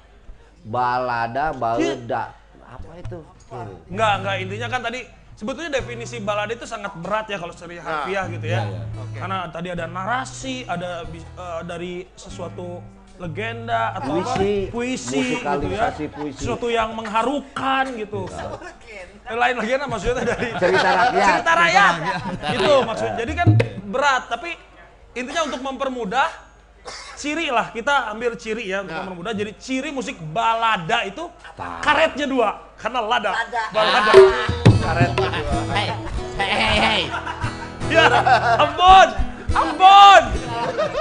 [0.63, 2.42] Balada baleda.
[2.93, 3.19] Apa itu?
[3.89, 4.99] Enggak, enggak intinya kan tadi
[5.33, 8.61] sebetulnya definisi balada itu sangat berat ya kalau secara harfiah gitu ya.
[9.17, 12.85] Karena tadi ada narasi, ada eh, dari sesuatu
[13.17, 14.37] legenda atau apa?
[14.37, 15.57] Puisi, puisi gitu ya.
[15.57, 16.37] musikalisasi puisi.
[16.37, 18.29] Sesuatu yang mengharukan gitu.
[19.25, 21.25] Eh, Lain legenda maksudnya dari Cerita rakyat.
[21.25, 21.93] cerita rakyat.
[22.53, 23.15] Itu maksudnya.
[23.17, 23.47] Jadi kan
[23.89, 24.49] berat, tapi
[25.17, 26.29] intinya untuk mempermudah
[27.15, 29.33] ciri lah kita ambil ciri ya untuk mempermudah.
[29.35, 31.29] Jadi ciri musik balada itu
[31.81, 33.31] karetnya dua karena lada.
[33.71, 34.13] Balada.
[34.83, 35.61] Karetnya dua.
[35.71, 35.87] Hei,
[36.37, 37.01] hei, hei, hei.
[37.91, 38.07] Ya,
[38.59, 39.07] ampun.
[39.53, 40.21] Ampun.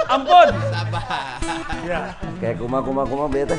[0.05, 0.47] Ampun.
[0.69, 1.41] Sabar.
[1.81, 2.13] Ya.
[2.37, 3.57] Kayak kuma kuma kuma bete.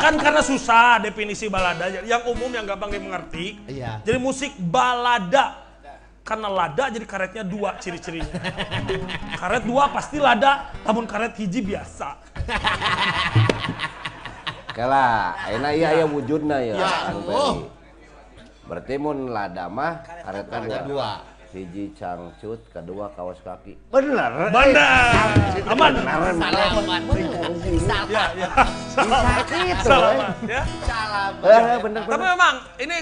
[0.00, 3.60] Kan karena susah definisi balada yang umum yang gampang dimengerti.
[3.68, 4.00] Iya.
[4.00, 5.63] Jadi musik balada
[6.24, 8.32] karena lada jadi karetnya dua ciri-cirinya.
[9.36, 12.16] Karet dua pasti lada, namun karet hiji biasa.
[14.72, 16.74] Kala, ayeuna ieu aya wujudna ya.
[16.80, 17.52] Kang Peri.
[18.64, 20.80] Berarti mun lada mah karetna dua.
[20.88, 21.10] Dua.
[21.54, 23.78] Hiji cangcut, kedua kaos kaki.
[23.94, 24.50] Bener.
[24.50, 25.30] Benar.
[25.70, 25.92] Aman.
[26.02, 27.02] Salaman.
[28.10, 28.50] Ya, ya.
[28.58, 29.86] Bisa gitu.
[29.86, 30.62] Salaman, ya.
[31.46, 32.26] Eh, bener Tapi bener.
[32.34, 32.96] memang ini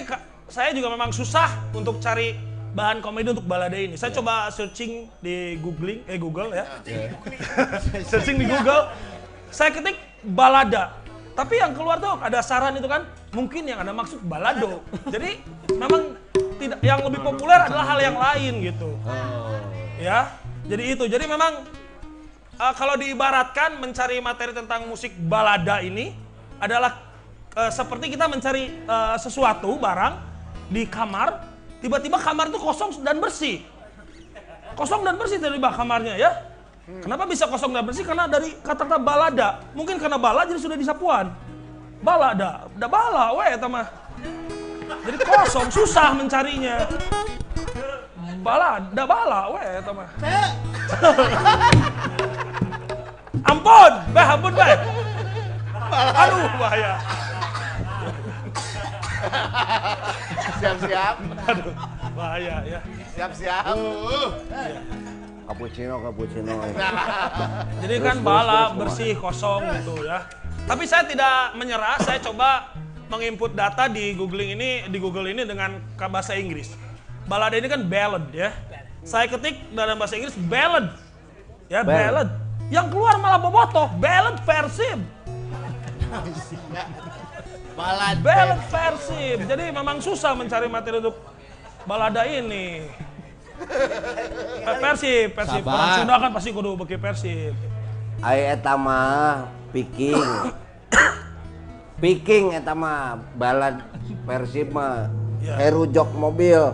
[0.53, 3.93] saya juga memang susah untuk cari bahan komedi untuk balada ini.
[3.95, 6.65] Saya coba searching di googling, eh Google ya.
[8.09, 8.89] searching di Google.
[9.53, 10.97] Saya ketik balada.
[11.33, 14.81] Tapi yang keluar tuh ada saran itu kan, mungkin yang ada maksud balado.
[15.09, 15.41] Jadi
[15.77, 16.17] memang
[16.57, 18.89] tidak yang lebih populer adalah hal yang lain gitu.
[20.01, 20.33] Ya.
[20.65, 21.05] Jadi itu.
[21.05, 21.61] Jadi memang
[22.57, 26.13] eh, kalau diibaratkan mencari materi tentang musik balada ini
[26.57, 27.01] adalah
[27.53, 30.13] eh, seperti kita mencari eh, sesuatu barang
[30.73, 31.52] di kamar,
[31.83, 33.59] tiba-tiba kamar itu kosong dan bersih.
[34.79, 36.31] Kosong dan bersih tiba-tiba kamarnya ya.
[37.03, 38.07] Kenapa bisa kosong dan bersih?
[38.07, 39.59] Karena dari kata-kata balada.
[39.75, 41.35] Mungkin karena bala jadi sudah disapuan.
[42.03, 43.87] Balada, udah bala, weh mah.
[45.07, 46.83] Jadi kosong, susah mencarinya.
[48.43, 50.09] Bala, dah bala, weh mah.
[53.43, 54.77] Ampun, beh, ampun, beh.
[55.93, 56.99] Aduh, bahaya.
[60.59, 61.15] Siap-siap.
[61.49, 61.73] Aduh,
[62.15, 62.79] bahaya ya.
[63.15, 63.63] Siap-siap.
[65.43, 66.53] Cappuccino, cappuccino.
[67.83, 70.23] Jadi kan bala bersih kosong gitu ya.
[70.63, 72.71] Tapi saya tidak menyerah, saya coba
[73.11, 76.71] menginput data di googling ini di Google ini dengan bahasa Inggris.
[77.27, 78.55] Balada ini kan ballad ya.
[79.03, 80.95] Saya ketik dalam bahasa Inggris ballad.
[81.67, 81.91] Ya, Ballad.
[81.91, 82.29] ballad.
[82.71, 84.99] Yang keluar malah bobotoh, ballad persib.
[87.73, 88.17] Balad.
[88.21, 89.37] Ballad persib.
[89.43, 91.17] Jadi memang susah mencari materi untuk
[91.83, 92.85] balada ini.
[94.65, 95.63] Pe- Persib, persib.
[95.63, 97.53] Orang Sunda kan pasti kudu beki persib.
[98.19, 100.17] Ai eta mah picking.
[101.97, 103.79] Picking eta mah balad
[104.23, 105.07] Persib mah
[105.43, 105.59] Ya.
[105.59, 106.71] heru jok mobil.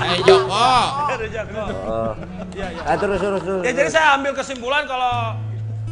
[0.00, 0.72] Hei Joko.
[1.12, 1.64] Ada Jago.
[1.84, 2.12] Oh.
[2.56, 2.80] Iya, iya.
[2.88, 3.60] Ah, terus terus terus.
[3.68, 5.36] Ya jadi saya ambil kesimpulan kalau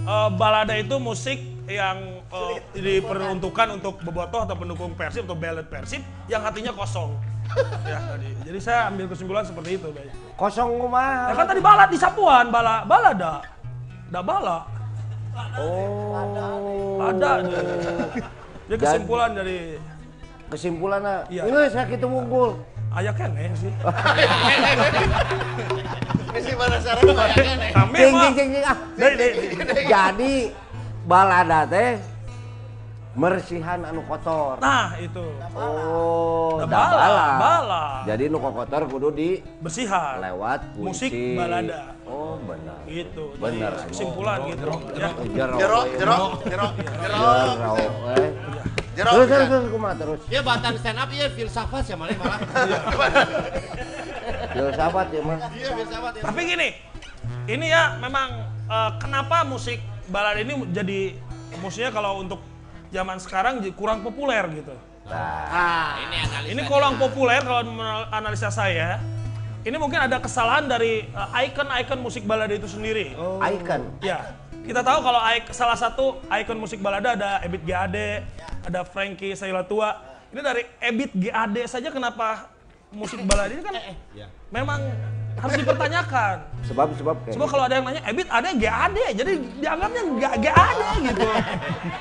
[0.01, 1.37] eh, balada itu musik
[1.69, 7.15] yang eh, diperuntukkan untuk bobotoh atau pendukung Persib atau ballot Persib yang hatinya kosong.
[7.91, 8.31] ya tadi.
[8.43, 10.09] Jadi saya ambil kesimpulan seperti itu, Bay.
[10.35, 11.31] Kosong kumaha.
[11.31, 13.35] Ya kan tadi bala di Sapuan, bala bala da.
[14.11, 14.59] Da bala.
[15.59, 17.03] Oh.
[17.11, 17.61] Ada dia.
[18.71, 19.77] Dia kesimpulan dari
[20.45, 21.43] Kesimpulannya, Iya.
[21.51, 22.55] ini saya kita unggul.
[22.95, 23.75] ayah kene sih.
[26.31, 27.27] Misi pada sarang ya.
[27.75, 28.31] Kami mah.
[28.71, 28.79] ah.
[28.95, 29.33] Dei, dei.
[29.83, 30.35] Jadi
[31.03, 31.99] balada teh
[33.15, 34.59] mersihan anu kotor.
[34.59, 35.23] Nah, itu.
[35.55, 37.09] Oh, Da bala,
[37.39, 37.85] bala.
[38.03, 40.19] Jadi nu kotor kudu di Bersihan.
[40.19, 41.39] lewat Musik puisi.
[41.39, 41.95] balada.
[42.05, 42.83] Oh, benar.
[42.85, 43.25] Gitu.
[43.33, 43.73] Jadi Bener.
[43.87, 44.67] kesimpulan gitu.
[44.99, 45.11] Ya.
[45.31, 45.57] Jero.
[45.57, 47.23] Jerok, jerok, jerok, jerok,
[47.55, 47.73] Jero,
[48.03, 48.17] we.
[48.95, 49.13] jerok.
[49.15, 49.51] Terus terus bisa.
[49.51, 50.21] terus kumaha terus.
[50.27, 52.39] Ya batan stand up ya filsafat ya malah malah.
[54.55, 55.39] Filsafat ya mah.
[55.51, 56.23] Iya filsafat ya.
[56.27, 56.69] Tapi gini,
[57.47, 58.29] ini ya memang
[58.67, 61.01] eh, kenapa musik balada ini jadi
[61.59, 62.39] musiknya kalau untuk
[62.95, 64.71] zaman sekarang jadi kurang populer gitu.
[65.11, 66.51] Ah, ini analisa.
[66.55, 67.61] Ini kurang populer kalau
[68.15, 69.03] analisa saya.
[69.65, 73.17] Ini mungkin ada kesalahan dari eh, icon-icon musik balada itu sendiri.
[73.43, 73.83] Icon.
[73.99, 77.97] Ya, kita tahu kalau salah satu ikon musik balada ada Ebit GAD,
[78.65, 79.35] ada Frankie
[79.69, 79.91] Tua.
[80.33, 82.49] Ini dari Ebit GAD saja kenapa
[82.95, 83.75] musik balada ini kan
[84.55, 84.81] memang
[85.39, 86.37] harus dipertanyakan.
[86.65, 90.83] Sebab sebab kayak Coba kalau ada yang nanya, Ebit ada GAD, jadi dianggapnya nggak GAD
[91.13, 91.29] gitu.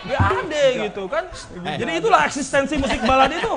[0.08, 0.54] GAD
[0.88, 1.24] gitu kan.
[1.78, 3.54] Jadi itulah eksistensi musik balada itu.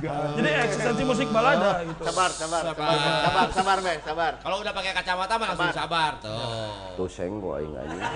[0.00, 2.02] Jadi eksistensi musik balada gitu.
[2.06, 4.32] Sabar, sabar, sabar, sabar, sabar, Be, sabar.
[4.40, 6.30] Kalau udah pakai kacamata mah langsung sabar tuh.
[6.96, 8.00] tuh senggo aing anjing.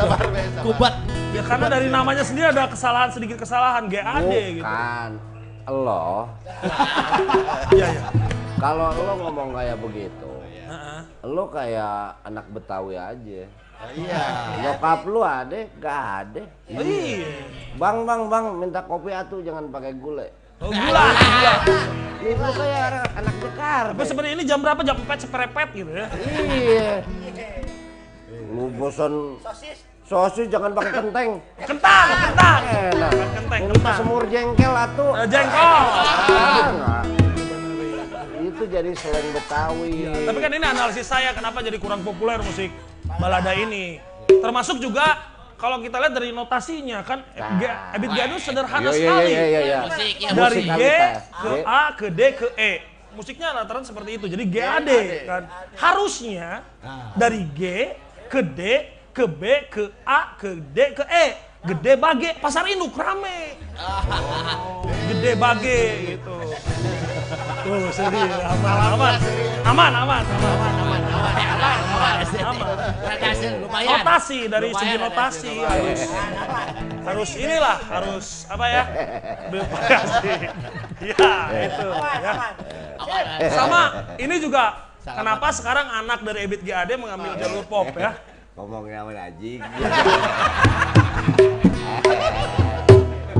[0.00, 0.64] Sabar, Be, sabar.
[0.64, 0.94] Kubat.
[1.30, 4.66] Ya karena dari namanya sendiri ada kesalahan sedikit kesalahan GAD gitu.
[4.66, 5.29] Bukan.
[5.68, 6.24] Lo,
[7.76, 8.04] Iya iya.
[8.56, 10.32] kalau lo ngomong kayak begitu,
[10.66, 11.00] Heeh.
[11.28, 13.42] lo kayak anak Betawi aja.
[13.96, 14.24] Iya.
[14.60, 15.56] Nyokap lu ada?
[15.80, 16.42] Gak ada.
[16.76, 17.28] Oh, iya.
[17.80, 20.28] Bang, bang, bang, minta kopi atuh jangan pakai gula.
[20.60, 21.52] Oh, gula, gula.
[22.20, 23.90] Ini lu kayak anak, anak Jakarta.
[23.96, 24.80] Tapi sebenarnya ini jam berapa?
[24.84, 26.06] Jam 4 seperepet gitu ya.
[26.44, 26.90] Iya.
[28.52, 31.30] Lu bosan sosis jangan pakai kenteng.
[31.62, 32.60] Kentang, kentang.
[32.66, 33.12] Enak.
[33.30, 33.96] Kentang, kentang.
[34.02, 35.10] semur jengkel atuh.
[35.22, 35.62] Eh, jengkol.
[35.62, 37.04] Ah, enggak.
[38.42, 40.10] Itu jadi slang Betawi.
[40.26, 42.74] Tapi kan ini analisis saya kenapa jadi kurang populer musik
[43.22, 44.02] balada ini.
[44.26, 45.14] Termasuk juga
[45.54, 47.22] kalau kita lihat dari notasinya kan
[47.62, 48.10] G- Ebit
[48.42, 49.30] sederhana Iya, iya, sekali.
[49.30, 49.78] iya, iya, iya.
[49.86, 50.30] Musik, ya.
[50.34, 50.82] Dari G
[51.30, 51.50] ke G.
[51.62, 52.72] A ke D ke E.
[53.14, 54.26] Musiknya rata-rata seperti itu.
[54.26, 54.90] Jadi GAD
[55.22, 55.42] kan.
[55.78, 56.66] Harusnya
[57.14, 57.94] dari G
[58.26, 58.60] ke D
[59.10, 61.26] ke B ke A ke D ke E.
[61.60, 63.60] Gede bage, pasar induk rame.
[65.12, 65.80] Gede bage
[66.16, 66.36] gitu.
[67.60, 68.32] Tuh, sedih.
[68.32, 69.16] Aman, aman.
[69.68, 71.78] Aman, aman, aman, aman, aman, aman,
[72.40, 72.68] aman.
[73.04, 73.88] Rotasi lumayan.
[73.92, 76.00] Notasi dari segi notasi harus
[77.04, 78.82] harus inilah harus apa ya
[79.52, 80.32] bervariasi.
[81.04, 81.32] Ya
[81.68, 81.88] itu
[82.24, 82.32] ya.
[83.52, 83.80] Sama
[84.16, 88.16] ini juga kenapa sekarang anak dari Ebit GAD mengambil jalur pop ya?
[88.58, 89.60] Ngomongnya sama anjing.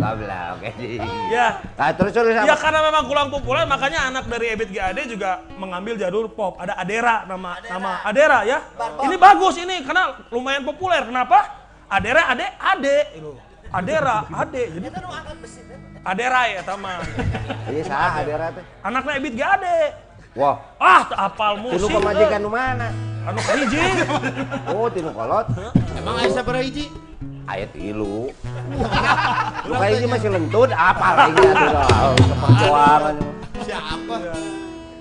[0.01, 1.01] Goblok anjing.
[1.29, 1.47] Ya,
[1.77, 5.99] Nah, terus terus ya karena memang kurang populer makanya anak dari Ebit GAD juga mengambil
[6.01, 6.57] jalur pop.
[6.57, 8.59] Ada Adera nama nama Adera ya.
[9.05, 11.05] Ini bagus ini karena lumayan populer.
[11.05, 11.59] Kenapa?
[11.91, 12.97] Adera ade ade.
[13.75, 14.63] Adera ade.
[14.79, 14.89] Jadi
[16.01, 17.03] Adera ya taman.
[17.69, 18.65] Ini sah ada teh.
[18.81, 19.65] Anaknya Ebit GAD.
[20.39, 21.91] Wah, Ah, apal musik.
[21.91, 22.45] pemajikan eh.
[22.47, 23.10] nu mana?
[23.29, 23.81] Anu kahiji.
[24.73, 25.47] Oh, tilu kolot.
[25.93, 26.89] Emang Aisyah berhiji?
[27.45, 28.33] Ayat ilu.
[29.67, 32.15] Lu kayak ini masih lentut, apa lagi aduh.
[32.17, 33.15] Keperjuangan.
[33.61, 34.15] Siapa?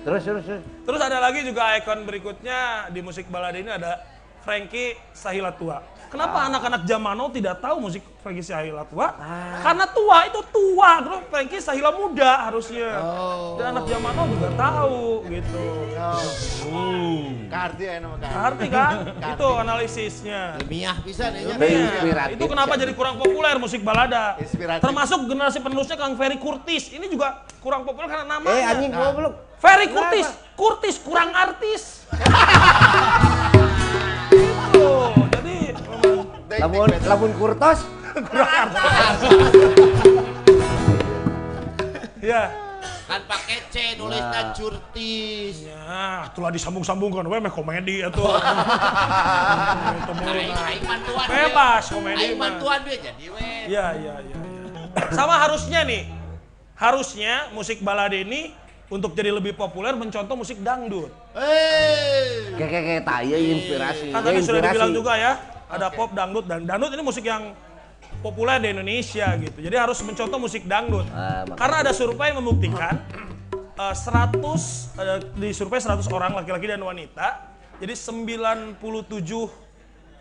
[0.04, 0.62] Terus terus terus.
[0.64, 4.02] Terus ada lagi juga ikon berikutnya di musik balada ini ada
[4.42, 5.80] Frankie Sahilatua.
[6.10, 9.14] Kenapa anak-anak zaman now tidak tahu musik Frankie Sahilatua?
[9.62, 12.98] Karena tua itu tua, terus Frankie Sahila muda harusnya.
[13.54, 15.62] Dan anak zaman now juga tahu gitu.
[17.46, 18.34] Karti ya nama karti.
[18.34, 18.94] Arti kan?
[19.38, 20.58] itu analisisnya.
[20.66, 21.46] Ilmiah bisa nih.
[21.46, 22.34] Inspiratif.
[22.34, 24.34] itu kenapa jadi kurang populer musik balada.
[24.42, 24.82] Inspiratif.
[24.82, 26.90] Termasuk generasi penerusnya Kang Ferry Kurtis.
[26.90, 28.58] Ini juga kurang populer karena namanya.
[28.58, 29.34] Eh anjing goblok.
[29.62, 30.26] Ferry Kurtis,
[30.58, 32.02] Kurtis kurang artis.
[34.30, 34.50] Itu, jadi
[34.80, 35.19] memang
[36.60, 37.88] Lamun lamun kurtos.
[42.20, 42.52] ya.
[43.08, 45.64] Kan pakai C nulisnya curtis.
[45.66, 48.22] Ya, itulah disambung-sambungkan, we meh komedi atuh.
[49.98, 50.70] Itu Aing nah.
[50.84, 51.26] mantuan.
[51.26, 51.34] we.
[51.34, 52.52] Bebas komedi Aing mah.
[52.54, 53.50] mantuan dia jadi we.
[53.66, 54.36] Iya, iya, iya.
[54.36, 55.00] Ya.
[55.18, 56.06] Sama harusnya nih,
[56.76, 58.52] harusnya musik balade ini
[58.92, 61.08] untuk jadi lebih populer mencontoh musik dangdut.
[61.34, 62.52] Hei.
[62.54, 64.12] Kayak kayak kayak taya inspirasi.
[64.12, 65.32] Kan Ya, tadi sudah dibilang juga ya,
[65.70, 67.54] ada pop dangdut dan dangdut ini musik yang
[68.20, 69.58] populer di Indonesia gitu.
[69.62, 71.06] Jadi harus mencontoh musik dangdut.
[71.14, 71.46] Ah.
[71.54, 72.98] Karena ada survei yang membuktikan
[73.54, 74.34] eh, 100
[74.98, 77.48] eh, di survei 100 orang laki-laki dan wanita.
[77.80, 78.76] Jadi 97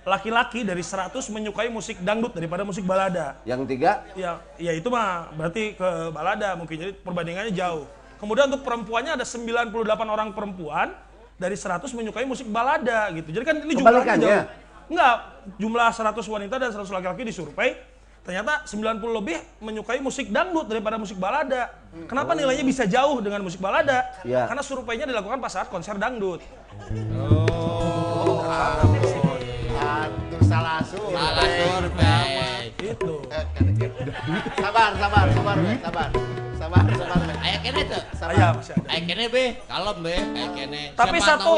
[0.07, 3.35] laki-laki dari 100 menyukai musik dangdut daripada musik balada.
[3.43, 7.83] Yang tiga, Ya, ya itu mah berarti ke balada mungkin jadi perbandingannya jauh.
[8.15, 9.75] Kemudian untuk perempuannya ada 98
[10.07, 10.95] orang perempuan
[11.39, 13.31] dari 100 menyukai musik balada gitu.
[13.31, 14.23] Jadi kan ini Kebalikannya.
[14.23, 14.43] jauh.
[14.89, 15.15] Enggak,
[15.61, 17.77] jumlah 100 wanita dan 100 laki-laki disurvei
[18.19, 21.73] ternyata 90 lebih menyukai musik dangdut daripada musik balada.
[22.05, 24.05] Kenapa nilainya bisa jauh dengan musik balada?
[24.21, 24.45] Ya.
[24.45, 26.41] Karena surveinya dilakukan pas saat konser dangdut.
[26.77, 28.41] Aduh
[30.45, 31.17] salah survei.
[31.21, 32.73] Salah survei.
[32.81, 33.21] Itu.
[34.61, 36.09] Sabar, sabar, sabar, sabar.
[36.69, 37.33] Sabar, sabar.
[37.41, 38.01] Aya kene tuh.
[38.29, 40.81] Aya be, kalem be, aya kene.
[40.93, 41.51] Tapi Siapa satu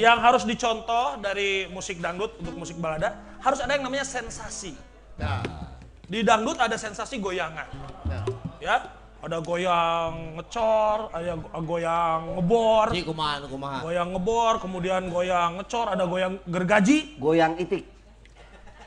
[0.00, 3.12] yang, harus dicontoh dari musik dangdut untuk musik balada
[3.44, 4.72] harus ada yang namanya sensasi.
[5.20, 5.44] Nah,
[6.08, 7.68] Di dangdut ada sensasi goyangan.
[8.08, 8.24] nah.
[8.56, 8.88] Ya,
[9.20, 13.78] ada goyang ngecor, ada go- goyang ngebor, Si kumaha nu kumaha.
[13.84, 17.20] goyang ngebor, kemudian goyang ngecor, ada goyang gergaji.
[17.20, 17.84] goyang itik.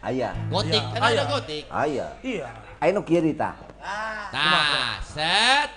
[0.02, 1.64] Ayah, Gotik, Iya, kan ada gotik.
[1.70, 2.10] ayah.
[2.22, 2.48] Iya.
[2.82, 3.22] Ayo nu kieu
[3.82, 4.30] tah.
[4.34, 5.70] Nah, set.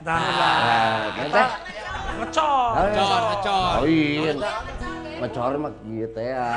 [0.00, 1.42] Nah, Ah, kita
[2.16, 2.72] ngecor.
[2.72, 3.74] Ngecor, ngecor.
[3.76, 4.32] Oh iya.
[5.20, 6.48] Ngecor mah kieu teh ya.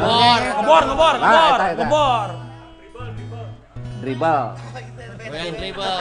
[0.00, 0.40] Bor.
[0.40, 1.80] Ngebor, ngebor, ngebor, eta, eta.
[1.84, 2.28] ngebor.
[4.00, 4.40] Dribble.
[5.20, 5.96] Goyang dribble.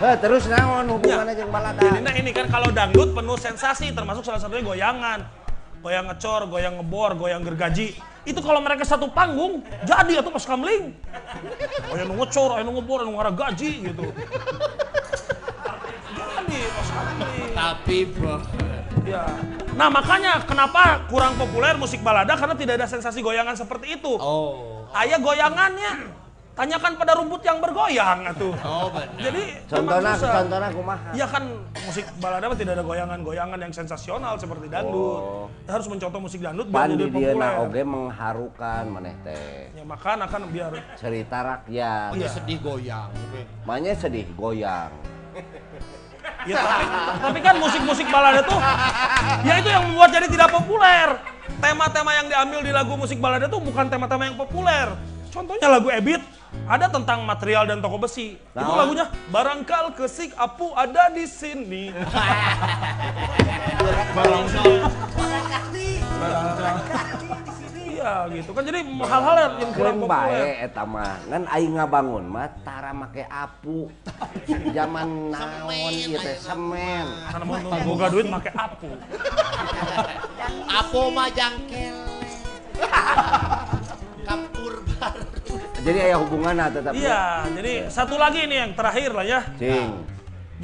[0.00, 1.80] Eh, terus naon hubungannya jeung balada?
[1.84, 5.20] Jadi nah ini kan kalau dangdut penuh sensasi termasuk salah satunya goyangan.
[5.84, 7.92] Goyang ngecor, goyang ngebor, goyang gergaji.
[8.24, 10.96] Itu kalau mereka satu panggung, jadi atau pas kamling.
[11.92, 14.04] Goyang nu ngecor, anu ngebor, anu gaji gitu.
[16.16, 17.50] Jadi pas kamling.
[17.52, 18.36] Tapi bro.
[19.04, 19.28] Ya.
[19.76, 24.16] Nah makanya kenapa kurang populer musik balada karena tidak ada sensasi goyangan seperti itu.
[24.16, 24.88] Oh.
[24.96, 26.23] Ayah goyangannya.
[26.54, 28.54] Tanyakan pada rumput yang bergoyang atuh.
[28.62, 29.10] Oh benar.
[29.18, 31.10] Jadi Contohnya, contohnya kumaha?
[31.10, 31.50] Ya kan
[31.82, 35.18] musik balada mah tidak ada goyangan-goyangan yang sensasional seperti dangdut.
[35.18, 35.46] Oh.
[35.66, 37.54] Harus mencontoh musik dangdut biar jadi populer.
[37.58, 39.74] oge mengharukan maneh teh.
[39.74, 42.10] Ya makanya kan biar Cerita rakyat.
[42.14, 42.28] Iya.
[42.30, 43.10] sedih goyang.
[43.66, 44.94] Makanya sedih goyang.
[46.48, 46.84] ya tapi,
[47.18, 48.60] tapi kan musik-musik balada tuh
[49.42, 51.18] ya itu yang membuat jadi tidak populer.
[51.58, 54.94] Tema-tema yang diambil di lagu musik balada tuh bukan tema-tema yang populer.
[55.34, 56.22] Contohnya lagu Ebit
[56.64, 58.40] ada tentang material dan toko besi.
[58.40, 58.76] Itu Nah.
[58.84, 61.92] lagunya Barangkal kesik apu ada di sini.
[67.94, 70.28] Iya gitu kan jadi hal-hal yang kurang populer.
[70.28, 71.14] bae eta mah.
[71.28, 73.88] Ngan aing ngabangun mah tara make apu.
[74.72, 77.06] Zaman naon ieu teh semen.
[77.32, 78.88] Karena mau boga duit make apu.
[80.68, 81.96] Apo mah jangkel.
[85.84, 86.96] Jadi aya hubunganna tetap.
[86.96, 89.40] Iya, jadi satu lagi nih yang terakhir lah ya.
[89.60, 89.92] Cing.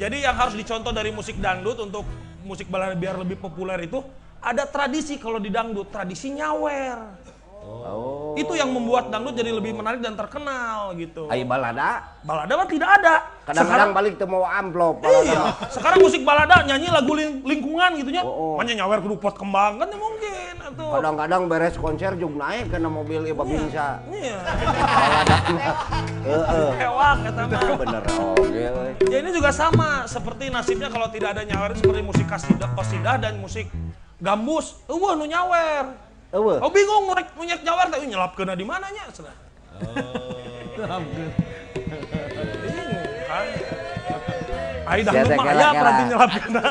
[0.01, 2.09] Jadi yang harus dicontoh dari musik dangdut untuk
[2.41, 4.01] musik balada biar lebih populer itu
[4.41, 7.21] ada tradisi kalau di dangdut, tradisi nyawer.
[7.61, 8.33] Oh.
[8.33, 11.27] Itu yang membuat dangdut jadi lebih menarik dan terkenal gitu.
[11.27, 13.15] Ai balada Balada mah tidak ada.
[13.41, 15.01] kadang-kadang balik teu mau amplop.
[15.03, 18.21] Iya, sekarang musik balada nyanyi lagu ling- lingkungan gitu nya.
[18.23, 18.61] Oh, oh.
[18.61, 20.53] Nyawer kudu pot kembang kan ya mungkin.
[20.71, 23.99] Kadang-kadang beres konser juga naik karena mobil ieu babinsa.
[24.07, 24.39] Iya,
[24.79, 25.75] Balada mah.
[26.21, 26.69] Heeh.
[26.79, 27.61] hewak kata mah.
[27.81, 28.91] Bener oge euy.
[29.11, 33.41] Ya ini juga sama seperti nasibnya kalau tidak ada nyawer seperti musik kasidah, kosidah dan
[33.41, 33.67] musik
[34.21, 34.79] gambus.
[34.87, 36.10] Eueuh nu nyawer.
[36.31, 36.57] Eueuh.
[36.59, 39.35] Oh bingung ngurek punya nyawer tapi nyelapkeunna di mananya cenah.
[42.61, 42.89] Bingung
[43.27, 43.45] kan.
[44.81, 45.69] Ai dah Ya, mah aya kela.
[45.75, 46.63] berarti nyelapkeunna.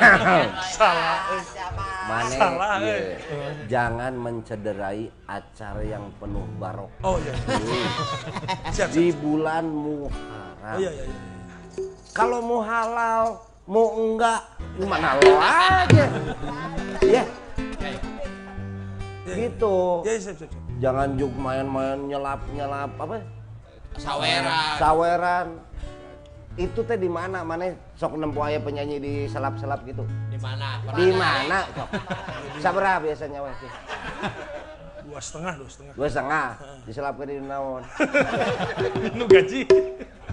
[0.72, 1.18] Salah.
[1.30, 1.42] eh.
[2.02, 3.14] Mane Salah, ieu, eh.
[3.70, 6.90] jangan mencederai acara yang penuh barok.
[7.00, 7.34] Oh iya.
[8.68, 8.90] Siap, siap.
[8.90, 10.74] Di bulan Muharram.
[10.74, 11.04] Oh iya iya.
[11.06, 11.16] iya.
[12.10, 14.42] Kalau mau halal, mau enggak,
[14.74, 16.04] gimana lo aja.
[17.00, 17.22] Ya,
[19.30, 19.36] Iya.
[19.48, 19.76] gitu.
[20.02, 20.62] Iya, siap, siap, siap.
[20.80, 23.16] Jangan juk main-main nyelap-nyelap apa?
[23.98, 24.74] Saweran.
[24.80, 25.46] Saweran.
[26.58, 27.46] Itu teh di mana?
[27.46, 30.02] Mana sok nempo aya penyanyi di selap-selap gitu.
[30.28, 30.82] Di mana?
[30.92, 31.58] Di mana?
[31.72, 31.88] Sok.
[32.64, 33.54] Sabaraha biasanya weh?
[33.60, 33.72] teh?
[35.06, 35.92] Dua setengah, dua setengah.
[35.96, 36.48] Dua setengah.
[37.26, 37.82] Di naon?
[39.18, 39.62] Nu gaji.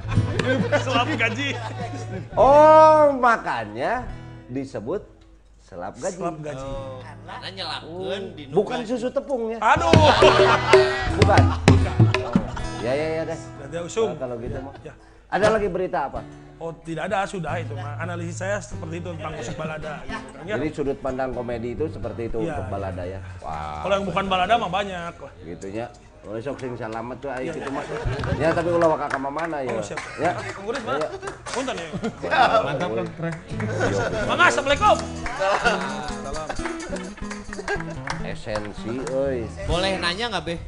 [0.86, 1.50] Selap gaji.
[2.38, 4.08] Oh, makanya
[4.48, 5.04] disebut
[5.68, 6.16] selap gaji.
[6.16, 6.70] Selap gaji.
[7.28, 9.60] Karena nyelapkeun di nu Bukan susu tepung ya?
[9.60, 9.92] Aduh.
[11.20, 11.44] Bukan.
[12.80, 13.40] Ya ya ya deh.
[13.60, 14.16] Berarti usum.
[14.16, 14.74] Nah, kalau gitu mah.
[14.80, 14.94] Ya.
[15.28, 16.24] Ada lagi berita apa?
[16.58, 18.00] Oh tidak ada sudah itu mah.
[18.00, 19.94] Analisis saya seperti itu tentang musik balada.
[20.08, 20.44] Gitu kan.
[20.48, 20.56] Ya.
[20.56, 23.20] Jadi sudut pandang komedi itu seperti itu Iya, untuk balada ya.
[23.44, 25.14] Wah, Kalau yang bukan balada mah banyak.
[25.44, 25.86] Gitunya.
[26.28, 27.88] Oh, sok sing salamet tuh ayo gitu mah.
[28.36, 29.80] Ya tapi ulah waka ka mana ya.
[29.80, 29.84] Oh.
[30.20, 30.36] Ya.
[30.52, 31.08] Pengurus mana?
[31.56, 31.88] Punten ya.
[32.68, 33.34] Mantap kan, keren.
[34.28, 34.98] Mangga, assalamualaikum.
[38.28, 39.48] Esensi euy.
[39.72, 40.60] Boleh nanya nggak Be?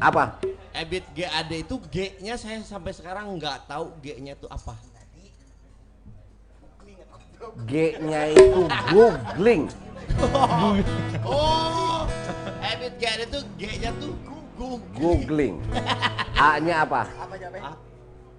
[0.00, 0.40] Apa?
[0.72, 4.80] Ebit GAD itu G-nya saya sampai sekarang nggak tahu G-nya itu apa.
[7.68, 8.64] G-nya itu
[8.96, 9.68] googling.
[11.20, 12.08] Oh,
[12.64, 14.16] Ebit GAD itu G-nya tuh.
[14.96, 15.56] Googling.
[16.40, 17.08] A-nya apa?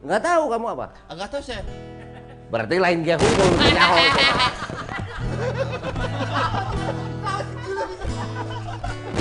[0.02, 0.86] Nggak tahu kamu apa?
[1.10, 1.62] Enggak tahu saya.
[2.52, 3.98] Berarti lain dia Google nyaho.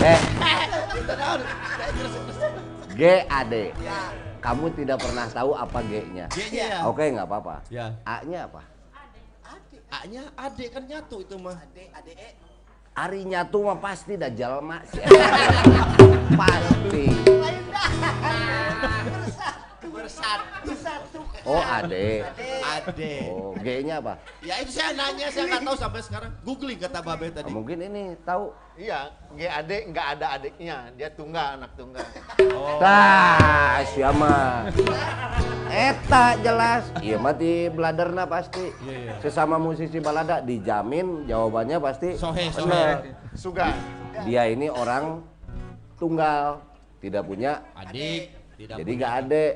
[0.01, 0.17] Eh,
[2.97, 3.55] GAD.
[4.41, 6.27] Kamu tidak pernah tahu apa G-nya.
[6.33, 6.89] G-nya ya.
[6.89, 7.61] Oke, nggak apa-apa.
[7.69, 7.93] Ya.
[8.09, 8.65] A-nya apa?
[9.93, 11.61] A-nya ade kan nyatu itu mah.
[12.91, 14.99] Ari nyatu mah pasti dah jalma sih.
[16.41, 17.07] pasti.
[21.49, 22.23] Oh, ade.
[22.63, 23.15] Ade.
[23.33, 24.21] Oh, G-nya apa?
[24.45, 26.31] Ya itu saya nanya, saya nggak tahu sampai sekarang.
[26.45, 27.49] Googling kata Babe tadi.
[27.49, 28.53] Mungkin ini tahu.
[28.81, 32.01] Iya, GAD nggak ada adiknya, dia tunggal, anak tunggal.
[32.81, 34.33] Tah, siapa?
[35.69, 36.89] Eta jelas.
[37.05, 38.73] Iya mati bladerna pasti.
[39.21, 43.15] Sesama musisi balada dijamin jawabannya pasti Sohe, sohe.
[43.37, 43.69] Suga.
[44.25, 45.23] Dia ini orang
[46.01, 46.65] tunggal,
[47.05, 49.47] tidak punya, Adik, tidak jadi gak ade.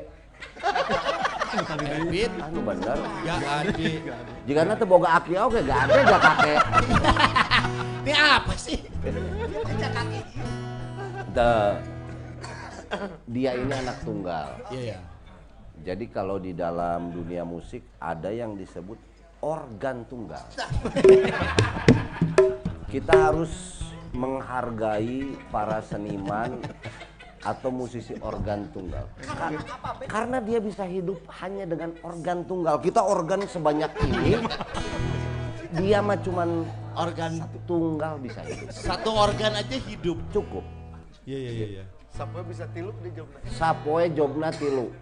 [1.84, 2.98] Ebit, Anu bener.
[3.22, 4.02] gak adik.
[4.44, 6.60] Jika nanti boga aki oke gak ade gak kakek.
[8.04, 8.78] Ini apa sih?
[11.30, 11.78] The-
[13.26, 14.48] Dia ini anak tunggal.
[14.70, 15.00] Iya ya.
[15.82, 18.98] Jadi kalau di dalam dunia musik ada yang disebut
[19.42, 20.46] organ tunggal.
[22.86, 23.82] Kita harus
[24.14, 26.62] menghargai para seniman
[27.44, 29.04] atau musisi organ tunggal.
[29.20, 29.52] Ka-
[30.08, 32.80] karena dia bisa hidup hanya dengan organ tunggal.
[32.80, 34.40] Kita organ sebanyak ini,
[35.76, 36.64] dia mah cuman
[36.94, 38.70] Organ satu tunggal bisa hidup.
[38.70, 40.14] satu organ aja hidup.
[40.30, 40.62] Cukup.
[41.26, 41.66] Iya iya iya.
[41.80, 41.84] iya.
[42.08, 43.36] Sampai bisa tiluk di jobna.
[43.50, 44.94] Sapoe jobna tilu.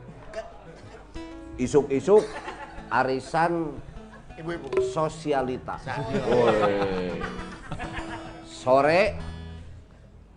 [1.61, 2.25] Isuk-isuk
[2.89, 3.77] arisan
[4.41, 4.81] Ibu-ibu.
[4.81, 5.77] sosialita.
[8.49, 9.13] Sore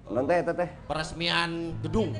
[0.09, 2.13] non teh teh Peresmian gedung.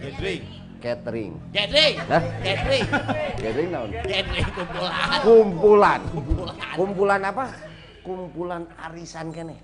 [0.00, 0.60] Gathering.
[0.80, 1.36] catering.
[1.52, 1.96] Gathering.
[2.08, 2.22] Hah?
[2.40, 2.86] Gathering.
[3.36, 3.90] Catering naon?
[3.92, 5.20] Gathering kumpulan.
[5.20, 6.00] Kumpulan.
[6.08, 6.56] Kumpulan.
[6.72, 7.44] Kumpulan apa?
[8.00, 9.60] Kumpulan arisan kene.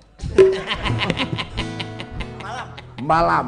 [2.44, 2.68] Malam.
[3.00, 3.46] Malam.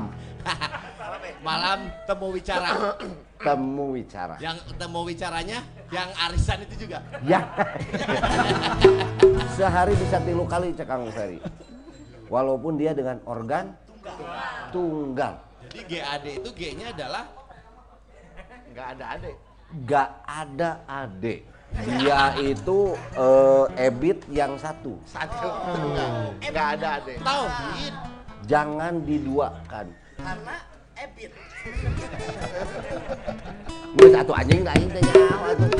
[1.44, 2.96] Malam temu wicara.
[3.36, 4.36] Temu wicara.
[4.40, 5.58] Yang temu wicaranya
[5.92, 7.04] yang arisan itu juga.
[7.20, 7.44] Ya.
[9.60, 11.36] Sehari bisa tilu kali cek Kang Ferry.
[12.28, 13.72] Walaupun dia dengan organ
[14.72, 15.40] tunggal.
[15.68, 17.24] Jadi GAD itu G-nya adalah
[18.68, 19.36] Nggak ada adik.
[19.84, 21.40] Gak ada adik.
[21.98, 24.96] Dia itu eh, ebit yang satu.
[25.04, 25.50] Satu.
[26.40, 27.18] Nggak ada adik.
[27.20, 27.94] tauhid.
[28.46, 29.86] Jangan diduakan.
[30.16, 30.56] Karena
[30.94, 31.32] ebit.
[33.98, 35.70] Gue satu anjing gak ini nyawa tuh.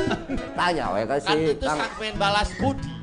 [0.59, 1.79] Tanya Kan kasih itu Kang.
[1.81, 2.98] segmen balas budi.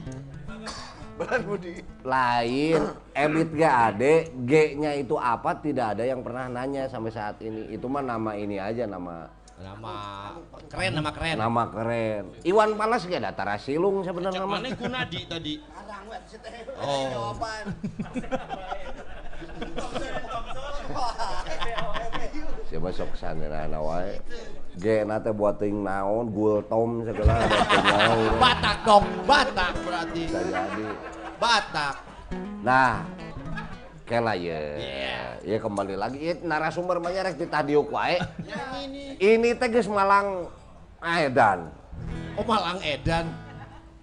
[1.15, 1.79] Beran Budi.
[2.03, 2.81] lain
[3.15, 4.13] ebit gak ade
[4.43, 8.59] G-nya itu apa tidak ada yang pernah nanya sampai saat ini itu mah nama ini
[8.59, 10.35] aja nama Nama
[10.67, 11.39] keren, nama keren.
[11.39, 15.53] nama keren Iwan Palas gak ada Tarasilung sebenarnya nama mana Gunadi tadi?
[16.83, 17.31] Oh.
[22.67, 24.19] siapa sok sana wae
[24.75, 30.21] G nate buat ting naon gul tom segala naon Batak dong, Batak berarti.
[30.27, 30.87] bisa jadi
[31.39, 31.95] Batak.
[32.59, 33.05] nah
[34.03, 35.19] kela ya Iya.
[35.41, 38.19] ya kembali lagi ya, narasumber mah rek ditadiuk wae
[38.51, 39.03] Yang ini.
[39.17, 40.51] ini teh geus Malang
[41.01, 41.71] Edan
[42.35, 43.31] Oh Malang Edan.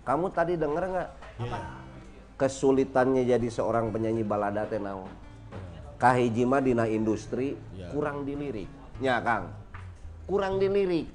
[0.02, 1.58] Kamu tadi denger nggak Iya.
[2.34, 5.06] kesulitannya jadi seorang penyanyi balada teh naon?
[6.00, 7.92] Kahiji mah dina industri Iya.
[7.92, 8.66] kurang dilirik.
[8.98, 9.52] Ya, Kang.
[10.32, 11.12] Kurang dilirik.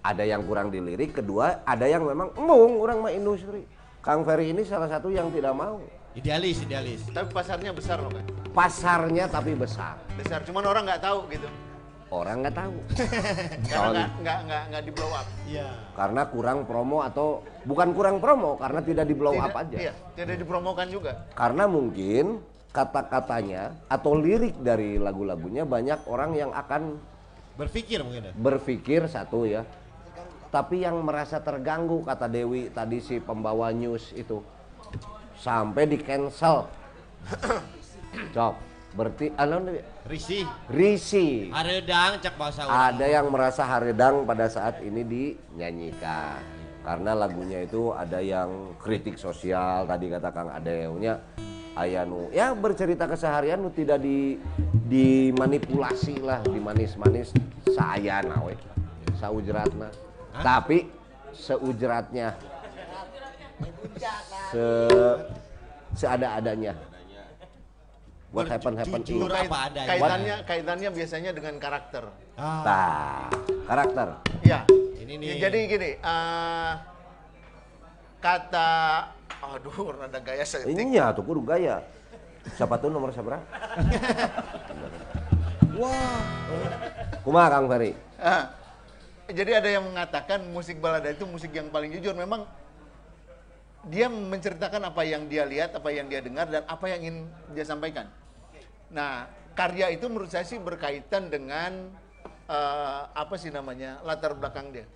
[0.00, 3.68] Ada yang kurang dilirik, kedua ada yang memang embung orang mah industri.
[4.00, 5.76] Kang Ferry ini salah satu yang tidak mau.
[6.16, 7.04] Idealis, idealis.
[7.12, 8.24] Tapi pasarnya besar loh kan.
[8.56, 10.00] Pasarnya tapi besar.
[10.16, 10.48] Besar.
[10.48, 11.44] Cuman orang nggak tahu gitu.
[12.08, 12.76] Orang nggak tahu.
[13.68, 15.26] Karena nggak nggak nggak nggak di blow up.
[15.44, 15.68] Iya.
[15.92, 19.76] karena kurang promo atau bukan kurang promo karena tidak di blow up aja.
[19.76, 21.28] Iya, tidak dipromokan juga.
[21.36, 22.40] Karena mungkin
[22.72, 26.96] kata-katanya atau lirik dari lagu-lagunya banyak orang yang akan
[27.58, 28.32] Berpikir mungkin ya.
[28.38, 29.66] berpikir satu ya.
[30.48, 34.40] tapi yang merasa terganggu kata Dewi tadi si pembawa news itu
[35.36, 36.64] sampai di cancel.
[38.34, 38.54] Cok,
[38.96, 39.76] berarti alon
[40.08, 40.40] Risi.
[40.72, 41.52] risi.
[41.52, 42.96] Haredang cek bahasa orang.
[42.96, 46.40] Ada yang merasa haredang pada saat ini dinyanyikan.
[46.80, 51.20] Karena lagunya itu ada yang kritik sosial tadi kata Kang Adeunya
[51.78, 54.34] aya nu ya bercerita keseharian nu tidak di
[54.88, 57.30] dimanipulasi lah, dimanis-manis
[57.70, 58.54] saya nawe
[59.20, 59.88] saujratna.
[60.38, 60.88] Tapi
[61.34, 62.34] seujratnya
[64.50, 64.66] se
[65.94, 66.74] seada-adanya.
[68.28, 69.88] What happen happen apa adanya.
[69.88, 72.04] Kaitannya kaitannya biasanya dengan karakter.
[72.36, 73.32] Tah,
[73.64, 74.08] karakter.
[74.44, 74.68] Ya.
[75.00, 75.26] Ini nih.
[75.32, 76.72] Ya, jadi gini, eh,
[78.18, 78.70] kata
[79.38, 80.74] aduh rada gaya setik.
[80.74, 81.82] Iya tuh kudu gaya.
[82.56, 83.44] Siapa tuh nomor seberapa?
[85.78, 86.22] Wah.
[87.22, 87.92] Kumaha Kang Ferry?
[88.18, 88.50] Ah,
[89.28, 92.16] jadi ada yang mengatakan musik balada itu musik yang paling jujur.
[92.16, 92.48] Memang
[93.86, 97.16] dia menceritakan apa yang dia lihat, apa yang dia dengar, dan apa yang ingin
[97.52, 98.10] dia sampaikan.
[98.90, 101.92] Nah, karya itu menurut saya sih berkaitan dengan
[102.48, 104.88] eh, apa sih namanya latar belakang dia.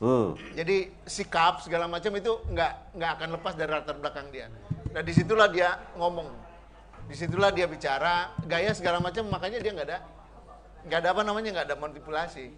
[0.00, 0.32] Hmm.
[0.56, 4.48] Jadi sikap segala macam itu nggak nggak akan lepas dari latar belakang dia.
[4.96, 6.28] Nah di situlah dia ngomong,
[7.04, 9.98] di situlah dia bicara, gaya segala macam makanya dia nggak ada
[10.88, 12.48] nggak ada apa namanya nggak ada manipulasi.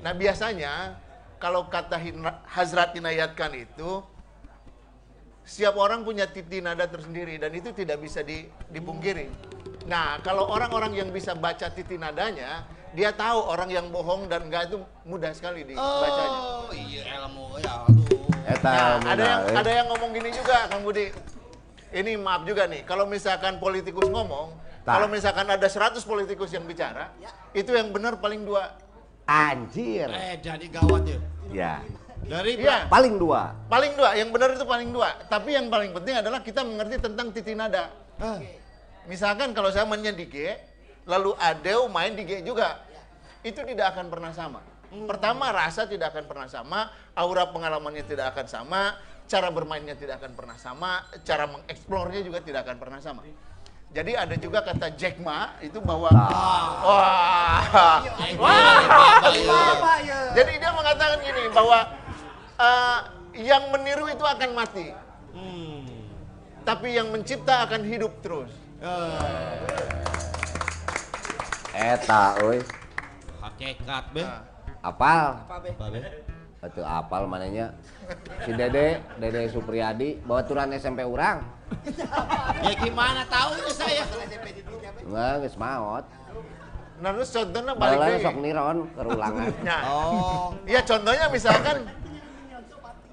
[0.00, 0.96] Nah biasanya
[1.36, 2.00] kalau kata
[2.48, 4.00] Hazrat Inayatkan itu
[5.44, 9.28] setiap orang punya titi nada tersendiri dan itu tidak bisa di- dipungkiri.
[9.84, 12.64] Nah kalau orang-orang yang bisa baca titi nadanya,
[12.94, 16.30] dia tahu orang yang bohong dan enggak itu mudah sekali dibacanya.
[16.30, 18.06] Oh iya ilmu ya aduh.
[18.44, 19.58] Eta Nah, muda, ada yang eh.
[19.58, 21.10] ada yang ngomong gini juga, Kang Budi.
[21.90, 24.50] Ini maaf juga nih, kalau misalkan politikus ngomong,
[24.82, 24.98] Nah.
[24.98, 27.14] kalau misalkan ada 100 politikus yang bicara,
[27.50, 28.74] itu yang benar paling dua.
[29.24, 30.10] Anjir.
[30.10, 31.18] Eh jadi gawat ya.
[31.50, 31.74] Ya.
[32.24, 33.52] Dari Iya, Paling dua.
[33.68, 34.16] paling dua.
[34.16, 35.08] Yang benar itu paling dua.
[35.28, 37.92] Tapi yang paling penting adalah kita mengerti tentang titi nada.
[39.04, 40.56] Misalkan kalau saya mainnya di G,
[41.04, 42.80] lalu Adeu main di G juga,
[43.44, 44.60] itu tidak akan pernah sama.
[44.94, 46.86] Pertama rasa tidak akan pernah sama,
[47.18, 48.94] aura pengalamannya tidak akan sama,
[49.26, 53.26] cara bermainnya tidak akan pernah sama, cara mengeksplornya juga tidak akan pernah sama.
[53.94, 57.62] Jadi ada juga kata Jack Ma itu bahwa wah,
[58.38, 59.22] wah,
[60.34, 61.78] jadi dia mengatakan gini bahwa
[62.58, 62.98] eh,
[63.38, 64.90] yang meniru itu akan mati,
[66.66, 68.50] tapi yang mencipta akan hidup terus.
[71.74, 72.62] Eta euy.
[73.42, 74.22] hakikat be.
[74.80, 75.42] Apal.
[75.42, 75.56] Apa
[75.90, 76.00] be?
[76.62, 77.76] Atuh apal mananya.
[78.40, 81.44] Si Dede, Dede Supriyadi bawa turan SMP urang.
[82.62, 84.04] Ya gimana tahu ini saya.
[85.02, 86.04] Enggak, geus maot.
[86.94, 88.16] Nah terus contohnya balik lagi.
[88.22, 89.50] sok niron kerulangan.
[89.60, 90.48] Nah, Oh.
[90.64, 91.84] Iya contohnya misalkan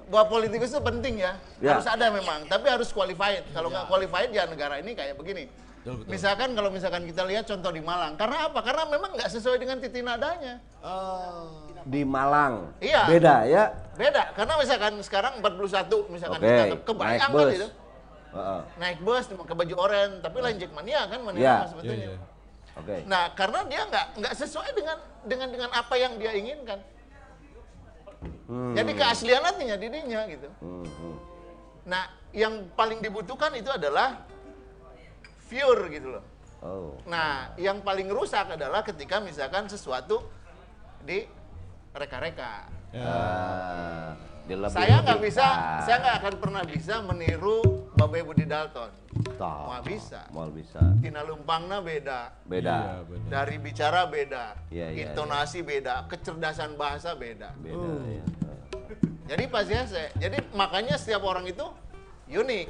[0.06, 1.76] bahwa politikus itu penting ya, Ya.
[1.76, 3.42] harus ada memang, tapi harus qualified.
[3.50, 5.48] Kalau nggak qualified ya negara ini kayak begini.
[5.82, 6.10] Betul, betul.
[6.14, 8.62] Misalkan kalau misalkan kita lihat contoh di Malang, karena apa?
[8.62, 10.62] Karena memang nggak sesuai dengan titi nadanya.
[11.82, 12.70] Di Malang.
[12.78, 13.10] Iya.
[13.10, 13.64] Beda ya.
[13.98, 17.68] Beda, karena misalkan sekarang 41, misalkan Oke, kita kebayang kan itu.
[18.32, 18.60] Heeh.
[18.78, 21.56] Naik bus ke baju oranye, tapi lain Jackmania kan mana Iya.
[21.66, 22.14] sebetulnya.
[22.78, 22.96] Oke.
[23.10, 24.96] Nah, karena dia nggak nggak sesuai dengan
[25.26, 26.78] dengan dengan apa yang dia inginkan.
[28.78, 30.46] Jadi keaslian hatinya dirinya gitu.
[30.62, 31.16] Hmm, hmm.
[31.90, 34.22] Nah, yang paling dibutuhkan itu adalah
[35.52, 36.24] pure gitu loh.
[36.64, 36.96] Oh.
[37.04, 40.24] Nah, yang paling rusak adalah ketika misalkan sesuatu
[41.04, 41.26] di
[41.92, 42.70] reka-reka.
[42.94, 44.16] Ah,
[44.48, 45.46] dilebih- Saya nggak bisa,
[45.84, 47.60] saya nggak akan pernah bisa meniru
[47.92, 48.88] Babe Budi Dalton.
[49.42, 50.22] Mau bisa.
[50.30, 50.78] Mau bisa.
[51.02, 53.02] Tina Lumpangna beda, Beda.
[53.26, 57.50] dari bicara beda, Iya, iya, intonasi beda, kecerdasan bahasa beda.
[57.58, 58.24] Beda ya.
[59.34, 61.66] Jadi pas ya saya, jadi makanya setiap orang itu
[62.30, 62.68] unik.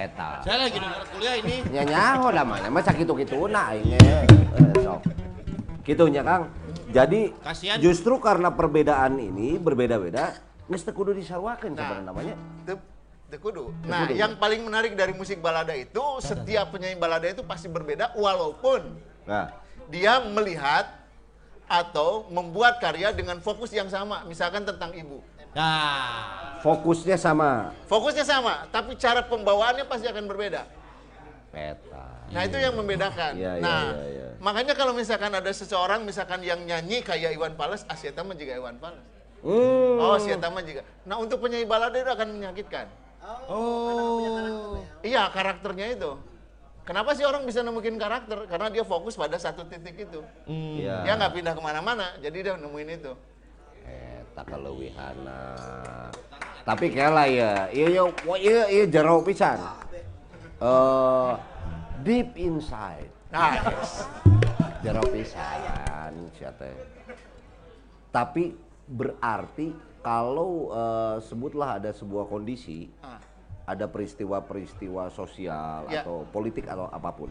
[0.00, 0.40] Eta.
[0.40, 1.56] Saya lagi dengar kuliah ini.
[1.68, 3.98] Nya nyaho da mana mah sakitu-kituna aing ge.
[4.00, 4.24] Eh,
[4.80, 5.00] sok.
[5.84, 6.48] Kitunya Kang.
[6.90, 7.76] Jadi Kasihan.
[7.78, 10.34] justru karena perbedaan ini berbeda-beda,
[10.66, 12.34] geus teu kudu disarwakeun sebenarnya namanya.
[12.66, 12.80] Teu
[13.30, 13.70] teu kudu.
[13.86, 14.18] Nah, kudu.
[14.18, 18.98] yang paling menarik dari musik balada itu setiap penyanyi balada itu pasti berbeda walaupun
[19.28, 19.54] Nah,
[19.86, 20.90] dia melihat
[21.70, 25.22] atau membuat karya dengan fokus yang sama, misalkan tentang ibu.
[25.50, 26.60] Nah.
[26.60, 27.72] fokusnya sama.
[27.88, 30.68] Fokusnya sama, tapi cara pembawaannya pasti akan berbeda.
[31.50, 32.06] Peta.
[32.30, 33.32] Nah, itu yang membedakan.
[33.34, 34.28] Iya, iya, nah, iya, iya.
[34.38, 38.78] makanya kalau misalkan ada seseorang misalkan yang nyanyi kayak Iwan Fals, Asyata mah juga Iwan
[38.78, 39.02] Fals.
[39.42, 39.98] Hmm.
[39.98, 40.86] Oh, Asyata mah juga.
[41.02, 42.86] Nah, untuk penyanyi balada itu akan menyakitkan.
[43.50, 44.78] Oh.
[45.02, 46.12] Iya, karakternya itu.
[46.86, 48.38] Kenapa sih orang bisa nemuin karakter?
[48.50, 50.20] Karena dia fokus pada satu titik itu.
[50.46, 51.06] Iya.
[51.06, 53.12] Dia nggak pindah ke mana-mana, jadi dia nemuin itu.
[54.40, 55.42] Tak kelewihana
[56.64, 59.60] tapi kela ya iya iya wah, iya iya jero pisan
[60.60, 61.32] Eh,
[62.00, 64.04] deep inside Nah, yes.
[64.80, 66.72] jero pisan sia teh.
[68.08, 68.52] tapi
[68.86, 73.20] berarti kalau eh, sebutlah ada sebuah kondisi Ah.
[73.64, 76.00] ada peristiwa-peristiwa sosial Ya.
[76.00, 77.28] atau politik atau apa pun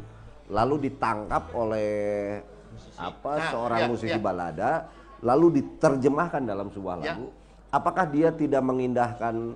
[0.48, 2.42] lalu ditangkap oleh
[2.98, 4.22] apa Nah, seorang ya, musisi ya.
[4.22, 4.72] balada
[5.20, 7.14] lalu diterjemahkan dalam sebuah Ya.
[7.14, 7.28] lagu
[7.70, 9.56] apakah dia tidak mengindahkan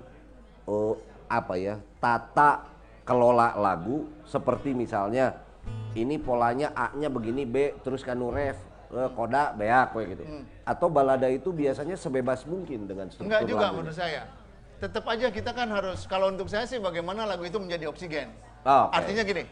[0.65, 0.95] oh,
[1.26, 2.68] apa ya tata
[3.03, 5.34] kelola lagu seperti misalnya
[5.94, 8.60] ini polanya A-nya begini B terus kanu ref
[8.91, 10.23] eh, koda beak kayak gitu
[10.64, 13.40] atau balada itu biasanya sebebas mungkin dengan struktur Hmm.
[13.40, 13.77] Enggak juga lagunya.
[13.80, 14.23] menurut saya.
[14.73, 18.27] Tetap aja kita kan harus, kalau untuk saya sih bagaimana lagu itu menjadi oksigen.
[18.68, 18.99] Oh, oke.
[18.99, 19.44] Artinya gini,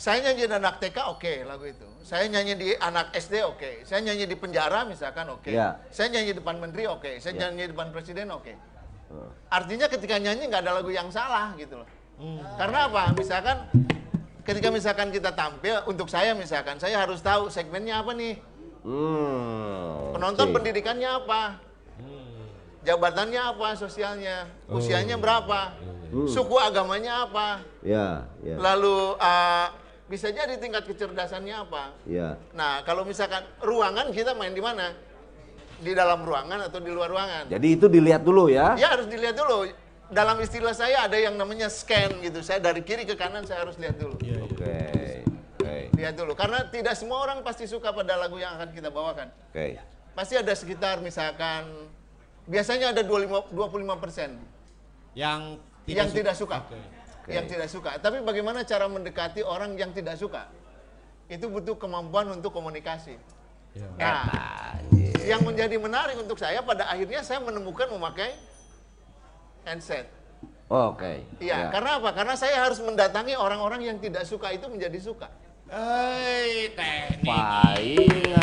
[0.00, 1.84] saya nyanyi di anak TK oke lagu itu.
[2.00, 3.84] Saya nyanyi di anak SD oke.
[3.84, 5.52] Saya nyanyi di penjara misalkan oke.
[5.52, 5.76] Ya.
[5.92, 7.20] Saya nyanyi di depan menteri oke.
[7.20, 7.52] Saya Ya.
[7.52, 8.56] nyanyi di depan presiden oke.
[9.12, 9.28] Oh.
[9.52, 11.88] Artinya ketika nyanyi nggak ada lagu yang salah gitu loh.
[12.16, 12.40] Hmm.
[12.56, 13.12] Karena apa?
[13.12, 13.56] Misalkan
[14.48, 18.40] ketika misalkan kita tampil untuk saya misalkan saya harus tahu segmennya apa nih.
[18.80, 20.54] Hmm, Penonton oke.
[20.56, 21.60] pendidikannya apa?
[22.88, 24.48] Jabatannya apa sosialnya?
[24.64, 25.76] Usianya berapa?
[26.24, 27.60] Suku agamanya apa?
[27.84, 29.68] Ya, ya, Lalu uh,
[30.10, 31.94] bisa jadi tingkat kecerdasannya apa?
[32.02, 32.34] ya.
[32.50, 34.90] Nah, kalau misalkan ruangan kita main di mana?
[35.78, 37.46] Di dalam ruangan atau di luar ruangan?
[37.46, 38.74] Jadi itu dilihat dulu ya.
[38.74, 39.70] Ya harus dilihat dulu.
[40.10, 42.42] Dalam istilah saya ada yang namanya scan gitu.
[42.42, 44.18] Saya dari kiri ke kanan saya harus lihat dulu.
[44.50, 45.22] Oke,
[45.62, 46.34] oke, Lihat dulu.
[46.34, 49.30] Karena tidak semua orang pasti suka pada lagu yang akan kita bawakan.
[49.30, 49.78] oke.
[50.10, 51.86] Pasti ada sekitar misalkan
[52.50, 54.34] biasanya ada 25 25 persen
[55.14, 56.66] Yang yang su- tidak suka.
[57.30, 57.38] Oke.
[57.38, 57.90] Yang tidak suka.
[58.02, 60.50] Tapi bagaimana cara mendekati orang yang tidak suka?
[61.30, 63.14] Itu butuh kemampuan untuk komunikasi.
[63.94, 64.26] Nah,
[65.22, 68.34] yang menjadi menarik untuk saya pada akhirnya saya menemukan memakai
[69.62, 70.10] handset.
[70.66, 71.22] Oke.
[71.38, 71.68] Iya, ya.
[71.70, 72.10] karena apa?
[72.18, 75.30] Karena saya harus mendatangi orang-orang yang tidak suka itu menjadi suka.
[75.70, 78.34] Hei, teknik.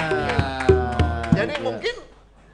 [1.36, 1.64] Jadi Ya.
[1.64, 1.96] mungkin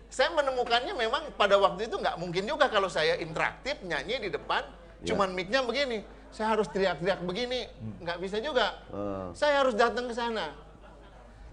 [0.10, 4.65] saya menemukannya memang pada waktu itu nggak mungkin juga kalau saya interaktif nyanyi di depan,
[5.01, 5.14] Ya.
[5.14, 6.01] cuman mic-nya begini,
[6.34, 7.69] saya harus teriak-teriak begini,
[8.01, 8.81] nggak bisa juga.
[8.89, 10.49] Eh, Saya harus datang ke sana.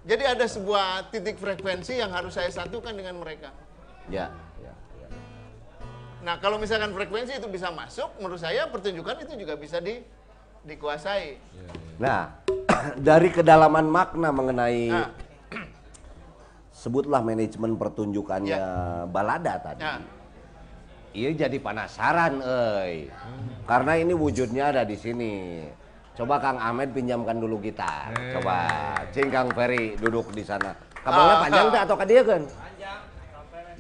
[0.01, 3.53] Jadi ada sebuah titik frekuensi yang harus saya satukan dengan mereka.
[4.09, 5.09] ya, ya, ya.
[6.25, 10.01] Nah kalau misalkan frekuensi itu bisa masuk, menurut saya pertunjukan itu juga bisa di,
[10.65, 11.37] dikuasai.
[12.01, 12.33] Nah,
[13.13, 15.13] dari kedalaman makna mengenai Nah,
[16.81, 18.61] sebutlah manajemen pertunjukannya
[19.13, 19.85] balada tadi.
[19.85, 20.01] nah,
[21.11, 23.11] Iya jadi penasaran, euy.
[23.67, 25.67] Karena ini wujudnya ada di sini.
[26.15, 28.15] Coba Kang Ahmed pinjamkan dulu gitar.
[28.39, 28.71] Coba,
[29.11, 30.71] Cing Kang Ferry duduk di sana.
[31.03, 31.43] Kabelnya Ah.
[31.43, 32.43] panjang tak atau ke dia kan?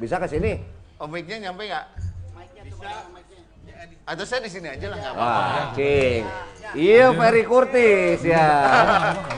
[0.00, 0.52] Bisa ke sini?
[1.00, 1.86] oh, mic-nya nyampe nggak?
[4.10, 5.38] Atau saya di sini aja lah nggak apa-apa.
[5.38, 6.22] Wah, Cing.
[6.74, 8.46] Iya Ferry Kurtis ya.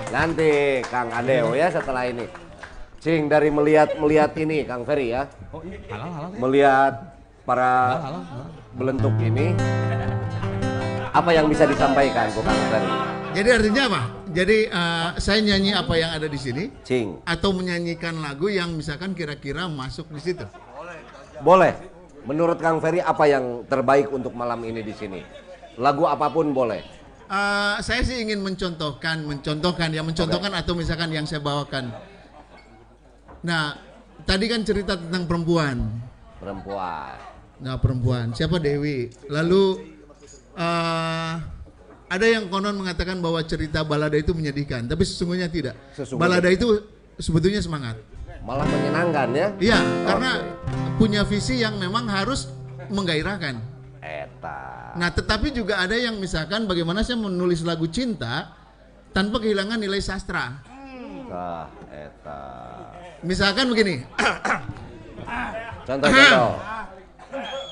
[0.08, 2.24] Nanti Kang Adeo ya setelah ini.
[3.02, 5.28] Cing dari melihat melihat ini Kang Ferry ya.
[5.52, 6.28] Oh iya, halal halal.
[6.40, 6.94] Melihat
[7.42, 7.98] para
[8.78, 9.54] belentuk ini
[11.12, 12.86] apa yang bisa disampaikan Kang?
[13.32, 14.02] Jadi artinya apa?
[14.32, 19.12] Jadi eh, saya nyanyi apa yang ada di sini Cing, atau menyanyikan lagu yang misalkan
[19.12, 20.46] kira-kira masuk di situ.
[21.44, 21.74] boleh.
[22.22, 25.20] Menurut Kang Ferry apa yang terbaik untuk malam ini di sini?
[25.74, 26.80] Lagu apa pun boleh.
[27.28, 31.90] Eh, saya sih ingin mencontohkan, mencontohkan ya, mencontohkan atau misalkan yang saya bawakan.
[33.42, 33.74] Nah,
[34.22, 35.82] tadi kan cerita tentang perempuan.
[36.38, 37.31] Perempuan.
[37.62, 38.34] Nah, perempuan.
[38.34, 39.08] Siapa Dewi?
[39.30, 39.94] Lalu
[40.58, 41.34] eh
[42.12, 45.72] ada yang konon mengatakan bahwa cerita balada itu menyedihkan, tapi sesungguhnya tidak.
[45.96, 46.20] Sesungguhnya.
[46.28, 46.84] Balada itu
[47.16, 47.96] sebetulnya semangat.
[48.44, 49.48] Malah menyenangkan ya.
[49.56, 50.30] Iya, karena
[51.00, 52.52] punya visi yang memang harus
[52.92, 53.56] menggairahkan.
[54.04, 54.92] Eta.
[55.00, 58.52] Nah, tetapi juga ada yang misalkan bagaimana saya menulis lagu cinta
[59.16, 60.60] tanpa kehilangan nilai sastra.
[61.32, 62.42] Nah, eta.
[63.24, 64.04] Misalkan begini,
[65.88, 66.81] Contoh-contoh.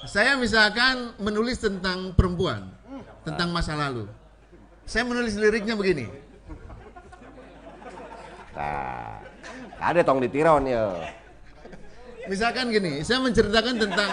[0.09, 2.71] Saya misalkan menulis tentang perempuan,
[3.25, 4.09] tentang masa lalu.
[4.89, 6.11] Saya menulis liriknya begini.
[8.57, 9.23] Nah,
[9.79, 10.91] ada tong ditiron ya.
[12.27, 14.11] Misalkan gini, saya menceritakan tentang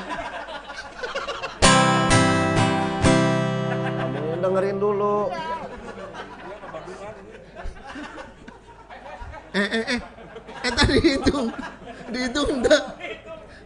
[4.17, 5.33] Kamu dengerin dulu.
[9.57, 10.01] eh eh eh
[10.67, 11.47] eh tadi dihitung
[12.13, 12.83] dihitung enggak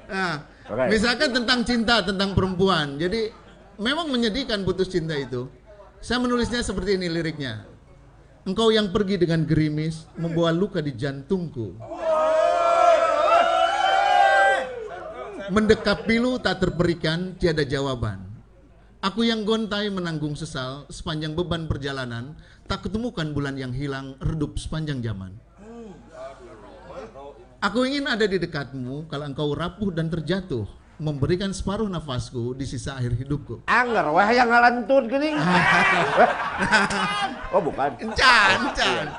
[0.08, 0.40] nah
[0.72, 0.88] Oke.
[0.88, 3.36] misalkan tentang cinta tentang perempuan jadi
[3.76, 5.52] memang menyedihkan putus cinta itu
[6.00, 7.68] saya menulisnya seperti ini liriknya
[8.48, 11.76] engkau yang pergi dengan gerimis membawa luka di jantungku
[15.52, 18.24] Mendekap pilu tak terperikan, tiada jawaban.
[19.04, 22.40] Aku yang gontai menanggung sesal sepanjang beban perjalanan,
[22.72, 25.36] tak ketemukan bulan yang hilang redup sepanjang zaman.
[27.62, 30.66] Aku ingin ada di dekatmu kalau engkau rapuh dan terjatuh,
[30.98, 33.70] memberikan separuh nafasku di sisa akhir hidupku.
[33.70, 35.38] Angger wah yang ngalantun geuning.
[37.54, 38.02] oh bukan.
[38.02, 39.14] Encan, encan.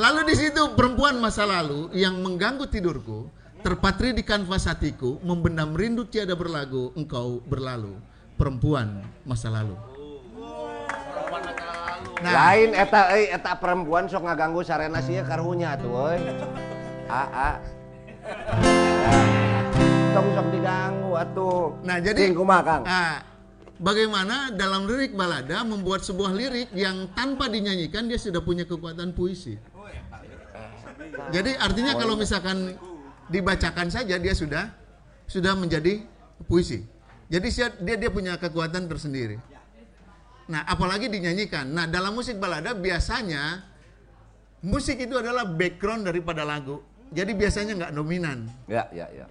[0.00, 3.28] Lalu di situ perempuan masa lalu yang mengganggu tidurku,
[3.60, 8.00] terpatri di kanvas hatiku, membendam rindu tiada berlagu, engkau berlalu.
[8.40, 9.76] Perempuan masa lalu.
[12.24, 12.32] Nah.
[12.32, 16.24] Lain eta euy eta perempuan sok ngaganggu sarena sia karunya tuh euy.
[17.06, 17.50] Aa.
[20.10, 21.78] Tong sok diganggu atuh.
[21.86, 22.82] Nah, jadi kumaha, Kang?
[22.82, 23.22] Ah,
[23.78, 29.54] bagaimana dalam lirik balada membuat sebuah lirik yang tanpa dinyanyikan dia sudah punya kekuatan puisi.
[31.30, 32.74] Jadi artinya kalau misalkan
[33.30, 34.74] dibacakan saja dia sudah
[35.30, 36.02] sudah menjadi
[36.50, 36.82] puisi.
[37.30, 37.48] Jadi
[37.82, 39.38] dia dia punya kekuatan tersendiri.
[40.46, 41.70] Nah, apalagi dinyanyikan.
[41.70, 43.66] Nah, dalam musik balada biasanya
[44.62, 46.82] musik itu adalah background daripada lagu.
[47.14, 48.50] Jadi biasanya nggak dominan.
[48.66, 49.26] Ya, ya, ya.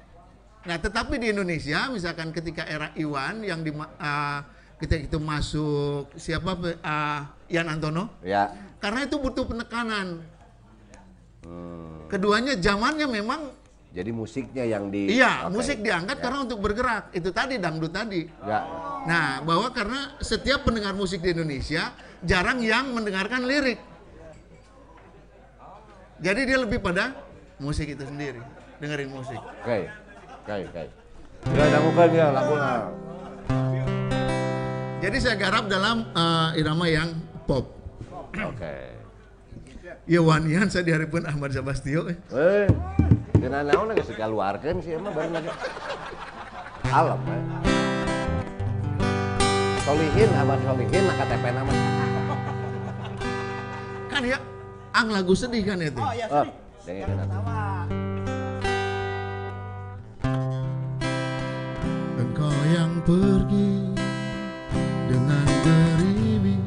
[0.65, 3.69] Nah, tetapi di Indonesia, misalkan ketika era Iwan yang di
[4.01, 4.41] ah,
[4.81, 8.49] ketika itu masuk siapa ah, Ian Antono, Ya.
[8.81, 10.25] karena itu butuh penekanan.
[11.45, 12.09] Hmm.
[12.09, 13.41] Keduanya zamannya memang
[13.95, 15.55] Jadi musiknya yang di iya Oke.
[15.55, 16.23] musik diangkat Ya.
[16.27, 17.15] karena untuk bergerak.
[17.15, 18.27] Itu tadi dangdut tadi.
[18.43, 18.59] Ya.
[19.07, 23.79] Nah, bahwa karena setiap pendengar musik di Indonesia jarang yang mendengarkan lirik.
[26.19, 27.24] Jadi dia lebih pada
[27.57, 28.41] musik itu sendiri,
[28.79, 29.39] dengerin musik.
[29.39, 29.87] Oke.
[30.45, 30.83] Oke, oke.
[31.53, 32.71] Ya dangukeun ya laguna.
[34.99, 37.13] Jadi saya garap dalam eh, irama yang
[37.45, 37.69] pop.
[38.33, 38.75] Oke.
[40.05, 42.09] Ya wanian saya diharapkan Ahmad Sabastio.
[42.09, 42.17] eh.
[43.37, 45.49] Kena naon geus dikeluarkeun sih emang baru lagi.
[46.89, 47.41] Alam eh.
[49.85, 51.71] Solihin, Ahmad Solihin, nah KTP nama.
[54.09, 54.37] Kan ya,
[54.97, 56.01] ang lagu sedih kan itu.
[56.01, 56.45] Oh,
[56.85, 57.01] Engkau
[62.77, 63.89] yang pergi
[65.09, 66.61] dengan gerimis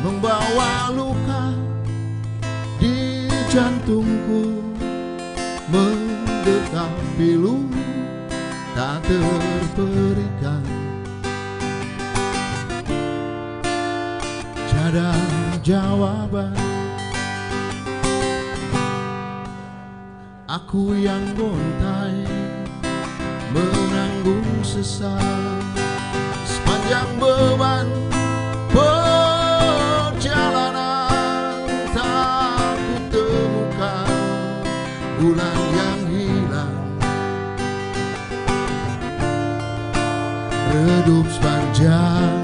[0.00, 1.52] membawa luka
[2.80, 4.56] di jantungku
[5.68, 6.88] mendekap
[7.20, 7.68] pilu
[8.72, 10.64] tak terperikan.
[14.64, 15.12] Tiada
[15.60, 16.77] jawaban
[20.58, 22.26] Aku yang gontai
[23.54, 25.22] menanggung sesal
[26.42, 27.86] sepanjang beban
[28.74, 30.26] perjalanan.
[31.94, 34.10] Tak kutemukan
[35.22, 36.74] bulan yang hilang.
[40.74, 42.34] Redup sepanjang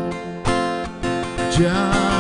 [1.50, 2.13] zaman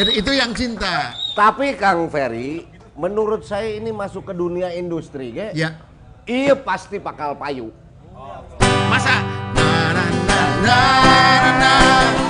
[0.00, 1.12] Jadi itu yang cinta.
[1.36, 2.64] Tapi Kang Ferry,
[2.96, 5.52] menurut saya ini masuk ke dunia industri, ge.
[5.52, 5.76] Ya.
[6.24, 7.68] Iya pasti pakal payu.
[8.88, 9.20] Masa?
[9.52, 12.29] Na, na, na, na, na, na, na,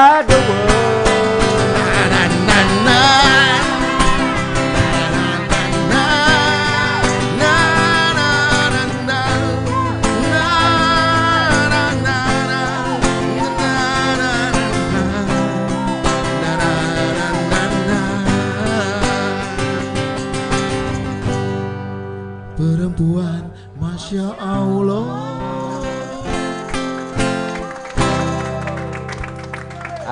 [0.00, 0.69] God the world.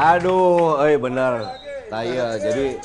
[0.08, 1.52] Aduh, eh bener.
[1.92, 2.80] Saya jadi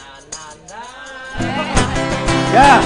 [2.52, 2.84] Ya.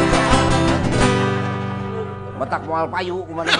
[2.38, 3.51] Metak mual payu ke mana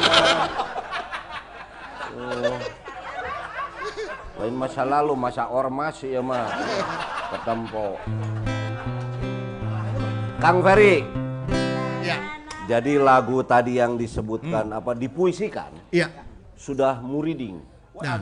[2.14, 2.58] oh.
[4.38, 6.46] Lain masa lalu, masa ormas ya mah.
[7.34, 7.98] Ketempo.
[10.38, 11.02] Kang Ferry,
[12.06, 12.22] Ya,
[12.70, 16.14] jadi lagu tadi yang disebutkan apa dipuisikan iya.
[16.54, 17.58] sudah muriding.
[17.98, 18.22] Nah,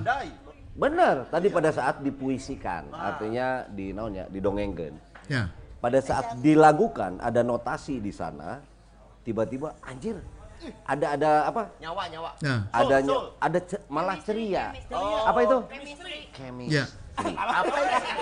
[0.75, 4.95] Bener, tadi pada saat dipuisikan, artinya di naonnya, didongengkeun.
[5.25, 5.47] ya.
[5.79, 8.59] Pada saat dilagukan ada notasi di sana,
[9.21, 10.19] tiba-tiba anjir,
[10.83, 11.69] ada ada apa?
[11.79, 12.29] Nyawa, nyawa.
[12.41, 14.75] Nah, Ada ny- ada ce- malah ceria.
[15.23, 15.57] Apa itu?
[16.33, 16.73] Chemistry.
[16.73, 16.85] ya.
[17.15, 17.77] Apa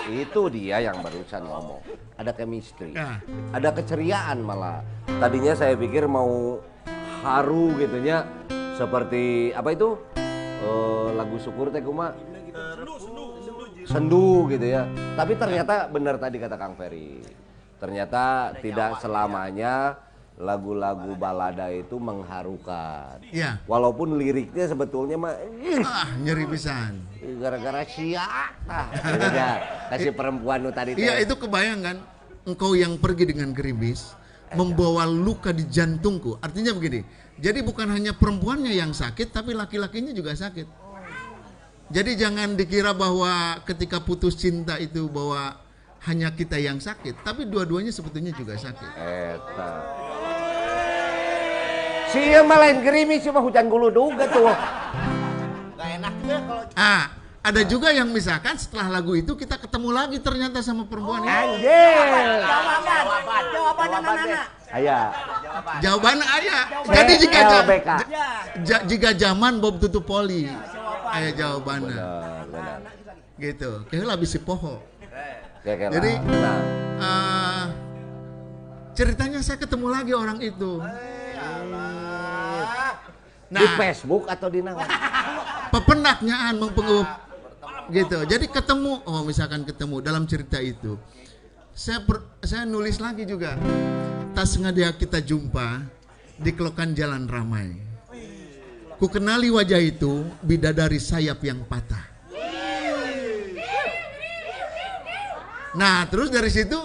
[0.06, 1.82] itu dia yang barusan ngomong.
[2.14, 2.94] Ada chemistry.
[2.94, 3.18] Ya.
[3.50, 4.84] Ada keceriaan malah.
[5.18, 6.62] Tadinya saya pikir mau
[7.24, 8.28] haru gitu nya
[8.76, 9.98] seperti apa itu?
[10.60, 12.14] Eh, lagu syukur teh kumaha?
[13.84, 14.88] Sendu gitu ya.
[15.14, 17.20] Tapi ternyata benar tadi kata Kang Ferry.
[17.78, 20.00] Ternyata tidak selamanya
[20.34, 23.22] lagu-lagu balada itu mengharukan.
[23.30, 23.62] Iya.
[23.70, 25.34] Walaupun liriknya sebetulnya mah
[25.86, 27.06] Ah, nyeri pisan.
[27.38, 28.26] gara-gara sia
[28.66, 28.88] tah.
[28.90, 29.50] Gitu ya.
[29.94, 30.98] Kasih perempuan nu tadi.
[30.98, 31.96] Iya, itu kebayang kan?
[32.44, 34.12] Engkau yang pergi dengan gerimis
[34.52, 36.36] membawa luka di jantungku.
[36.42, 37.00] Artinya begini.
[37.34, 40.83] Jadi bukan hanya perempuannya yang sakit, tapi laki-lakinya juga sakit.
[41.94, 43.30] Jadi jangan dikira bahwa
[43.62, 45.54] ketika putus cinta itu bahwa
[46.02, 48.90] hanya kita yang sakit, tapi dua-duanya sebetulnya juga sakit.
[48.98, 49.70] Eta.
[52.10, 54.50] Sia mah lain gerimis mah hujan gulu duga tuh.
[55.74, 57.04] Gak enak juga kalau Ah,
[57.40, 61.30] ada juga yang misalkan setelah lagu itu kita ketemu lagi ternyata sama perempuan ini.
[61.30, 62.42] Anjir.
[62.42, 63.42] jawaban.
[63.54, 64.42] Jawaban Nana.
[64.74, 64.98] Aya.
[65.78, 66.62] Jawaban ayah.
[66.90, 67.88] Jadi jika ja- LBK.
[68.66, 70.50] ja- jika zaman Bob tutup poli,
[71.14, 71.96] ayah jawabannya.
[71.96, 72.78] Benar, benar.
[73.34, 73.70] Gitu.
[73.88, 74.82] Kayak lah bisi poho.
[75.64, 76.20] Jadi-
[76.94, 77.68] Ah,
[78.92, 80.78] ceritanya saya ketemu lagi orang itu.
[83.44, 84.82] di Nah, Facebook atau di mana?
[85.74, 87.06] pepenaknyaan mempengaruhi
[87.92, 88.18] gitu.
[88.24, 90.96] Jadi ketemu, oh misalkan ketemu dalam cerita itu,
[91.70, 93.54] saya per- saya nulis lagi juga.
[94.34, 95.86] Tak sengaja kita jumpa
[96.34, 97.78] di kelokan jalan ramai.
[98.94, 102.14] Ku kenali wajah itu bidadari sayap yang patah.
[105.74, 106.78] Nah, terus dari situ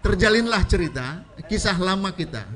[0.00, 2.48] terjalinlah cerita kisah lama kita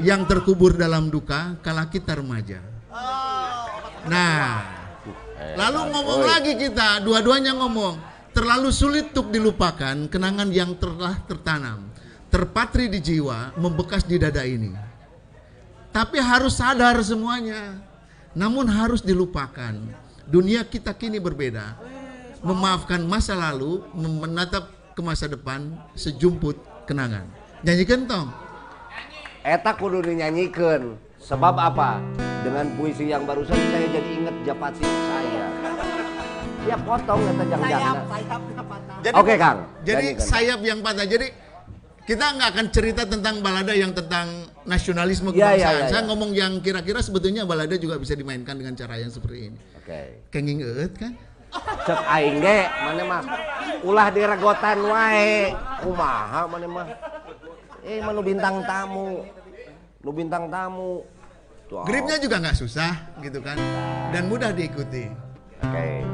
[0.00, 2.64] yang terkubur dalam duka kala kita remaja.
[4.08, 4.64] Nah,
[5.54, 8.00] lalu ngomong lagi kita, dua-duanya ngomong,
[8.32, 11.92] terlalu sulit untuk dilupakan kenangan yang telah tertanam,
[12.32, 14.72] terpatri di jiwa, membekas di dada ini.
[15.92, 17.76] Tapi harus sadar semuanya,
[18.32, 19.76] namun harus dilupakan.
[20.24, 21.76] Dunia kita kini berbeda.
[22.42, 27.28] Memaafkan masa lalu, menatap ke masa depan, sejumput kenangan.
[27.62, 28.28] Nyanyikan tong.
[29.46, 30.98] Eta kudu dinyanyikan.
[31.22, 32.02] Sebab apa?
[32.42, 35.46] Dengan puisi yang barusan saya jadi inget japati saya.
[36.66, 37.62] Ya potong eta jang
[39.02, 39.66] Jadi, Oke Kang.
[39.82, 41.06] Jadi sayap yang patah.
[41.06, 41.30] Jadi
[42.02, 44.26] kita nggak akan cerita tentang balada yang tentang
[44.66, 45.74] nasionalisme Iya, iya, kebangsaan.
[45.78, 46.08] iya, Saya iya.
[46.10, 49.58] ngomong yang kira-kira sebetulnya balada juga bisa dimainkan dengan cara yang seperti ini.
[49.78, 50.26] Oke.
[50.34, 51.14] Kenging eut kan?
[51.84, 53.22] Cek aing ge mana mah
[53.84, 55.52] ulah diregotan wae.
[55.84, 56.86] Kumaha mana mah.
[57.84, 59.22] Eh mah nu bintang tamu.
[60.00, 61.04] Nu bintang tamu.
[61.68, 61.84] Tuh.
[61.84, 63.56] Gripnya juga nggak susah gitu kan,
[64.12, 65.08] dan mudah diikuti.
[65.62, 66.04] Oke.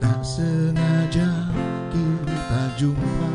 [0.00, 0.71] Tak sengaja
[2.82, 3.30] jumpa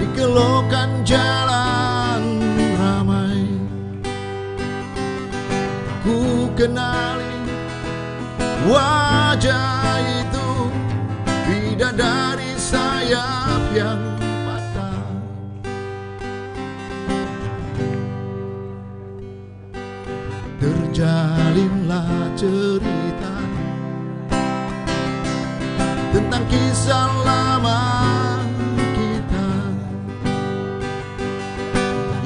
[0.00, 2.40] di kelokan jalan
[2.80, 3.44] ramai.
[6.00, 7.36] Ku kenali
[8.64, 10.48] wajah itu
[11.44, 14.00] bidadari sayap yang
[14.48, 15.04] patah.
[20.56, 22.77] Terjalinlah cerita
[26.18, 27.78] tentang kisah lama
[28.74, 29.46] kita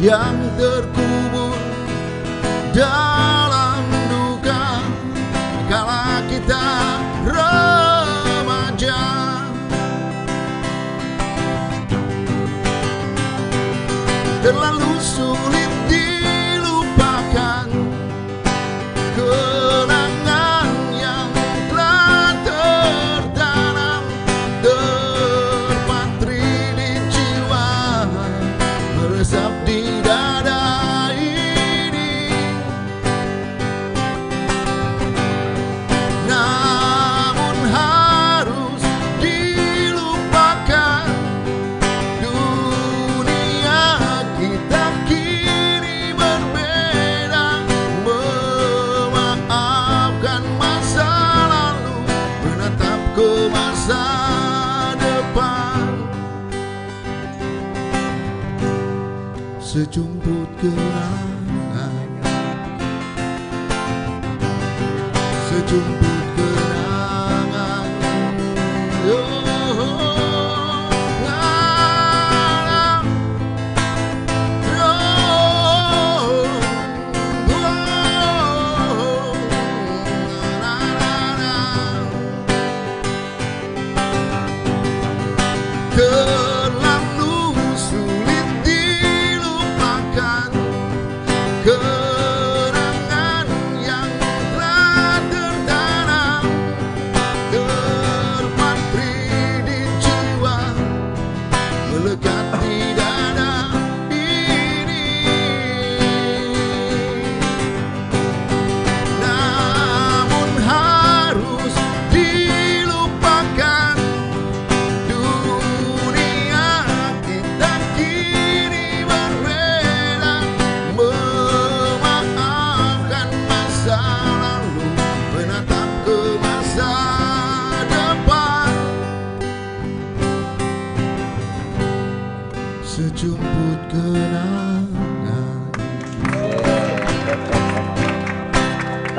[0.01, 1.61] yang terkubur
[2.73, 4.81] dalam duka.
[5.69, 6.65] Kala kita
[7.29, 9.01] remaja
[14.41, 16.32] terlalu sulit dilupakan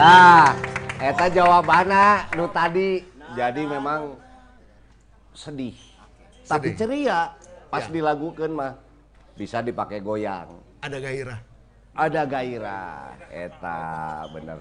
[0.03, 0.51] Nah,
[0.99, 3.07] eta jawabannya nu tadi
[3.39, 4.19] jadi memang
[5.31, 5.71] sedih.
[6.43, 7.31] Tapi ceria
[7.71, 7.91] pas Ya.
[7.95, 8.75] dilagukan mah
[9.39, 10.59] bisa dipakai goyang.
[10.83, 11.39] ada gairah
[11.93, 13.79] Ada gairah, eta
[14.33, 14.59] bener.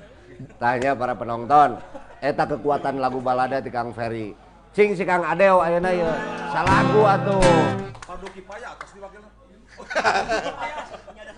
[0.63, 1.81] Tanya para penonton,
[2.23, 4.37] eta kekuatan lagu balada di Kang Ferry.
[4.71, 6.07] Cing si Kang Adeo ayeuna ye.
[6.55, 7.43] Salagu atuh.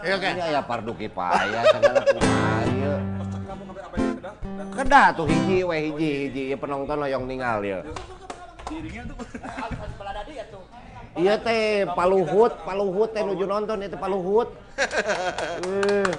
[0.05, 3.14] ya kan Ini aya pardu kifayah segala kumaha ieu.
[4.75, 7.79] Kedah tuh hiji we hiji hiji ieu penonton hoyong ninggal ya.
[11.15, 14.51] Iya teh paluhut, paluhut teh nuju nonton itu paluhut.
[15.63, 16.11] Eh,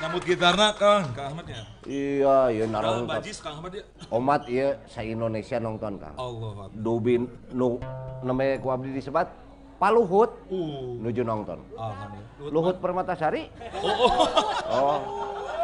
[0.00, 1.60] Nyambut gitarna Kang, Kang Ahmad ya.
[1.84, 3.84] iya, iya Kang narong Bajis Kang Ahmad ya.
[4.08, 6.16] Omat iya sa Indonesia nonton Kang.
[6.16, 6.72] Allah.
[6.72, 7.76] Dubin nu
[8.24, 9.28] namanya ku abdi disebat
[9.76, 10.96] paluhut Uh.
[10.98, 11.60] nuju nonton.
[11.76, 12.48] Alhamdulillah.
[12.50, 13.52] Luhut Permatasari.
[13.84, 14.98] Oh.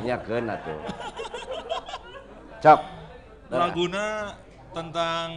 [0.00, 0.78] Nyakeun atuh.
[2.60, 2.80] Cok.
[3.50, 4.36] Laguna
[4.70, 5.28] tentang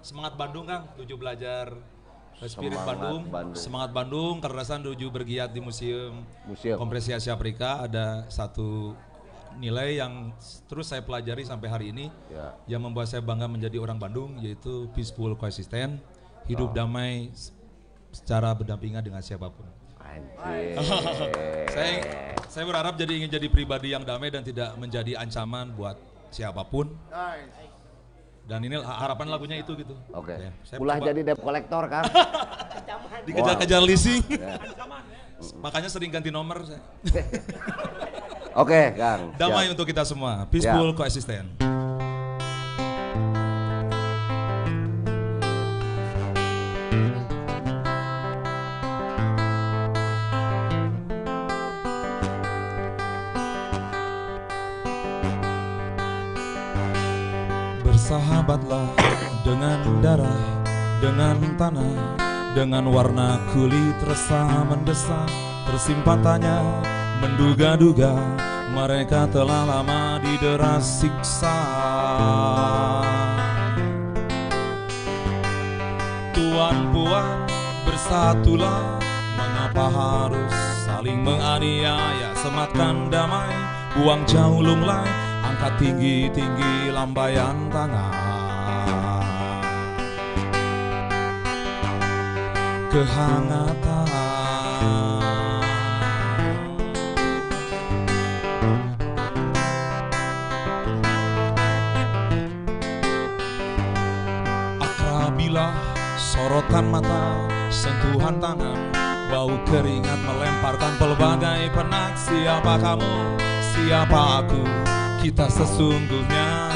[0.00, 1.76] semangat Bandung Kang, tujuh belajar
[2.38, 3.54] Spirit Semangat Bandung, Bandung.
[3.54, 6.74] semangat Bandung, kecerdasan tujuh bergiat di museum, Museum.
[6.74, 8.98] Kompresi Asia Afrika ada satu
[9.54, 10.32] nilai yang
[10.64, 12.56] terus saya pelajari sampai hari ini Ya.
[12.66, 16.02] yang membuat saya bangga menjadi orang Bandung yaitu peaceful coexistence,
[16.44, 17.54] hidup damai s-
[18.10, 19.68] secara berdampingan dengan siapa pun.
[20.12, 20.76] Anjir.
[21.72, 21.92] saya
[22.52, 25.96] saya berharap jadi ingin jadi pribadi yang damai dan tidak menjadi ancaman buat
[26.28, 26.92] siapa pun.
[28.42, 29.94] Dan ini harapan lagunya itu gitu.
[30.12, 30.34] Oke.
[30.34, 32.04] Ya, saya Ulah jadi debt collector kan?
[33.26, 34.22] dikejar-kejar leasing.
[34.28, 34.58] Ya.
[35.64, 36.82] Makanya sering ganti nomor saya.
[38.62, 39.32] Oke, Kang.
[39.40, 39.74] Damai siap.
[39.78, 40.44] untuk kita semua.
[40.50, 41.71] Peaceful coexistence.
[61.62, 61.94] Tanah,
[62.58, 65.30] dengan warna kulit resah mendesak,
[65.70, 66.58] tersimpan tanya,
[67.22, 68.18] menduga-duga
[68.74, 71.54] mereka telah lama didera siksa.
[76.34, 77.46] Tuan puan
[77.86, 78.98] bersatulah,
[79.38, 82.34] mengapa harus saling menganiaya?
[82.42, 83.54] Sematkan damai,
[83.94, 85.06] buang jauh lunglai,
[85.46, 88.31] angkat tinggi-tinggi lambaian tangan.
[92.92, 94.04] Kehangatan
[104.76, 105.72] Akrabilah
[106.20, 108.76] sorotan mata, sentuhan tangan,
[109.32, 112.12] bau keringat melemparkan pelbagai penat.
[112.20, 113.16] Siapa kamu,
[113.72, 114.68] siapa aku,
[115.24, 116.68] kita sesungguhnya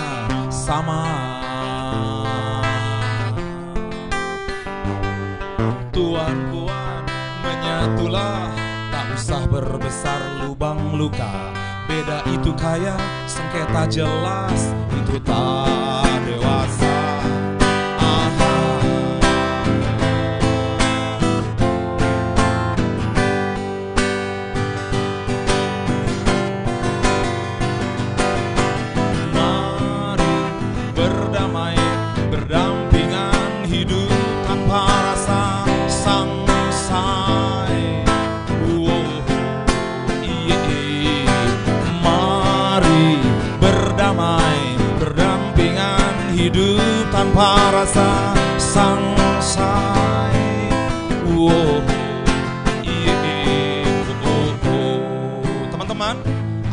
[0.48, 1.35] sama.
[5.96, 7.08] Tuan puan
[7.40, 8.52] menyatulah,
[8.92, 11.56] tak usah berbesar lubang luka.
[11.88, 16.85] Beda itu kaya, sengketa jelas, itu tak dewasa.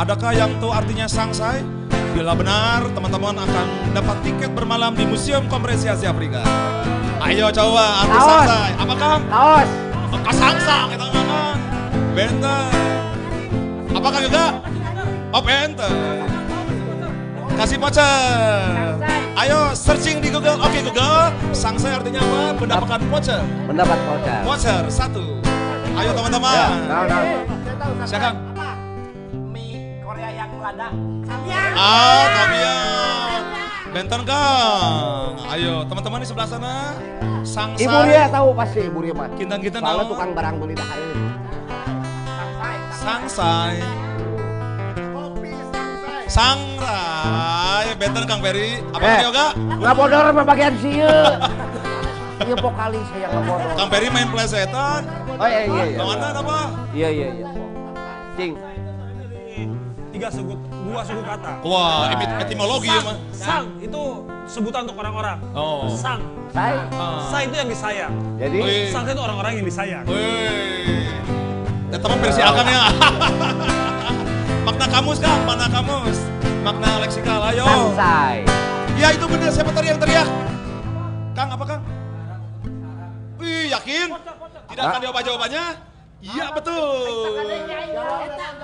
[0.03, 1.63] Adakah yang tahu artinya sangsai?
[2.13, 6.43] Bila benar, teman-teman akan dapat tiket bermalam di Museum Kompresiasi Afrika.
[7.23, 8.27] Ayo coba arti Kaos.
[8.27, 8.71] sangsai.
[8.77, 9.13] Apakah?
[9.31, 9.69] Kaos.
[10.13, 11.55] Kasangsang kita makan.
[12.13, 12.63] Benter.
[13.97, 14.45] Apakah juga?
[15.33, 15.93] Oh benter.
[17.57, 18.93] Kasih voucher.
[19.33, 20.61] Ayo searching di Google.
[20.61, 21.33] Oke Google.
[21.55, 22.61] Sangsai artinya apa?
[22.61, 23.41] Mendapatkan voucher.
[23.65, 24.39] Mendapat voucher.
[24.45, 25.41] Voucher satu.
[25.97, 26.53] Ayo teman-teman.
[26.53, 26.69] Ya.
[28.05, 28.42] Silakan.
[30.73, 30.89] Mie
[31.23, 31.77] Korea yang Belanda.
[31.77, 32.75] Ah, Tamiya.
[33.93, 35.33] Benten Kang.
[35.47, 36.73] Ayo teman-teman di sebelah sana.
[37.45, 37.85] Sangsai.
[37.85, 39.29] Ibu Ria tahu pasti Ibu Ria mah.
[39.31, 40.11] Kintan-kintan Soalnya tahu.
[40.17, 41.27] tukang barang beli dah hari ini.
[42.95, 43.75] Sangsai.
[46.25, 47.85] Sangrai.
[47.93, 48.81] Benten Kang Peri.
[48.89, 49.45] Apa Eh, yoga?
[49.53, 51.17] Nggak bodor sama bagian sieu.
[52.41, 53.69] Iya vokalis yang nggak bodor.
[53.77, 55.01] Kang Peri main plesetan.
[55.29, 55.97] Oh iya iya iya.
[56.01, 56.57] Kang Andan apa?
[56.89, 57.47] Iya iya iya.
[58.33, 58.53] Cing.
[60.23, 60.55] Tiga suku,
[60.87, 61.59] dua suku kata.
[61.67, 63.19] Wah, eti- etimologi ya mah.
[63.35, 65.35] Sang itu sebutan untuk orang-orang.
[65.51, 65.91] Oh.
[65.99, 66.23] Sang.
[66.55, 66.79] Say.
[67.27, 68.13] Sang itu yang disayang.
[68.39, 68.87] Jadi Wih.
[68.87, 70.07] Sang itu orang-orang yang disayang.
[70.07, 71.03] Wih.
[71.91, 72.83] Ya versi akan ya.
[74.63, 76.17] Makna kamus Kang, mana kamus?
[76.63, 77.67] Makna leksikal, ayo.
[77.67, 78.47] Sangsai.
[78.95, 80.27] Ya itu bener, siapa tadi yang teriak?
[81.35, 81.81] Kang, apa Kang?
[83.43, 84.07] Wih, yakin?
[84.71, 85.91] Tidak akan jawab jawabannya?
[86.23, 87.35] Iya betul.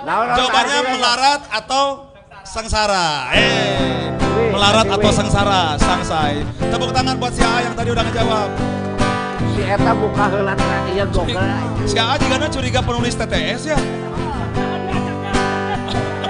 [0.08, 2.08] Jawabannya melarat atau
[2.48, 3.36] sengsara.
[3.36, 4.16] Eh,
[4.48, 6.40] melarat atau sengsara, sangsai.
[6.72, 8.50] Tepuk tangan buat si A yang tadi udah ngejawab.
[9.52, 11.36] Si Eta buka heula teh iya gogel.
[11.84, 13.80] Si A juga curiga penulis TTS ya.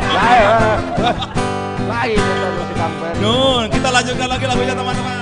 [0.09, 0.49] Lain.
[1.85, 2.21] Lain.
[3.21, 5.18] Nun, kita lanjutkan lagi lagunya teman-teman.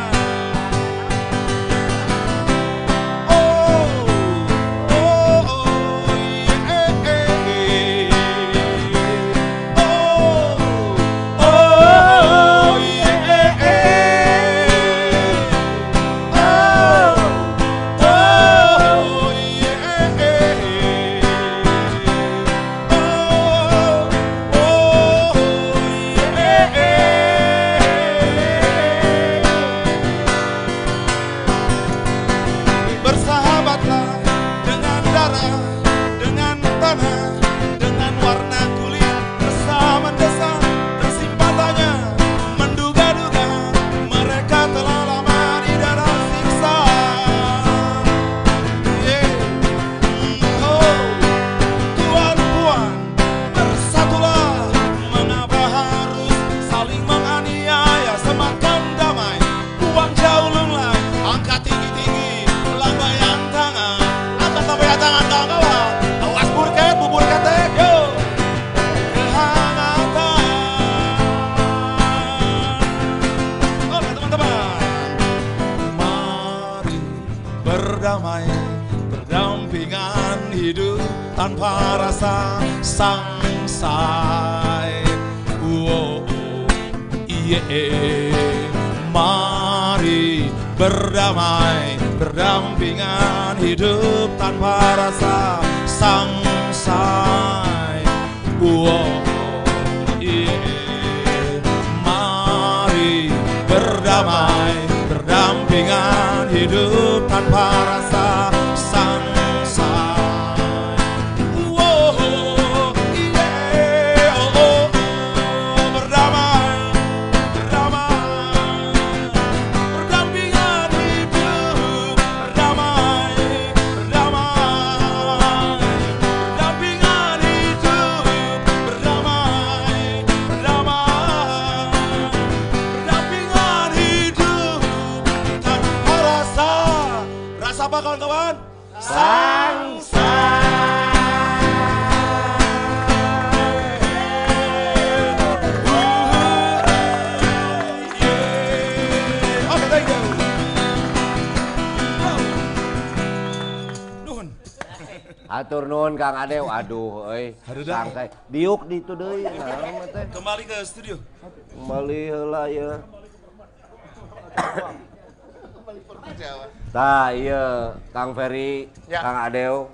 [167.31, 167.63] Iya
[168.11, 169.19] Kang Ferry, Ya.
[169.21, 169.89] Kang Adeo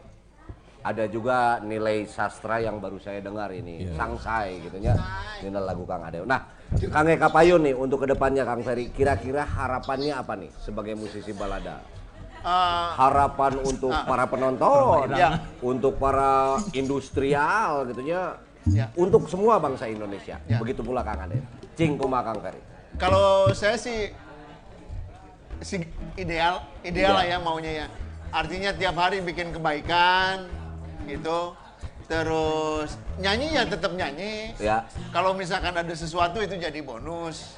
[0.84, 4.92] ada juga nilai sastra yang baru saya dengar ini, Sangsai gitu ya.
[5.40, 6.28] Ini lagu Kang Adeo.
[6.28, 6.44] Nah,
[6.92, 11.32] Kang Eka Payun nih untuk ke depannya Kang Ferry, kira-kira harapannya apa nih sebagai musisi
[11.32, 11.80] balada?
[12.44, 15.40] Eh, Harapan untuk para penonton, Ya.
[15.64, 18.36] untuk para industrial gitu ya,
[18.68, 18.92] Ya.
[19.00, 20.36] untuk semua bangsa Indonesia.
[20.44, 20.60] Ya.
[20.60, 21.40] Begitu pula Kang Adeo.
[21.74, 22.60] Cing kumaha Kang Ferry.
[22.94, 24.14] kalau saya sih
[25.64, 25.82] si
[26.16, 27.88] ideal ideal lah ya maunya ya
[28.30, 30.46] artinya tiap hari bikin kebaikan
[31.06, 31.56] gitu
[32.04, 34.84] terus nyanyi ya tetap nyanyi Ya.
[35.10, 37.58] kalau misalkan ada sesuatu itu jadi bonus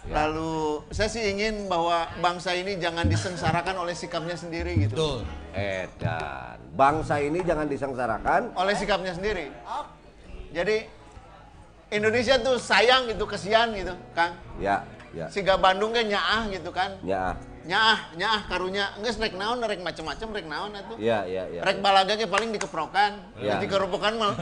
[0.00, 0.24] Ya.
[0.24, 5.18] lalu saya sih ingin bahwa bangsa ini jangan disengsarakan oleh sikapnya sendiri gitu Betul.
[5.52, 6.56] Edan.
[6.72, 8.56] Bangsa ini jangan disengsarakan.
[8.56, 9.52] oleh sikapnya sendiri
[10.50, 10.88] jadi
[11.90, 14.84] Indonesia tuh sayang gitu kesian gitu Kang Ya,
[15.14, 15.26] ya.
[15.30, 17.34] Siga Bandung kan nyaah gitu kan Ya.
[17.66, 21.60] nyaah nyaah karunya nggak rek naon rek macem-macem rek naon atuh Ya, ya, ya.
[21.62, 23.58] rek balaga ge paling dikeprokan Ya.
[23.58, 24.34] jadi keropokan mah.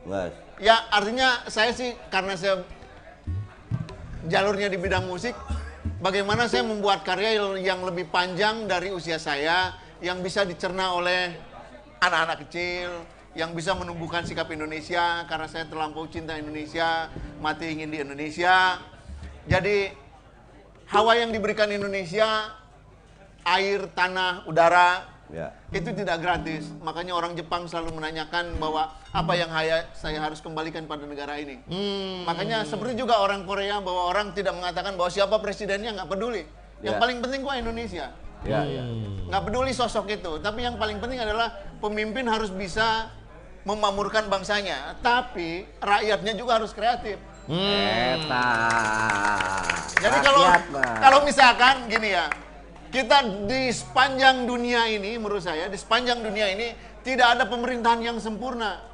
[0.00, 0.32] Nges.
[0.58, 2.64] ya artinya saya sih karena saya
[4.28, 5.36] jalurnya di bidang musik
[6.00, 11.36] bagaimana saya membuat karya yang lebih panjang dari usia saya yang bisa dicerna oleh
[12.00, 12.88] anak-anak kecil
[13.36, 17.06] yang bisa menumbuhkan sikap Indonesia karena saya terlampau cinta Indonesia
[17.38, 18.80] mati ingin di Indonesia
[19.50, 19.90] jadi
[20.86, 22.54] hawa yang diberikan Indonesia
[23.42, 25.54] air tanah udara Ya.
[25.70, 26.66] itu tidak gratis.
[26.82, 31.62] Makanya orang Jepang selalu menanyakan bahwa apa yang haya- saya harus kembalikan pada negara ini.
[32.26, 36.42] Makanya seperti juga orang Korea bahwa orang tidak mengatakan bahwa siapa presidennya nggak peduli.
[36.82, 37.02] Yang Ya.
[37.02, 38.06] paling penting kok Indonesia.
[38.42, 38.82] Ya, ya.
[39.30, 40.32] Nggak peduli sosok itu.
[40.42, 41.46] Tapi yang paling penting adalah
[41.78, 43.14] pemimpin harus bisa
[43.62, 44.98] memamurkan bangsanya.
[44.98, 47.22] Tapi rakyatnya juga harus kreatif.
[47.50, 48.46] Eta.
[49.98, 50.40] Jadi kalau
[51.02, 52.30] kalau misalkan gini ya,
[52.94, 56.72] kita di sepanjang dunia ini menurut saya di sepanjang dunia ini
[57.02, 58.86] tidak ada pemerintahan yang sempurna.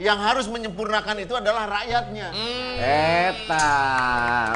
[0.00, 2.32] Yang harus menyempurnakan itu adalah rakyatnya.
[2.80, 3.68] Eta,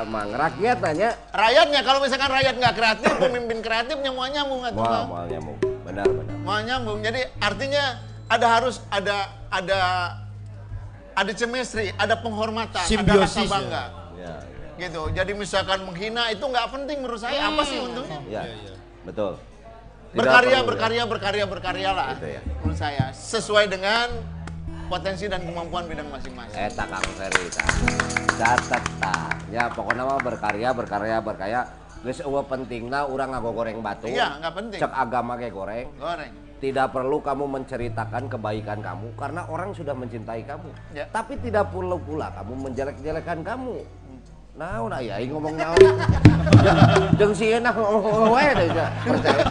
[0.08, 1.20] mang rakyat nanya.
[1.36, 5.60] Rakyatnya kalau misalkan rakyat nggak kreatif, pemimpin kreatifnya mau nyambung atau Wah, mau nyambung.
[5.84, 6.34] Benar, benar.
[6.48, 6.98] Mau nyambung.
[7.04, 9.80] Jadi artinya ada harus ada ada
[11.14, 13.50] ada chemistry, ada penghormatan, ada rasa Simbiosis ya.
[13.50, 13.84] bangga.
[14.18, 14.34] Ya,
[14.74, 15.02] Gitu.
[15.14, 17.46] Jadi misalkan menghina itu nggak penting menurut saya.
[17.46, 18.18] Apa sih untungnya?
[18.26, 18.42] ya.
[19.06, 19.38] Betul.
[20.14, 22.08] Tidak berkarya, perlu, berkarya, berkarya, berkarya lah.
[22.18, 22.40] Gitu ya.
[22.62, 24.10] Menurut saya sesuai dengan
[24.86, 26.58] potensi dan kemampuan bidang masing-masing.
[26.58, 27.68] Eta Kang Ferry tah.
[28.34, 29.30] Catet tah.
[29.50, 31.60] Ya pokoknya mah berkarya, berkarya, berkarya.
[32.04, 34.06] Geus eueuh pentingna urang ngagogoreng batu.
[34.10, 34.78] Iya, nggak penting.
[34.82, 35.88] Cek agama ge goreng.
[35.96, 36.32] Goreng.
[36.64, 40.72] Tidak perlu kamu menceritakan kebaikan kamu karena orang sudah mencintai kamu.
[40.96, 41.04] Ya.
[41.12, 43.84] Tapi tidak perlu pula kamu menjelek-jelekan kamu.
[44.56, 45.76] Naon aya aing ngomong naon.
[47.20, 48.68] Jeung si enak ngomong we deh.
[48.80, 49.44] Percaya.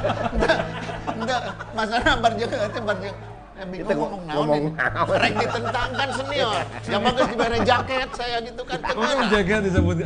[1.13, 1.41] Enggak,
[1.77, 3.15] masalah barjeng itu barjeng.
[3.61, 5.13] Eh, bingung Kita ngomong naon ngomong ini.
[5.13, 6.63] Rek ditentangkan senior.
[6.89, 8.79] Yang bagus diberi jaket saya gitu kan.
[8.97, 9.97] Untung jaga disebut.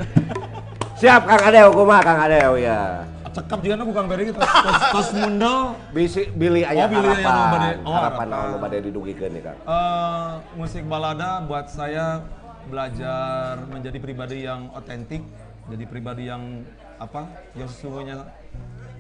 [1.00, 3.08] Siap Kang Adeo kumaha Kang Adeo ya.
[3.38, 4.40] Cekap juga aku Kang Ferry gitu.
[4.40, 5.58] Tos, tos mundel.
[5.92, 7.76] Bisi Billy aya Oh, Billy aya nu bade- harapan.
[7.80, 8.28] oh, harapan harapan.
[8.28, 9.58] naon nu bade didugikeun nih, Kang.
[9.60, 12.26] Eh, musik balada buat saya
[12.66, 15.22] belajar menjadi pribadi yang otentik,
[15.66, 16.66] jadi pribadi yang
[16.98, 17.30] apa?
[17.54, 18.28] Yang sesungguhnya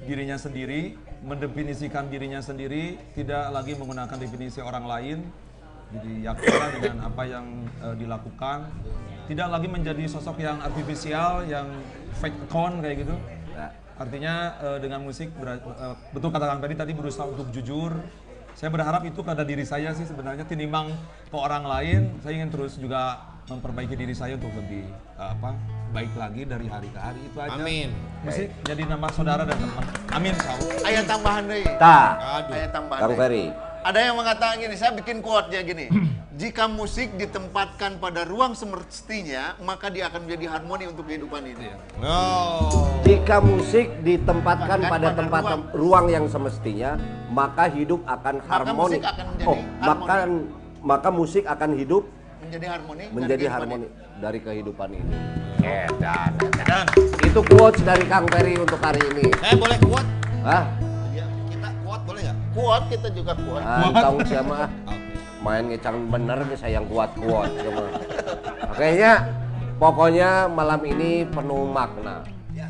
[0.01, 5.19] dirinya sendiri, mendefinisikan dirinya sendiri, tidak lagi menggunakan definisi orang lain.
[5.87, 7.45] Jadi yakinlah dengan apa yang
[7.81, 8.67] eh, dilakukan,
[9.25, 11.67] tidak lagi menjadi sosok yang artifisial, yang
[12.17, 13.15] fake account kayak gitu.
[13.97, 17.97] Artinya eh, dengan musik eh, betul kata Kang Ferry tadi berusaha untuk jujur.
[18.57, 20.89] Saya berharap itu pada diri saya sih sebenarnya tinimbang
[21.29, 22.17] ke orang lain.
[22.25, 24.85] Saya ingin terus juga memperbaiki diri saya untuk lebih
[25.17, 25.57] eh, apa
[25.93, 27.57] baik lagi dari hari ke hari itu aja.
[27.57, 27.89] Amin.
[28.21, 29.85] Musik jadi nambah saudara dan teman.
[30.13, 30.33] Amin.
[30.85, 31.65] Ayat tambahan deh.
[31.81, 32.09] Tah.
[32.49, 33.17] Ayat tambahan Kang.
[33.17, 33.45] Ferry.
[33.87, 35.87] Ada yang mengatakan gini, saya bikin quote-nya gini.
[36.41, 41.71] Jika musik ditempatkan pada ruang semestinya, maka dia akan menjadi harmoni untuk kehidupan ini.
[42.03, 42.91] Oh.
[43.01, 45.61] Jika musik ditempatkan pada pada tempat ruang.
[45.71, 46.99] ruang yang semestinya,
[47.31, 48.99] maka hidup akan Maka harmoni.
[48.99, 49.87] musik akan menjadi oh, harmoni.
[49.87, 50.15] maka
[50.83, 52.03] maka musik akan hidup
[52.37, 53.01] Menjadi harmoni.
[53.01, 54.19] dari menjadi kehidupan harmoni ini.
[54.21, 55.11] dari kehidupan ini.
[55.63, 56.85] Edan, edan.
[57.23, 59.31] Itu quotes dari Kang Ferry untuk hari ini.
[59.31, 60.05] Eh boleh kuat?
[60.45, 60.86] Hah?
[62.57, 63.61] Kuat kita juga kuat.
[63.61, 64.65] Ah, tahu siapa?
[65.45, 67.85] Main ngecang bener nih sayang kuat-kuat sama.
[68.73, 69.13] Kayaknya
[69.77, 72.25] pokoknya malam ini penuh makna.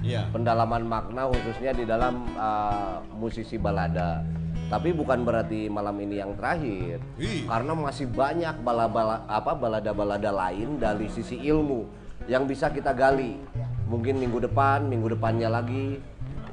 [0.08, 0.28] Iya.
[0.32, 4.24] Pendalaman makna khususnya di dalam uh, musisi balada.
[4.68, 6.99] Tapi bukan berarti malam ini yang terakhir.
[7.16, 7.48] Ih.
[7.48, 11.88] Karena masih banyak bala-bala apa balada-balada lain dari sisi ilmu
[12.28, 13.40] yang bisa kita gali.
[13.88, 16.04] Mungkin minggu depan, minggu depannya lagi.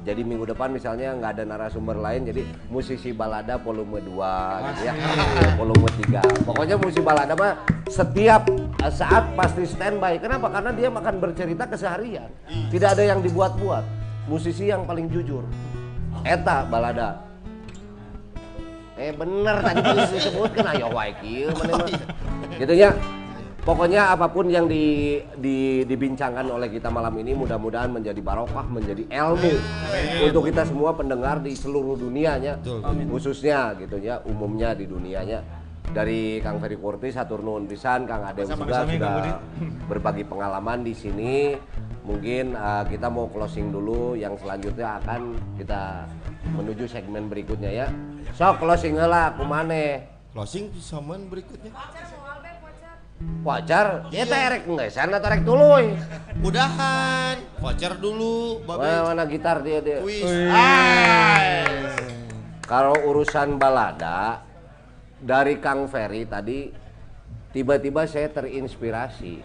[0.05, 4.13] Jadi minggu depan misalnya nggak ada narasumber lain, jadi musisi balada volume 2
[4.69, 4.93] gitu ya,
[5.59, 6.45] volume 3.
[6.45, 8.45] Pokoknya musisi balada mah setiap
[8.93, 10.21] saat pasti standby.
[10.21, 10.53] Kenapa?
[10.53, 12.29] Karena dia akan bercerita keseharian.
[12.69, 13.81] Tidak ada yang dibuat-buat.
[14.29, 15.41] Musisi yang paling jujur.
[16.21, 17.25] Eta balada.
[19.01, 21.89] Eh bener tadi disebutkan ayo wae kieu mana mah.
[22.61, 22.93] Gitu ya.
[23.65, 29.09] Pokoknya apa pun yang di, di, dibincangkan oleh kita malam ini mudah-mudahan menjadi barokah, menjadi
[29.09, 29.53] ilmu
[30.21, 32.61] untuk kita semua pendengar di seluruh dunianya,
[33.09, 35.41] khususnya gitu ya, umumnya di dunianya.
[35.85, 39.41] Dari Kang Ferry Kurtis, Hatur Nuhun pisan, Kang Adem juga Kang sudah
[39.89, 41.57] berbagi pengalaman di sini.
[42.05, 46.05] Mungkin uh, kita mau closing dulu, yang selanjutnya akan kita
[46.53, 47.87] menuju segmen berikutnya ya.
[48.37, 50.05] Sok closing heula kumane.
[50.37, 51.73] Closing sama berikutnya.
[53.45, 55.93] Wajar, ya teh erek ngeusan atau erek tuluy.
[56.41, 57.37] Udahan.
[57.61, 59.05] Voucher dulu, Mana, Babe.
[59.05, 60.01] mana gitar dia dia.
[60.01, 60.25] Wis.
[62.65, 64.41] Kalau urusan balada
[65.21, 66.73] dari Kang Ferry tadi
[67.53, 69.37] tiba-tiba saya terinspirasi.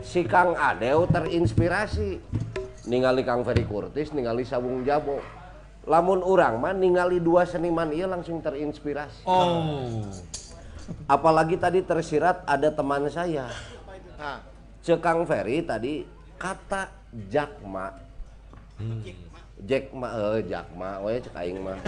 [0.00, 2.16] Si Kang Adeu terinspirasi.
[2.88, 5.20] Ningali Kang Ferry Kurtis, ningali Sabung Jabo.
[5.84, 9.28] Lamun urang mah ningali dua seniman iya langsung terinspirasi.
[9.28, 10.02] Oh.
[11.06, 13.50] Apalagi tadi tersirat ada teman saya.
[14.16, 14.40] Nah,
[14.86, 16.06] Cek Kang Ferry tadi
[16.38, 16.90] kata
[17.26, 17.90] Jakma.
[19.66, 21.80] Jakma, eh Jakma, cek aing mah.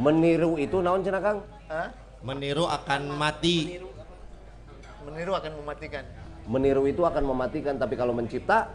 [0.00, 1.38] Meniru itu naon cenah Kang?
[1.66, 1.90] Hah?
[2.22, 3.82] Meniru akan mati.
[5.00, 6.04] meniru akan mematikan.
[6.46, 8.70] Meniru itu akan mematikan, tapi kalau mencipta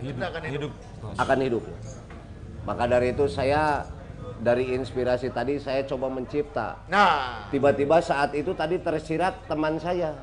[0.00, 0.72] akan hidup.
[1.18, 1.62] akan hidup.
[2.64, 3.84] Maka dari itu saya
[4.40, 6.80] dari inspirasi tadi saya coba mencipta.
[6.90, 10.14] Nah, Tiba-tiba saat itu tadi tersirat teman saya.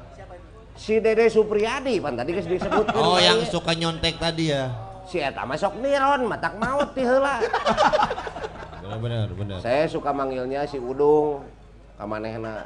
[0.75, 2.95] Si Dede Supriyadi, pan tadi geus disebutkeun.
[2.95, 3.51] Oh, yang bae.
[3.51, 4.71] suka nyontek tadi ya.
[5.11, 7.43] si eta mah sok niron, matak maut ti heula.
[8.81, 9.57] Benar benar benar.
[9.63, 11.43] Saya suka manggilnya si Udung
[11.99, 12.65] kamanehna.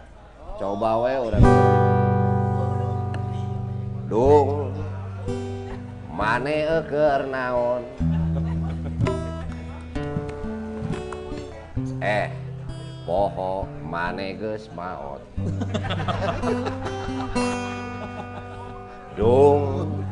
[0.56, 1.44] Coba we urang.
[4.08, 4.72] Dung.
[6.10, 7.84] Mane keur naon?
[12.06, 12.30] Eh,
[13.02, 15.26] poho mane geus maot.
[19.18, 20.06] Dung.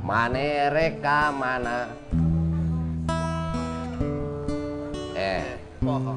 [0.00, 1.92] Mane reka mana?
[5.12, 5.44] Eh,
[5.84, 6.16] poho.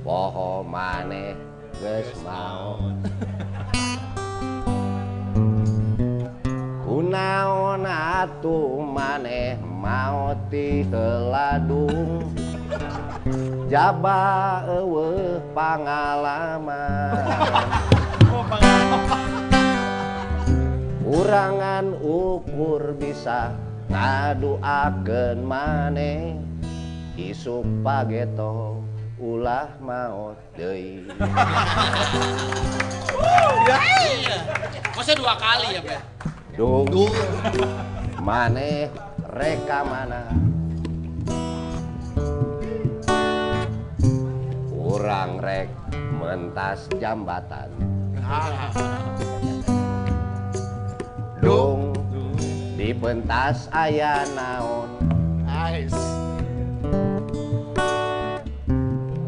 [0.00, 1.36] poho mane
[1.76, 2.96] geus maot.
[6.80, 12.45] Kunaon atuh maneh maot ti heladung
[13.66, 17.26] Jaba eueuh pangalaman.
[21.02, 23.50] Urangan ukur bisa
[23.90, 26.38] ngaduakeun maneh
[27.16, 28.84] Isuk pageto
[29.16, 31.08] ulah maot deui.
[34.92, 35.96] Masa dua kali ya, Be?
[36.54, 37.10] Dung
[38.20, 38.92] maneh
[39.32, 40.28] reka mana
[44.96, 45.68] Urang rek
[46.16, 47.68] mentas jambatan
[51.44, 51.92] Dung
[52.80, 54.88] di pentas aya naon
[55.44, 56.00] Nice.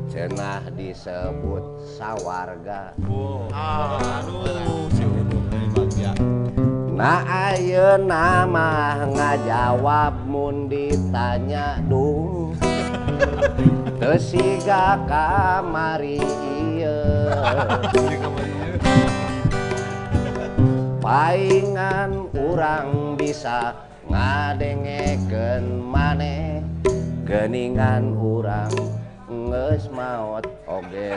[0.09, 1.65] cenah disebut
[2.01, 2.97] sawarga.
[6.97, 12.57] Nah ayeuna mah ngajawab mun ditanya dung
[13.99, 16.23] Teu siga kamari
[16.79, 17.29] ieu
[21.03, 23.73] Paingan urang bisa
[24.05, 26.61] ngadengeken maneh.
[27.25, 28.73] Geningan urang
[29.29, 31.17] geus maot oge.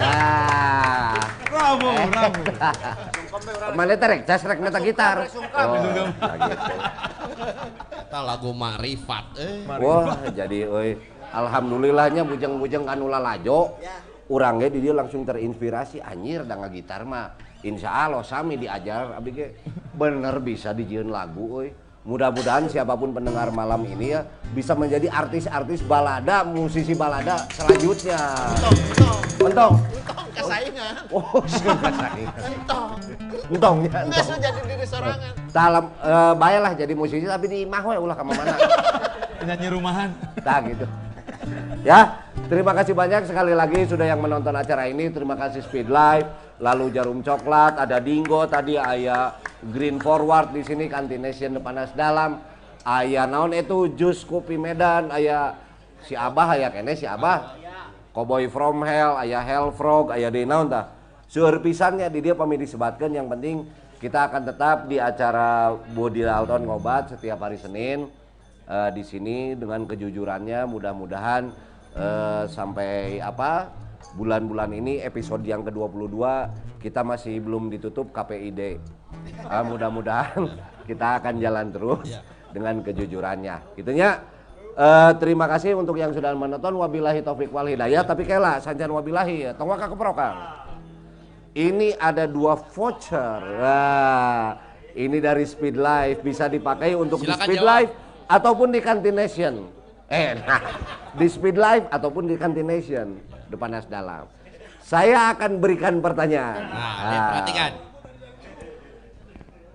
[0.00, 1.20] Nah
[1.56, 3.06] Bravo, bravo.
[3.76, 5.28] Mana teh rek cas rek neta gitar.
[5.28, 5.82] Oh,
[6.18, 6.74] nah gitu.
[7.96, 9.64] Eta lagu Marifat eh.
[9.66, 10.96] Wah, jadi euy.
[11.30, 13.76] Alhamdulillahnya bujeng-bujeng anu lalajo.
[14.26, 17.38] Urang ge di dieu langsung terinspirasi anjir da ngagitar mah.
[17.62, 19.46] Insya Allah sami diajar abi ge
[19.94, 21.85] bener bisa dijieun lagu euy.
[22.06, 24.22] Mudah-mudahan siapa pun pendengar malam ini ya
[24.54, 28.14] bisa menjadi artis-artis balada, musisi balada selanjutnya.
[29.42, 29.74] Entong.
[30.30, 30.94] Kasaingan.
[31.10, 32.30] Oh, kasaingan.
[32.46, 32.90] Entong.
[33.50, 34.38] Entongnya, Nggak entong.
[34.38, 35.32] jadi diri sorangan.
[35.50, 38.54] Dalam eh baiklah jadi musisi tapi di imah we ulah ka mana.
[39.42, 40.08] Penyanyi rumahan.
[40.46, 40.86] Nah gitu.
[41.82, 45.10] Ya, terima kasih banyak sekali lagi sudah yang menonton acara ini.
[45.10, 46.30] Terima kasih Speed Live,
[46.62, 52.42] lalu Jarum Coklat, ada Dingo tadi, ayah Green Forward di sini, Kantination Panas Dalam,
[52.84, 55.56] ayah naon itu Jus Kopi Medan, ayah
[56.04, 57.56] si Abah, ayah kene si Abah,
[58.12, 60.92] Cowboy From Hell, ayah Hell Frog, ayah di naon tah.
[61.26, 63.66] Seueur pisannya di dia pamit disebatkan yang penting
[63.98, 68.06] kita akan tetap di acara Budi Dalton ngobat setiap hari Senin
[68.68, 70.68] eh, di sini dengan kejujurannya.
[70.70, 71.50] Mudah-mudahan
[71.96, 73.72] eh, sampai apa
[74.16, 76.16] bulan-bulan ini episode yang ke-22
[76.80, 78.80] kita masih belum ditutup KPID.
[79.44, 80.48] Ah, mudah-mudahan
[80.88, 82.16] kita akan jalan terus
[82.50, 83.76] dengan kejujurannya.
[83.76, 84.24] Gitunya
[84.72, 89.46] eh, terima kasih untuk yang sudah menonton wabillahi taufik wal hidayah tapi kela sanjan wabillahi
[89.46, 90.34] ya tong waka keprokan.
[91.56, 93.40] Ini ada dua voucher.
[93.40, 94.60] Nah,
[94.92, 97.72] ini dari Speed Life bisa dipakai untuk di Silakan Speed jawab.
[97.72, 97.92] Life
[98.28, 99.54] ataupun di Cantination.
[100.12, 100.60] Eh, nah,
[101.20, 104.26] di Speed Life ataupun di Cantination depan Nas Dalam.
[104.78, 106.62] Saya akan berikan pertanyaan.
[106.62, 107.08] Nah, Ah.
[107.08, 107.72] nih, perhatikan.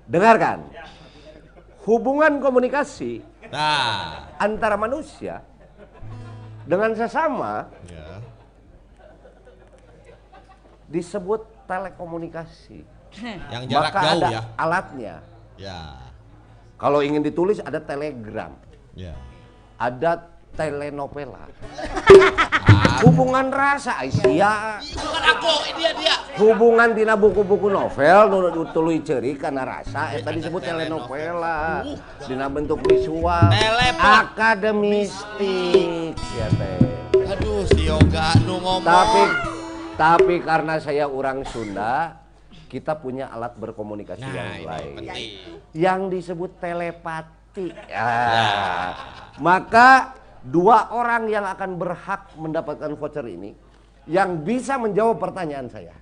[0.07, 0.57] Dengarkan.
[1.81, 5.41] Hubungan komunikasi Nah, antara manusia
[6.63, 8.21] dengan sesama ya.
[10.87, 12.83] disebut telekomunikasi.
[13.51, 14.41] Yang jarak Maka jauh ada ya.
[14.55, 15.15] alatnya.
[15.59, 15.79] Ya.
[16.79, 18.55] Kalau ingin ditulis ada telegram,
[18.93, 19.11] Ya.
[19.75, 21.49] ada telenovela.
[23.01, 24.77] Hubungan rasa Aisyah.
[24.93, 26.15] Bukan aku, dia dia.
[26.37, 28.37] Hubungan tina buku-buku novel nu
[28.69, 31.81] tuluy ceuri kana rasa eta disebut telenovela.
[32.21, 33.49] Dina bentuk visual.
[33.49, 34.05] Telepon.
[34.05, 36.77] Akademistik ya teh.
[37.31, 38.85] Aduh, si Yoga nu ngomong.
[38.85, 39.21] Tapi
[39.97, 42.21] tapi karena saya orang Sunda,
[42.69, 44.95] kita punya alat berkomunikasi Nah, yang lain.
[44.97, 45.25] penting.
[45.73, 47.67] Yang disebut telepati.
[47.89, 48.09] Ya.
[49.37, 53.53] Maka dua orang yang akan berhak mendapatkan voucher ini
[54.09, 55.93] yang bisa menjawab pertanyaan saya.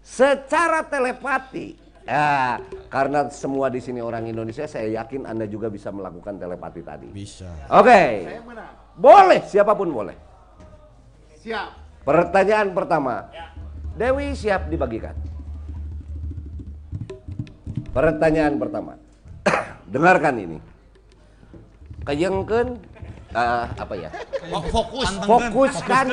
[0.00, 1.90] Secara telepati.
[2.10, 2.58] Ya,
[2.90, 7.06] karena semua di sini orang Indonesia, saya yakin Anda juga bisa melakukan telepati tadi.
[7.12, 7.46] Bisa.
[7.70, 8.26] Oke.
[8.98, 10.16] Boleh, siapa pun boleh.
[11.38, 11.68] Siap.
[12.02, 13.30] Pertanyaan pertama.
[13.94, 15.14] Dewi siap dibagikan.
[17.94, 18.96] Pertanyaan pertama.
[19.94, 20.58] Dengarkan ini.
[22.02, 22.80] Kayengkeun
[23.30, 24.10] eh, apa ya?
[24.50, 25.08] Oh, fokus.
[25.22, 26.06] Fokuskan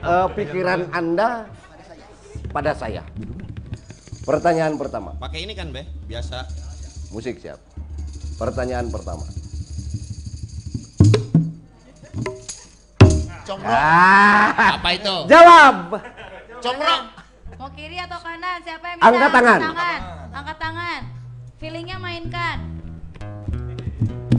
[0.00, 1.48] eh, pikiran Anda
[2.50, 3.02] pada saya.
[4.20, 5.16] Pertanyaan pertama.
[5.16, 5.88] Pakai ini kan, Be?
[6.06, 6.44] Biasa.
[7.10, 7.58] Musik siap.
[8.38, 9.24] Pertanyaan pertama.
[13.50, 13.66] Comrok.
[13.66, 15.14] Ah, Apa itu?
[15.26, 15.98] jawab.
[16.62, 17.02] Comrok.
[17.58, 18.56] Mau kiri atau kanan?
[18.62, 19.10] Siapa yang minta?
[19.10, 19.60] Angkat tangan.
[20.30, 21.00] Angkat tangan.
[21.58, 22.79] Feelingnya mainkan.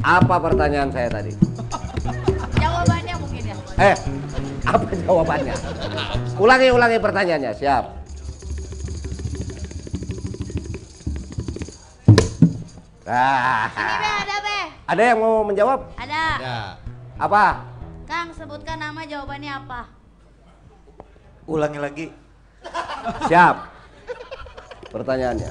[0.02, 1.32] Apa pertanyaan saya tadi?
[2.58, 3.56] Jawabannya mungkin ya.
[3.78, 3.96] Eh,
[4.66, 5.56] apa jawabannya?
[6.42, 7.52] Ulangi, ulangi pertanyaannya.
[7.54, 7.86] Siap.
[13.04, 14.60] Ah, Ini be ada be.
[14.88, 15.80] ada yang mau menjawab?
[16.00, 16.24] Ada.
[16.40, 16.58] Ya.
[17.20, 17.66] Apa?
[18.08, 19.82] Kang sebutkan nama jawabannya apa?
[21.46, 22.06] Ulangi lagi.
[23.28, 23.56] Siap.
[24.94, 25.50] Pertanyaannya.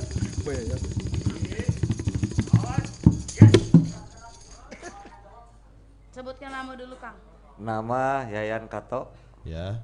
[6.20, 7.16] Sebutkan nama dulu Kang.
[7.57, 9.08] Nama Yayan Kato.
[9.40, 9.81] Ya.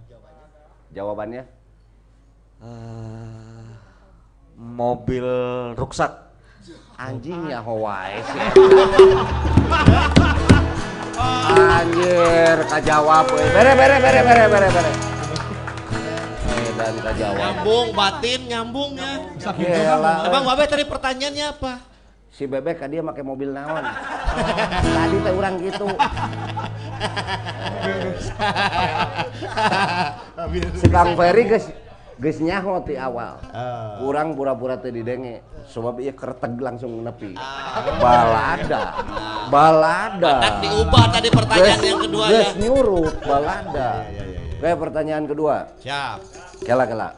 [0.92, 1.48] Jawabannya?
[2.60, 3.72] Eh,
[4.52, 5.24] mobil
[5.80, 6.12] ruksak.
[7.00, 8.40] Anjing ya Hawaii sih.
[11.56, 13.40] Anjir, kajawab we.
[13.56, 14.92] Bere bere bere bere bere bere.
[16.52, 17.40] Eh, dan kajawab.
[17.40, 19.12] Nyambung batin nyambungnya.
[19.40, 20.28] Gila.
[20.28, 21.95] Abang Babe tadi pertanyaannya apa?
[22.36, 23.80] Si bebek kan dia pakai mobil naon.
[24.84, 25.88] Tadi teh urang gitu.
[30.76, 31.72] Si Kang Ferry geus
[32.20, 33.40] geus nyaho ti awal.
[34.04, 35.40] Kurang pura-pura teh didenge.
[35.72, 37.32] Sebab ieu kerteg langsung nepi.
[38.04, 39.00] Balada.
[39.48, 40.34] Balada.
[40.36, 42.60] Batak diubah tadi pertanyaan yang kedua geus ya.
[42.60, 43.90] nyuruh balada.
[44.60, 45.56] Oke, pertanyaan kedua.
[45.80, 46.20] Siap.
[46.68, 47.16] Kela kela.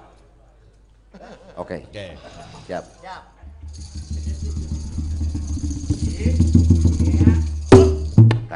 [1.59, 1.83] Oke.
[1.91, 2.07] Oke.
[2.71, 3.28] Siap.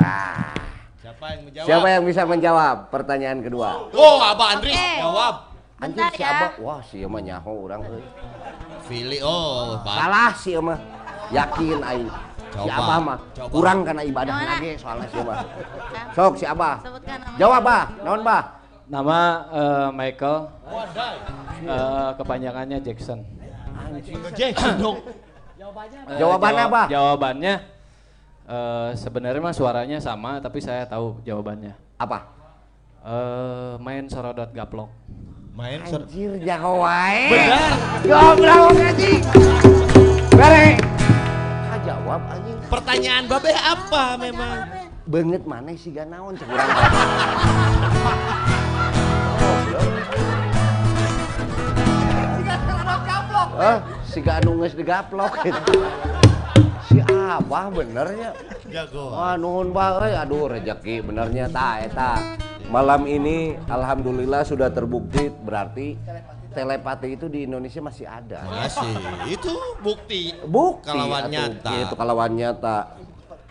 [0.03, 0.51] Ah.
[1.03, 1.67] Siapa yang menjawab?
[1.67, 3.69] Siapa yang bisa menjawab pertanyaan kedua?
[3.95, 5.35] Oh, Abah Andri jawab.
[5.83, 6.31] Anjir si ya.
[6.31, 8.05] Abah, wah si mah nyaho urang euy.
[8.87, 9.95] Fili oh, Pak.
[9.99, 10.79] Salah si mah.
[11.35, 12.11] Yakin aing.
[12.53, 12.69] Si.
[12.71, 13.19] Abah mah
[13.51, 15.37] kurang kana ibadah lagi soalnya si Abah.
[16.15, 16.87] Sok si Abah.
[17.35, 18.63] Jawab Bah, naon Bah?
[18.87, 19.19] Nama
[19.51, 20.39] eh, Michael.
[21.67, 23.19] Eh, kepanjangannya Jackson.
[24.39, 24.99] Jackson dong.
[25.03, 26.83] Eh, Jawabannya jawab- apa?
[26.93, 27.55] Jawabannya
[28.53, 31.73] eh, sebenarnya mah suaranya sama tapi saya tahu jawabannya.
[31.97, 32.29] Apa?
[33.03, 34.93] Eh, main sorodot gaplok.
[35.53, 37.29] Main ser Anjir jago wae.
[37.29, 37.73] Benar.
[38.09, 39.21] Goblok anjing.
[40.33, 40.81] Bere.
[41.69, 42.57] Ka jawab anjing.
[42.73, 44.57] Pertanyaan Babe apa memang?
[45.05, 46.71] Beungeut maneh si ganaon cek urang.
[53.63, 55.75] Ah, si anu geus digaplok gitu.
[56.89, 58.31] Si Abah benernya.
[58.67, 59.15] Jago.
[59.15, 62.39] Wah, nuhun Bah euy, aduh rezeki benernya ta eta.
[62.73, 65.99] Malam ini alhamdulillah sudah terbukti berarti
[66.53, 68.45] telepati itu di Indonesia masih ada.
[68.49, 68.93] Masih.
[69.29, 69.53] Itu
[69.85, 70.33] bukti.
[70.45, 71.73] Bukti Kalawan nyata.
[71.85, 72.79] Itu kalawan nyata.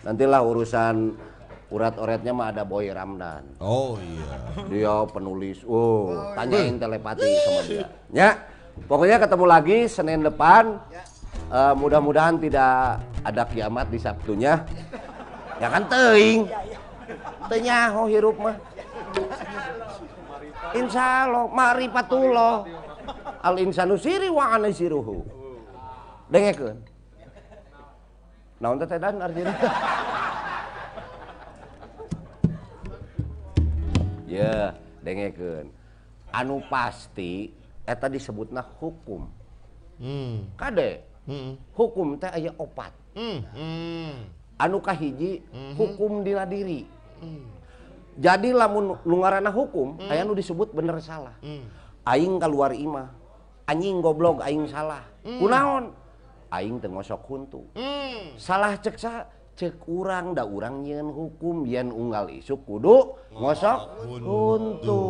[0.02, 1.14] Nantilah urusan
[1.70, 3.46] urat-uratnya mah ada Boy Ramdan.
[3.62, 4.34] Oh iya.
[4.66, 5.62] Dia penulis.
[5.64, 7.86] Oh, tanyain telepati sama dia.
[8.10, 8.30] Ya.
[8.88, 10.82] Pokoknya ketemu lagi Senin depan.
[11.52, 14.64] Eh, mudah-mudahan tidak ada kiamat di Sabtunya.
[15.60, 16.48] Ya kan teuing.
[17.52, 18.56] Teu nyaho hirup mah.
[20.72, 22.54] Insya Allah, ma'rifatullah.
[23.44, 25.20] Al insanu siri wa ana siruhu.
[26.32, 26.80] Dengekeun.
[28.56, 29.52] Naon teh dan artinya?
[34.24, 34.72] Ya,
[35.04, 35.68] dengekeun.
[36.32, 37.52] Anu pasti
[37.84, 39.28] eta disebutna hukum.
[40.00, 40.48] Hmm.
[40.56, 41.54] Kade, Hmm.
[41.78, 42.90] hukum teh aya opat.
[43.14, 43.38] Hmm.
[43.54, 44.14] Hmm.
[44.58, 45.42] Anu kahiji
[45.78, 46.86] hukum dina diri.
[48.18, 51.32] Jadi lamun nu ngaranna hukum, aya nu disebut bener salah.
[52.02, 53.08] Aing keluar imah,
[53.70, 55.06] anjing goblok aing salah.
[55.22, 55.94] Kunaon?
[56.52, 57.62] Aing teu ngosok huntu.
[57.78, 58.36] Hmm.
[58.36, 59.24] Salah cek sa
[59.56, 65.02] cek urang da urang nyeun hukum yen unggal isuk kudu ngosok huntu.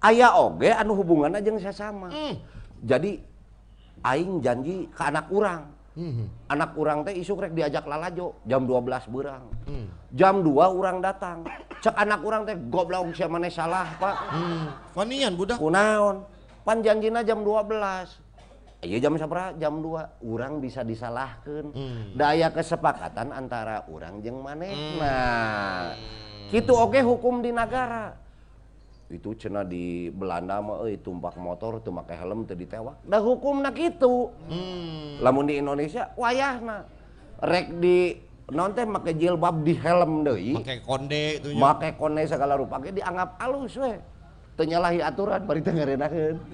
[0.00, 2.08] Aya oge anu hubunganna jeung sasama.
[2.80, 3.20] Jadi
[4.06, 5.74] aing janji ke anak urang.
[6.52, 9.44] Anak urang teh isuk rek diajak lalajo jam 12 beurang.
[10.12, 11.42] Jam 2 urang datang.
[11.80, 14.16] Cek anak urang teh goblok sia maneh salah, Pak.
[14.92, 15.56] Wanian budak.
[15.56, 16.28] Kunaon?
[16.68, 18.84] Pan janjina jam 12.
[18.84, 19.56] Iya jam sabaraha?
[19.56, 20.20] Jam 2.
[20.20, 21.72] Urang bisa disalahkeun.
[22.12, 25.16] Daya kesepakatan antara urang jeung manehna.
[26.52, 28.12] Kitu oge hukum di negara.
[29.06, 32.98] Itu cenah di Belanda mah euy tumpak motor teu make helm teu ditewak.
[33.06, 34.34] Da hukumna kitu.
[35.22, 36.82] Lamun di Indonesia wayahna.
[37.38, 38.18] Rek di
[38.50, 40.58] naon teh make jilbab di helm deui.
[40.58, 41.54] Pakai konde itu.
[41.54, 43.94] Make kone segala rupa ge dianggap alus we.
[44.58, 46.36] Teu nyalahi aturan bari teu ngarenakeun.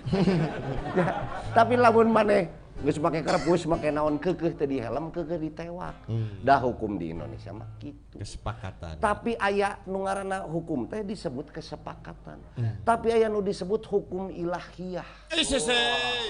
[0.92, 1.08] Ya,
[1.56, 5.96] Tapi lamun maneh geus make kerpus make naon keukeuh teu di helm keukeuh ditewak.
[6.40, 8.16] Da hukum di Indonesia mah kitu.
[8.16, 8.96] Kesepakatan.
[8.96, 12.40] Tapi aya nu ngaranna hukum teh disebut kesepakatan.
[12.82, 15.06] Tapi aya nu disebut hukum ilahiyah.
[15.36, 15.76] Sese.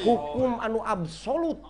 [0.03, 1.63] Hukum anu absolut.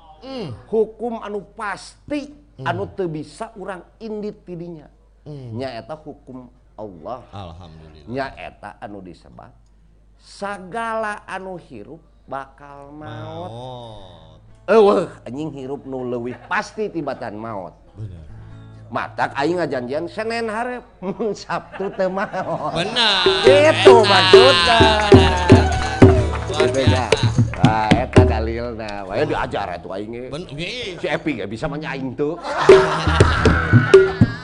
[0.73, 2.33] Hukum anu pasti
[2.65, 4.89] anu teu bisa urang indit tidinya.
[5.29, 6.49] Nyaeta hukum
[6.81, 7.21] Allah.
[7.31, 8.09] Alhamdulillah.
[8.09, 9.63] Nyaeta anu disebat
[10.23, 11.99] sagala anu hirup
[12.31, 13.51] bakal maut.
[13.51, 14.39] Oh.
[14.63, 17.75] Eueuh anjing hirup nu leuwih pasti tibatan maut.
[18.95, 20.87] Matak aing ngajanjian Senin hareup,
[21.43, 22.71] Sabtu teu maot.
[22.71, 23.27] Benar.
[23.43, 24.79] Itu maksudna.
[26.71, 27.11] Beda.
[27.59, 29.03] Nah, eta dalilna.
[29.11, 30.31] Wae diajar atuh aing.
[31.03, 32.39] Si Epi gak bisa menyaing tuh.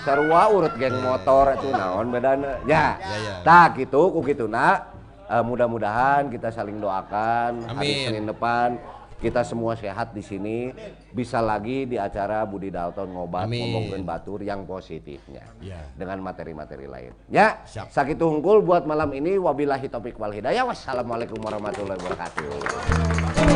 [0.03, 2.59] Sarua urut geng motor itu naon bedana.
[2.67, 2.99] Ya.
[2.99, 3.35] Ya, ya.
[3.47, 4.83] Tah gitu ku kituna
[5.31, 8.03] eh, mudah-mudahan kita saling doakan hari Amin.
[8.03, 10.71] Senin depan kita semua sehat di sini
[11.11, 15.83] bisa lagi di acara Budi Dalton ngobat ngomongin batur yang positifnya Ya.
[15.99, 17.11] dengan materi-materi lain.
[17.27, 17.91] Ya, Siap.
[17.91, 20.63] sakitu unggul buat malam ini wabillahi taufik wal hidayah.
[20.63, 22.47] Wassalamualaikum warahmatullahi wabarakatuh.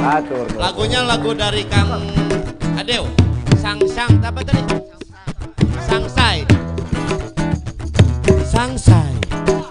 [0.02, 0.46] Atur.
[0.58, 2.02] Lagunya lagu dari Kang
[2.74, 3.06] Adeo.
[3.62, 4.82] Sang sang apa tadi?
[5.86, 6.38] Sangsai.
[8.50, 9.10] Sangsai.
[9.46, 9.61] Sangsai.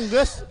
[0.00, 0.49] Itu